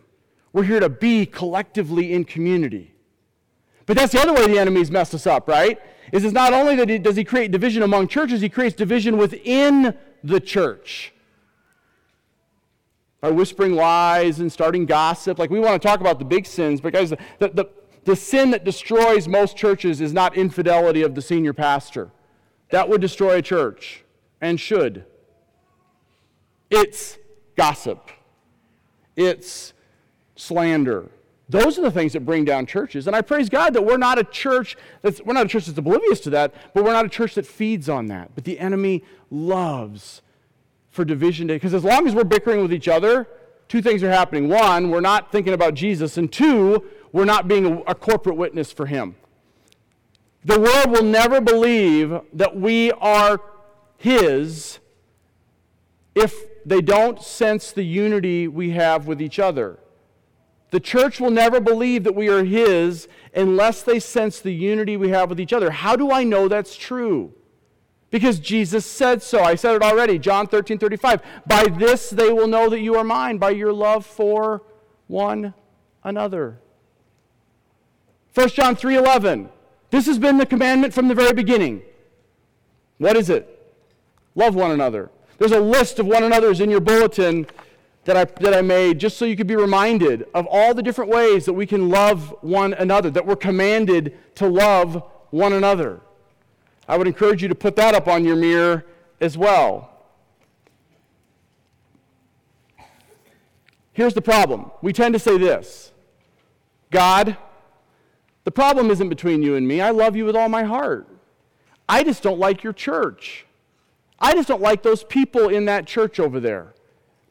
we're 0.53 0.63
here 0.63 0.79
to 0.79 0.89
be 0.89 1.25
collectively 1.25 2.13
in 2.13 2.23
community. 2.23 2.95
But 3.85 3.97
that's 3.97 4.13
the 4.13 4.19
other 4.19 4.33
way 4.33 4.47
the 4.47 4.59
enemy's 4.59 4.91
messed 4.91 5.15
us 5.15 5.25
up, 5.25 5.47
right? 5.47 5.79
Is 6.11 6.23
it's 6.23 6.33
not 6.33 6.53
only 6.53 6.75
that 6.75 6.89
he, 6.89 6.97
does 6.97 7.15
he 7.15 7.23
create 7.23 7.51
division 7.51 7.83
among 7.83 8.07
churches, 8.07 8.41
he 8.41 8.49
creates 8.49 8.75
division 8.75 9.17
within 9.17 9.95
the 10.23 10.39
church. 10.39 11.13
By 13.21 13.31
whispering 13.31 13.75
lies 13.75 14.39
and 14.39 14.51
starting 14.51 14.85
gossip. 14.85 15.39
Like 15.39 15.49
we 15.49 15.59
want 15.59 15.81
to 15.81 15.87
talk 15.87 15.99
about 15.99 16.19
the 16.19 16.25
big 16.25 16.45
sins, 16.45 16.79
but 16.81 16.93
guys, 16.93 17.09
the, 17.09 17.17
the, 17.39 17.69
the 18.05 18.15
sin 18.15 18.51
that 18.51 18.63
destroys 18.63 19.27
most 19.27 19.57
churches 19.57 20.01
is 20.01 20.13
not 20.13 20.37
infidelity 20.37 21.01
of 21.01 21.15
the 21.15 21.21
senior 21.21 21.53
pastor. 21.53 22.11
That 22.71 22.87
would 22.87 23.01
destroy 23.01 23.37
a 23.37 23.41
church 23.41 24.03
and 24.41 24.59
should. 24.59 25.05
It's 26.69 27.17
gossip. 27.55 28.09
It's 29.15 29.73
slander. 30.35 31.09
Those 31.49 31.79
are 31.79 31.81
the 31.81 31.91
things 31.91 32.13
that 32.13 32.25
bring 32.25 32.45
down 32.45 32.67
churches. 32.67 33.07
And 33.07 33.15
I 33.15 33.21
praise 33.21 33.49
God 33.49 33.73
that 33.73 33.81
we're 33.81 33.97
not 33.97 34.19
a 34.19 34.23
church 34.23 34.77
that's 35.01 35.19
we're 35.21 35.33
not 35.33 35.47
a 35.47 35.49
church 35.49 35.65
that's 35.65 35.79
oblivious 35.79 36.19
to 36.21 36.29
that, 36.29 36.53
but 36.73 36.83
we're 36.83 36.93
not 36.93 37.05
a 37.05 37.09
church 37.09 37.33
that 37.35 37.45
feeds 37.47 37.89
on 37.89 38.05
that. 38.07 38.35
But 38.35 38.43
the 38.43 38.59
enemy 38.59 39.03
loves 39.31 40.21
for 40.91 41.03
division. 41.03 41.47
Because 41.47 41.73
as 41.73 41.83
long 41.83 42.07
as 42.07 42.13
we're 42.13 42.23
bickering 42.23 42.61
with 42.61 42.71
each 42.71 42.87
other, 42.87 43.27
two 43.67 43.81
things 43.81 44.03
are 44.03 44.11
happening. 44.11 44.47
One, 44.47 44.91
we're 44.91 45.01
not 45.01 45.31
thinking 45.31 45.53
about 45.53 45.73
Jesus, 45.73 46.17
and 46.17 46.31
two, 46.31 46.85
we're 47.11 47.25
not 47.25 47.47
being 47.47 47.65
a, 47.65 47.79
a 47.81 47.95
corporate 47.95 48.37
witness 48.37 48.71
for 48.71 48.85
him. 48.85 49.15
The 50.45 50.59
world 50.59 50.91
will 50.91 51.03
never 51.03 51.41
believe 51.41 52.21
that 52.33 52.55
we 52.55 52.91
are 52.91 53.41
his 53.97 54.79
if 56.15 56.65
they 56.65 56.81
don't 56.81 57.21
sense 57.21 57.71
the 57.71 57.83
unity 57.83 58.47
we 58.47 58.71
have 58.71 59.07
with 59.07 59.21
each 59.21 59.39
other. 59.39 59.79
The 60.71 60.79
church 60.79 61.19
will 61.19 61.31
never 61.31 61.59
believe 61.59 62.03
that 62.03 62.15
we 62.15 62.29
are 62.29 62.43
His 62.43 63.07
unless 63.33 63.81
they 63.81 63.99
sense 63.99 64.39
the 64.39 64.53
unity 64.53 64.97
we 64.97 65.09
have 65.09 65.29
with 65.29 65.39
each 65.39 65.53
other. 65.53 65.71
How 65.71 65.95
do 65.95 66.11
I 66.11 66.23
know 66.23 66.47
that's 66.47 66.75
true? 66.75 67.33
Because 68.11 68.39
Jesus 68.39 68.85
said 68.85 69.21
so. 69.21 69.43
I 69.43 69.55
said 69.55 69.75
it 69.75 69.81
already, 69.83 70.17
John 70.17 70.47
13, 70.47 70.77
35. 70.77 71.21
By 71.45 71.65
this 71.65 72.09
they 72.09 72.31
will 72.31 72.47
know 72.47 72.69
that 72.69 72.79
you 72.79 72.95
are 72.95 73.03
mine, 73.03 73.37
by 73.37 73.51
your 73.51 73.73
love 73.73 74.05
for 74.05 74.63
one 75.07 75.53
another. 76.03 76.59
1 78.33 78.49
John 78.49 78.75
3, 78.75 78.95
11. 78.95 79.49
This 79.91 80.05
has 80.05 80.19
been 80.19 80.37
the 80.37 80.45
commandment 80.45 80.93
from 80.93 81.07
the 81.07 81.15
very 81.15 81.33
beginning. 81.33 81.81
What 82.97 83.17
is 83.17 83.29
it? 83.29 83.55
Love 84.35 84.55
one 84.55 84.71
another. 84.71 85.09
There's 85.37 85.51
a 85.51 85.59
list 85.59 85.99
of 85.99 86.05
one 86.05 86.23
another's 86.23 86.59
in 86.59 86.69
your 86.69 86.81
bulletin 86.81 87.47
that 88.09 88.17
I, 88.17 88.25
that 88.41 88.55
I 88.55 88.63
made 88.63 88.97
just 88.97 89.19
so 89.19 89.25
you 89.25 89.35
could 89.35 89.45
be 89.45 89.55
reminded 89.55 90.25
of 90.33 90.47
all 90.49 90.73
the 90.73 90.81
different 90.81 91.11
ways 91.11 91.45
that 91.45 91.53
we 91.53 91.67
can 91.67 91.89
love 91.89 92.35
one 92.41 92.73
another, 92.73 93.11
that 93.11 93.23
we're 93.23 93.35
commanded 93.35 94.17
to 94.33 94.47
love 94.47 95.03
one 95.29 95.53
another. 95.53 96.01
I 96.87 96.97
would 96.97 97.05
encourage 97.05 97.43
you 97.43 97.47
to 97.49 97.53
put 97.53 97.75
that 97.75 97.93
up 97.93 98.07
on 98.07 98.25
your 98.25 98.35
mirror 98.35 98.87
as 99.21 99.37
well. 99.37 99.91
Here's 103.93 104.15
the 104.15 104.23
problem 104.23 104.71
we 104.81 104.91
tend 104.91 105.13
to 105.13 105.19
say 105.19 105.37
this 105.37 105.91
God, 106.89 107.37
the 108.43 108.51
problem 108.51 108.89
isn't 108.89 109.09
between 109.09 109.43
you 109.43 109.55
and 109.55 109.67
me. 109.67 109.81
I 109.81 109.91
love 109.91 110.15
you 110.15 110.25
with 110.25 110.35
all 110.35 110.49
my 110.49 110.63
heart. 110.63 111.07
I 111.87 112.01
just 112.01 112.23
don't 112.23 112.39
like 112.39 112.63
your 112.63 112.73
church. 112.73 113.45
I 114.17 114.33
just 114.33 114.47
don't 114.47 114.63
like 114.63 114.81
those 114.81 115.03
people 115.03 115.49
in 115.49 115.65
that 115.65 115.85
church 115.85 116.19
over 116.19 116.39
there 116.39 116.73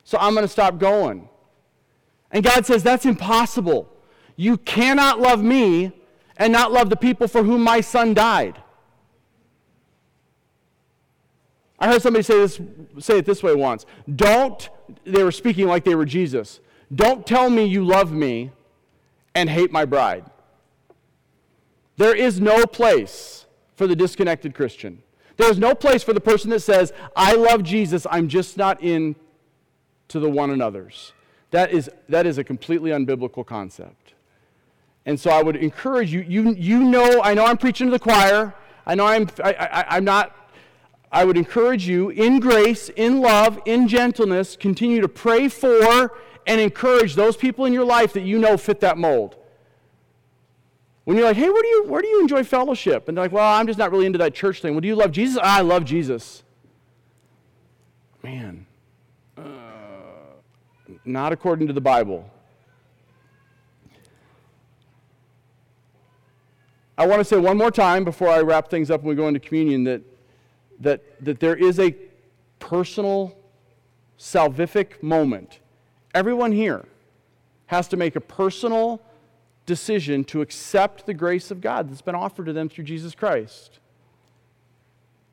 so 0.09 0.17
I'm 0.19 0.33
going 0.33 0.45
to 0.45 0.49
stop 0.49 0.79
going. 0.79 1.29
And 2.31 2.43
God 2.43 2.65
says, 2.65 2.83
That's 2.83 3.05
impossible. 3.05 3.93
You 4.37 4.57
cannot 4.57 5.21
love 5.21 5.43
me 5.43 5.93
and 6.39 6.51
not 6.51 6.73
love 6.73 6.89
the 6.89 6.97
people 6.97 7.29
for 7.29 7.43
whom 7.43 7.63
my 7.63 7.83
son 7.83 8.15
died. 8.15 8.59
I 11.79 11.89
heard 11.89 12.01
somebody 12.01 12.23
say 12.23 12.39
this 12.39 12.59
say 13.01 13.19
it 13.19 13.27
this 13.27 13.43
way 13.43 13.55
once. 13.55 13.85
Don't 14.17 14.71
they 15.05 15.23
were 15.23 15.31
speaking 15.31 15.67
like 15.67 15.85
they 15.85 15.95
were 15.95 16.07
Jesus. 16.07 16.61
Don't 16.95 17.27
tell 17.27 17.51
me 17.51 17.67
you 17.67 17.85
love 17.85 18.11
me 18.11 18.51
and 19.35 19.51
hate 19.51 19.71
my 19.71 19.85
bride. 19.85 20.25
There 21.99 22.17
is 22.17 22.41
no 22.41 22.65
place 22.65 23.45
for 23.77 23.87
the 23.87 23.95
disconnected 23.95 24.55
Christian. 24.55 25.03
There 25.37 25.51
is 25.51 25.59
no 25.59 25.75
place 25.75 26.03
for 26.03 26.15
the 26.15 26.21
person 26.21 26.49
that 26.49 26.61
says, 26.61 26.95
I 27.15 27.35
love 27.35 27.63
Jesus, 27.63 28.07
I'm 28.11 28.29
just 28.29 28.57
not 28.57 28.83
in 28.83 29.15
to 30.09 30.21
the 30.21 30.29
one 30.29 30.51
another's. 30.51 31.13
That 31.51 31.71
is, 31.71 31.91
that 32.09 32.27
is 32.27 32.39
a 32.39 32.45
completely 32.45 32.91
unbiblical 32.91 33.45
concept. 33.45 34.13
And 35.07 35.19
so 35.19 35.31
I 35.31 35.43
would 35.43 35.57
encourage 35.57 36.13
you, 36.13 36.21
you, 36.21 36.53
you 36.55 36.81
know, 36.81 37.23
I 37.23 37.33
know 37.35 37.47
I'm 37.47 37.57
preaching 37.57 37.87
to 37.87 37.91
the 37.91 37.99
choir. 37.99 38.55
I 38.85 38.95
know 38.95 39.07
I'm, 39.07 39.29
I, 39.43 39.53
I, 39.55 39.97
I'm 39.97 40.05
not, 40.05 40.35
I 41.11 41.25
would 41.25 41.39
encourage 41.39 41.89
you 41.89 42.11
in 42.11 42.41
grace, 42.41 42.91
in 42.91 43.21
love, 43.21 43.61
in 43.65 43.89
gentleness, 43.89 44.57
continue 44.57 45.01
to 45.01 45.09
pray 45.09 45.49
for 45.49 46.13
and 46.47 46.61
encourage 46.61 47.15
those 47.15 47.37
people 47.37 47.65
in 47.65 47.73
your 47.73 47.85
life 47.85 48.13
that 48.15 48.23
you 48.23 48.39
know 48.39 48.57
fit 48.57 48.81
that 48.81 48.99
mold. 48.99 49.37
When 51.05 51.17
you're 51.17 51.27
like, 51.27 51.39
hey, 51.39 51.49
where 51.49 51.63
do 51.63 51.69
you, 51.69 51.85
where 51.85 52.03
do 52.03 52.09
you 52.09 52.21
enjoy 52.21 52.45
fellowship? 52.45 53.09
And 53.09 53.17
they're 53.17 53.25
like, 53.25 53.33
well, 53.33 53.55
I'm 53.55 53.67
just 53.67 53.79
not 53.79 53.91
really 53.91 54.05
into 54.05 54.19
that 54.19 54.35
church 54.35 54.61
thing. 54.61 54.75
Well, 54.75 54.83
do 54.83 54.89
you 54.89 54.97
love 54.97 55.13
Jesus? 55.13 55.39
I 55.43 55.63
love 55.63 55.87
Jesus. 55.87 56.43
Man, 58.23 58.67
not 61.05 61.33
according 61.33 61.67
to 61.67 61.73
the 61.73 61.81
Bible. 61.81 62.29
I 66.97 67.07
want 67.07 67.21
to 67.21 67.25
say 67.25 67.39
one 67.39 67.57
more 67.57 67.71
time 67.71 68.05
before 68.05 68.29
I 68.29 68.41
wrap 68.41 68.69
things 68.69 68.91
up 68.91 69.01
and 69.01 69.09
we 69.09 69.15
go 69.15 69.29
into 69.29 69.39
communion 69.39 69.85
that, 69.85 70.03
that, 70.81 71.25
that 71.25 71.39
there 71.39 71.55
is 71.55 71.79
a 71.79 71.95
personal, 72.59 73.37
salvific 74.19 75.01
moment. 75.03 75.61
Everyone 76.13 76.51
here 76.51 76.87
has 77.67 77.87
to 77.89 77.97
make 77.97 78.17
a 78.17 78.21
personal 78.21 79.01
decision 79.65 80.25
to 80.25 80.41
accept 80.41 81.07
the 81.07 81.15
grace 81.15 81.51
of 81.51 81.61
God 81.61 81.89
that's 81.89 82.03
been 82.03 82.15
offered 82.15 82.47
to 82.47 82.53
them 82.53 82.69
through 82.69 82.85
Jesus 82.85 83.15
Christ. 83.15 83.79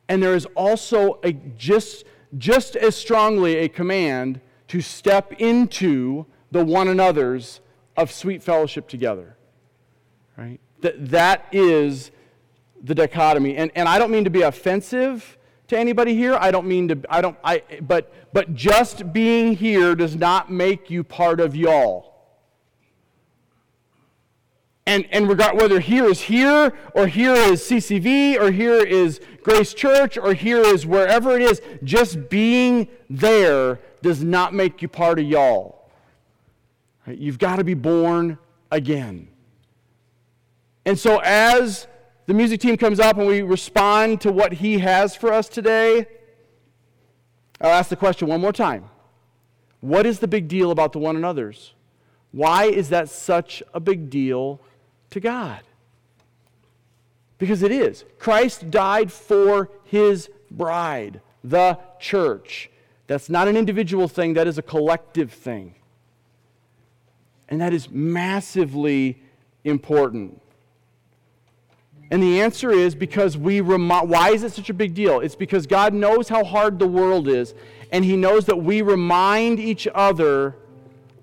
And 0.08 0.22
there 0.22 0.36
is 0.36 0.46
also 0.56 1.20
a 1.24 1.34
just, 1.58 2.06
just 2.38 2.76
as 2.76 2.96
strongly 2.96 3.56
a 3.56 3.70
command 3.70 4.40
to 4.68 4.82
step 4.82 5.34
into 5.34 6.26
the 6.52 6.64
one 6.64 6.88
another's 6.88 7.62
of 7.98 8.12
sweet 8.12 8.44
fellowship 8.44 8.88
together. 8.88 9.38
Right? 10.38 10.60
That, 10.82 11.10
that 11.10 11.48
is 11.52 12.12
the 12.84 12.96
dichotomy. 12.96 13.56
And, 13.56 13.72
and 13.76 13.88
I 13.88 14.00
don't 14.00 14.12
mean 14.12 14.24
to 14.26 14.30
be 14.30 14.42
offensive 14.42 15.38
to 15.68 15.78
anybody 15.78 16.16
here. 16.16 16.38
I 16.40 16.52
don't 16.52 16.68
mean 16.68 16.88
to, 16.90 17.00
I 17.10 17.22
don't, 17.22 17.38
I, 17.44 17.64
but, 17.82 18.14
but 18.34 18.54
just 18.54 19.12
being 19.14 19.56
here 19.56 19.96
does 19.96 20.16
not 20.16 20.52
make 20.52 20.90
you 20.90 21.04
part 21.04 21.40
of 21.40 21.56
y'all. 21.56 22.14
And, 24.88 25.08
and 25.10 25.28
regard, 25.28 25.60
whether 25.60 25.80
here 25.80 26.06
is 26.06 26.22
here, 26.22 26.72
or 26.94 27.08
here 27.08 27.34
is 27.34 27.64
CCV, 27.64 28.40
or 28.40 28.52
here 28.52 28.86
is 28.86 29.20
Grace 29.42 29.74
Church, 29.74 30.16
or 30.16 30.34
here 30.36 30.62
is 30.62 30.86
wherever 30.86 31.36
it 31.36 31.42
is, 31.42 31.60
just 31.84 32.30
being 32.30 32.88
there 33.10 33.80
does 34.06 34.24
not 34.24 34.54
make 34.54 34.84
you 34.84 34.88
part 34.88 35.20
of 35.20 35.26
y'all. 35.26 35.90
Right? 37.08 37.18
You've 37.18 37.40
got 37.40 37.56
to 37.56 37.64
be 37.64 37.74
born 37.74 38.38
again. 38.72 39.28
And 40.86 40.98
so, 40.98 41.20
as 41.24 41.88
the 42.28 42.36
music 42.36 42.62
team 42.62 42.78
comes 42.78 43.00
up 43.00 43.18
and 43.18 43.28
we 43.28 43.42
respond 43.42 44.22
to 44.22 44.32
what 44.32 44.54
he 44.54 44.78
has 44.78 45.16
for 45.16 45.34
us 45.34 45.50
today, 45.50 46.06
I'll 47.60 47.72
ask 47.72 47.90
the 47.90 47.96
question 47.96 48.28
one 48.28 48.42
more 48.42 48.54
time 48.54 48.86
What 49.82 50.06
is 50.06 50.20
the 50.20 50.28
big 50.28 50.48
deal 50.48 50.70
about 50.70 50.94
the 50.94 51.00
one 51.00 51.16
another's? 51.16 51.74
Why 52.32 52.66
is 52.66 52.90
that 52.90 53.10
such 53.10 53.64
a 53.74 53.80
big 53.80 54.12
deal 54.12 54.62
to 55.10 55.20
God? 55.20 55.62
Because 57.40 57.64
it 57.64 57.72
is. 57.72 58.06
Christ 58.20 58.70
died 58.70 59.12
for 59.12 59.72
his 59.84 60.30
bride, 60.52 61.22
the 61.44 61.80
church. 62.00 62.70
That's 63.08 63.30
not 63.30 63.48
an 63.48 63.56
individual 63.56 64.08
thing, 64.08 64.34
that 64.34 64.48
is 64.48 64.58
a 64.58 64.62
collective 64.62 65.32
thing. 65.32 65.76
And 67.48 67.62
that 67.62 67.74
is 67.74 67.90
massively 67.90 69.22
important. 69.64 70.42
And 72.12 72.22
the 72.22 72.42
answer 72.42 72.72
is 72.72 72.96
because 72.96 73.38
we 73.38 73.62
remind, 73.62 74.10
why 74.10 74.30
is 74.30 74.44
it 74.44 74.54
such 74.54 74.70
a 74.70 74.74
big 74.74 74.94
deal? 74.94 75.20
It's 75.20 75.36
because 75.36 75.66
God 75.68 75.94
knows 75.94 76.30
how 76.30 76.44
hard 76.44 76.80
the 76.80 76.88
world 76.88 77.28
is, 77.28 77.54
and 77.92 78.06
He 78.06 78.16
knows 78.16 78.46
that 78.46 78.58
we 78.58 78.82
remind 78.82 79.60
each 79.60 79.88
other 79.94 80.56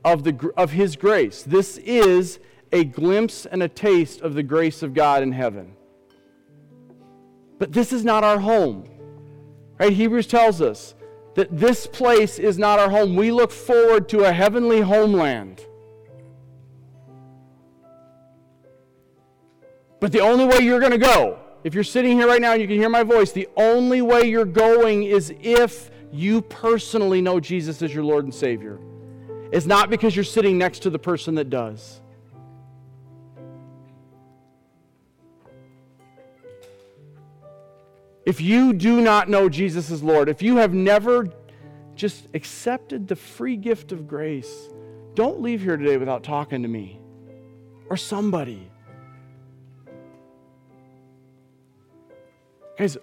of, 0.05 0.25
the, 0.25 0.53
of 0.57 0.73
His 0.73 0.97
grace. 0.97 1.43
This 1.43 1.79
is 1.79 2.39
a 2.73 2.85
glimpse 2.85 3.47
and 3.47 3.63
a 3.63 3.69
taste 3.69 4.21
of 4.23 4.35
the 4.35 4.43
grace 4.43 4.83
of 4.83 4.95
God 4.95 5.23
in 5.23 5.33
heaven. 5.33 5.75
But 7.59 7.73
this 7.73 7.93
is 7.93 8.05
not 8.05 8.25
our 8.25 8.39
home. 8.39 8.89
Right? 9.79 9.93
Hebrews 9.93 10.27
tells 10.27 10.61
us 10.61 10.95
that 11.35 11.57
this 11.57 11.87
place 11.87 12.39
is 12.39 12.59
not 12.59 12.79
our 12.79 12.91
home. 12.91 13.17
We 13.17 13.33
look 13.33 13.51
forward 13.51 14.09
to 14.11 14.25
a 14.25 14.33
heavenly 14.33 14.81
homeland. 14.81 15.65
But 19.99 20.13
the 20.13 20.21
only 20.21 20.45
way 20.45 20.59
you're 20.59 20.81
going 20.81 20.93
to 20.93 20.99
go, 20.99 21.39
if 21.65 21.75
you're 21.75 21.85
sitting 21.85 22.19
here 22.19 22.27
right 22.27 22.41
now 22.41 22.53
and 22.53 22.61
you 22.61 22.69
can 22.69 22.77
hear 22.77 22.89
my 22.89 23.05
voice, 23.05 23.33
the 23.33 23.49
only 23.57 24.03
way 24.03 24.25
you're 24.25 24.45
going 24.45 25.05
is 25.05 25.33
if 25.41 25.91
you 26.13 26.43
personally 26.43 27.23
know 27.23 27.41
Jesus 27.41 27.81
as 27.81 27.95
your 27.95 28.05
Lord 28.05 28.25
and 28.25 28.35
Savior. 28.35 28.79
It's 29.53 29.65
not 29.65 29.91
because 29.91 30.15
you're 30.15 30.25
sitting 30.25 30.59
next 30.59 30.81
to 30.81 30.91
the 30.91 30.99
person 30.99 31.37
that 31.37 31.51
does. 31.51 32.02
If 38.25 38.41
you 38.41 38.73
do 38.73 39.01
not 39.01 39.29
know 39.29 39.49
Jesus 39.49 39.91
as 39.91 40.03
Lord, 40.03 40.29
if 40.29 40.43
you 40.43 40.57
have 40.57 40.73
never 40.73 41.29
just 41.95 42.29
accepted 42.35 43.09
the 43.09 43.17
free 43.17 43.57
gift 43.57 43.91
of 43.91 44.07
grace, 44.07 44.69
don't 45.15 45.41
leave 45.41 45.61
here 45.61 45.77
today 45.77 45.97
without 45.97 46.23
talking 46.23 46.63
to 46.63 46.69
me 46.69 47.01
or 47.91 47.97
somebody. 47.97 48.71
Guys, 52.79 52.97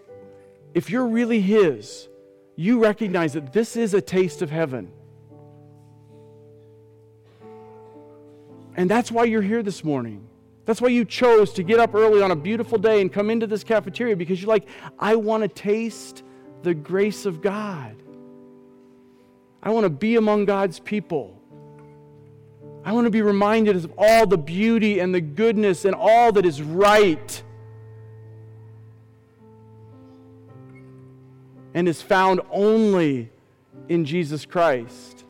if 0.74 0.90
you're 0.90 1.08
really 1.08 1.42
His, 1.42 2.08
you 2.56 2.82
recognize 2.82 3.34
that 3.34 3.52
this 3.52 3.76
is 3.76 3.94
a 3.94 4.02
taste 4.02 4.42
of 4.42 4.50
heaven. 4.50 4.92
And 8.76 8.90
that's 8.90 9.12
why 9.12 9.26
you're 9.26 9.42
here 9.42 9.62
this 9.62 9.84
morning. 9.84 10.29
That's 10.70 10.82
why 10.82 10.90
you 10.90 11.04
chose 11.04 11.52
to 11.54 11.64
get 11.64 11.80
up 11.80 11.96
early 11.96 12.22
on 12.22 12.30
a 12.30 12.36
beautiful 12.36 12.78
day 12.78 13.02
and 13.02 13.12
come 13.12 13.32
into 13.32 13.48
this 13.48 13.64
cafeteria 13.64 14.16
because 14.16 14.40
you're 14.40 14.50
like, 14.50 14.68
I 15.00 15.16
want 15.16 15.42
to 15.42 15.48
taste 15.48 16.22
the 16.62 16.76
grace 16.76 17.26
of 17.26 17.42
God. 17.42 17.96
I 19.64 19.72
want 19.72 19.86
to 19.86 19.90
be 19.90 20.16
among 20.18 20.46
God's 20.46 20.80
people. 20.80 21.42
I 22.86 22.92
want 22.92 23.06
to 23.06 23.10
be 23.10 23.24
reminded 23.24 23.78
of 23.78 23.92
all 23.98 24.28
the 24.28 24.38
beauty 24.38 25.00
and 25.00 25.12
the 25.12 25.22
goodness 25.22 25.86
and 25.86 25.96
all 25.96 26.32
that 26.34 26.46
is 26.46 26.62
right 26.62 27.44
and 31.74 31.88
is 31.88 32.04
found 32.04 32.42
only 32.52 33.32
in 33.88 34.06
Jesus 34.06 34.46
Christ. 34.46 35.26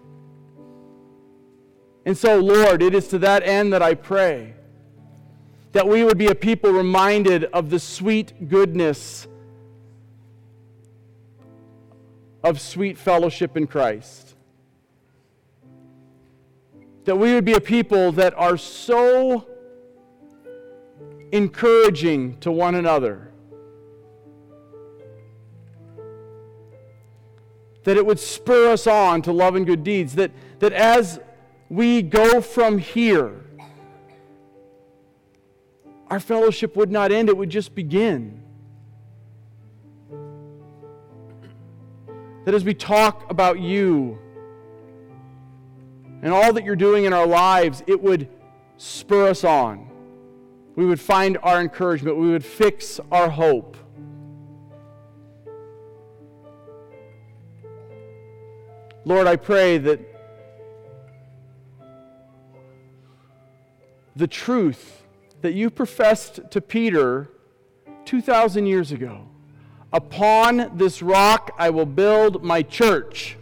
And 2.06 2.18
so, 2.18 2.40
Lord, 2.40 2.82
it 2.82 2.94
is 2.94 3.08
to 3.08 3.20
that 3.20 3.44
end 3.44 3.72
that 3.72 3.82
I 3.82 3.94
pray 3.94 4.56
that 5.72 5.88
we 5.88 6.04
would 6.04 6.18
be 6.18 6.28
a 6.28 6.36
people 6.36 6.72
reminded 6.72 7.46
of 7.46 7.70
the 7.70 7.80
sweet 7.80 8.50
goodness 8.50 9.28
of 12.44 12.60
sweet 12.60 12.98
fellowship 12.98 13.56
in 13.58 13.68
Christ. 13.68 14.36
That 17.06 17.16
we 17.16 17.34
would 17.34 17.46
be 17.46 17.54
a 17.54 17.62
people 17.62 18.12
that 18.14 18.34
are 18.38 18.58
so 18.58 19.48
encouraging 21.32 22.38
to 22.40 22.52
one 22.52 22.76
another 22.76 23.30
that 27.84 27.98
it 27.98 28.06
would 28.06 28.20
spur 28.20 28.72
us 28.72 28.86
on 28.86 29.22
to 29.24 29.32
love 29.32 29.56
and 29.56 29.66
good 29.66 29.84
deeds, 29.84 30.14
that, 30.14 30.32
that 30.60 30.74
as 30.74 31.20
we 31.70 32.04
go 32.04 32.40
from 32.40 32.78
here, 32.78 33.46
our 36.10 36.20
fellowship 36.20 36.76
would 36.76 36.92
not 36.92 37.12
end, 37.12 37.30
it 37.30 37.38
would 37.38 37.50
just 37.50 37.76
begin. 37.76 38.42
That 42.46 42.56
as 42.56 42.64
we 42.64 42.74
talk 42.74 43.30
about 43.30 43.60
you 43.60 44.18
and 46.22 46.34
all 46.34 46.54
that 46.54 46.66
you're 46.66 46.76
doing 46.76 47.06
in 47.06 47.14
our 47.14 47.28
lives, 47.28 47.84
it 47.86 48.02
would 48.02 48.28
spur 48.78 49.28
us 49.28 49.44
on. 49.44 49.88
We 50.76 50.86
would 50.86 51.00
find 51.00 51.38
our 51.44 51.62
encouragement, 51.62 52.18
we 52.18 52.30
would 52.30 52.46
fix 52.46 53.00
our 53.12 53.30
hope. 53.30 53.78
Lord, 59.06 59.28
I 59.28 59.36
pray 59.36 59.78
that 59.78 60.00
the 64.16 64.28
truth 64.28 65.04
that 65.42 65.54
you 65.54 65.70
professed 65.70 66.40
to 66.52 66.62
Peter 66.62 67.30
2,000 68.06 68.66
years 68.66 68.92
ago 68.92 69.28
upon 69.92 70.78
this 70.78 71.02
rock 71.02 71.52
I 71.58 71.70
will 71.70 71.86
build 71.86 72.44
my 72.44 72.62
church, 72.62 73.38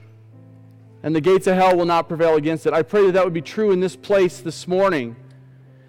and 1.04 1.16
the 1.16 1.22
gates 1.22 1.48
of 1.48 1.56
hell 1.56 1.76
will 1.76 1.86
not 1.86 2.08
prevail 2.08 2.36
against 2.36 2.66
it. 2.66 2.74
I 2.74 2.84
pray 2.84 3.06
that 3.08 3.14
that 3.14 3.24
would 3.24 3.34
be 3.34 3.42
true 3.42 3.72
in 3.72 3.80
this 3.80 3.96
place 3.96 4.40
this 4.40 4.68
morning, 4.68 5.16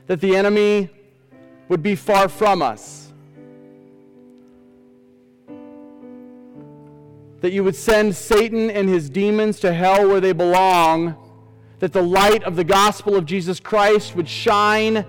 that 0.06 0.20
the 0.20 0.36
enemy 0.36 0.90
would 1.68 1.82
be 1.82 1.94
far 1.94 2.28
from 2.28 2.62
us 2.62 3.08
that 7.40 7.52
you 7.52 7.62
would 7.62 7.76
send 7.76 8.14
Satan 8.14 8.70
and 8.70 8.88
his 8.88 9.08
demons 9.08 9.60
to 9.60 9.72
hell 9.72 10.08
where 10.08 10.20
they 10.20 10.32
belong, 10.32 11.16
that 11.78 11.92
the 11.92 12.02
light 12.02 12.42
of 12.42 12.56
the 12.56 12.64
gospel 12.64 13.14
of 13.14 13.24
Jesus 13.24 13.60
Christ 13.60 14.16
would 14.16 14.28
shine 14.28 15.06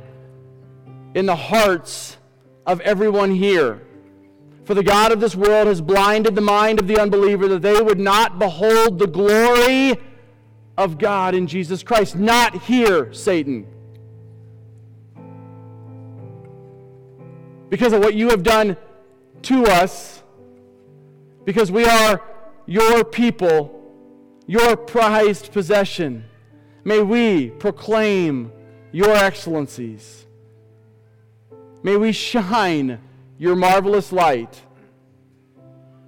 in 1.14 1.26
the 1.26 1.36
hearts 1.36 2.18
of 2.66 2.82
everyone 2.82 3.32
here. 3.32 3.82
For 4.66 4.74
the 4.74 4.84
God 4.84 5.12
of 5.12 5.20
this 5.20 5.36
world 5.36 5.68
has 5.68 5.82
blinded 5.82 6.36
the 6.36 6.41
mind 6.41 6.80
of 6.80 6.88
the 6.88 6.99
unbeliever 6.99 7.47
that 7.47 7.62
they 7.62 7.82
would 7.82 7.99
not 7.99 8.38
behold 8.38 8.99
the 8.99 9.07
glory 9.07 9.99
of 10.78 10.97
God 10.97 11.34
in 11.34 11.47
Jesus 11.47 11.82
Christ. 11.82 12.16
Not 12.16 12.62
here, 12.64 13.12
Satan. 13.12 13.66
Because 17.70 17.93
of 17.93 18.01
what 18.01 18.14
you 18.14 18.30
have 18.30 18.43
done 18.43 18.78
to 19.43 19.66
us 19.66 20.20
because 21.49 21.72
we 21.72 21.84
are 21.86 22.22
your 22.68 23.03
people, 23.03 23.82
your 24.45 24.78
prized 24.78 25.51
possession. 25.51 26.24
May 26.84 27.01
we 27.01 27.49
proclaim 27.49 28.51
your 28.91 29.16
excellencies. 29.16 30.28
May 31.82 31.95
we 31.95 32.11
shine 32.11 32.99
your 33.38 33.55
marvelous 33.55 34.11
light. 34.11 34.61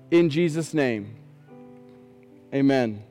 In 0.09 0.29
Jesus' 0.29 0.73
name, 0.73 1.15
amen. 2.53 3.03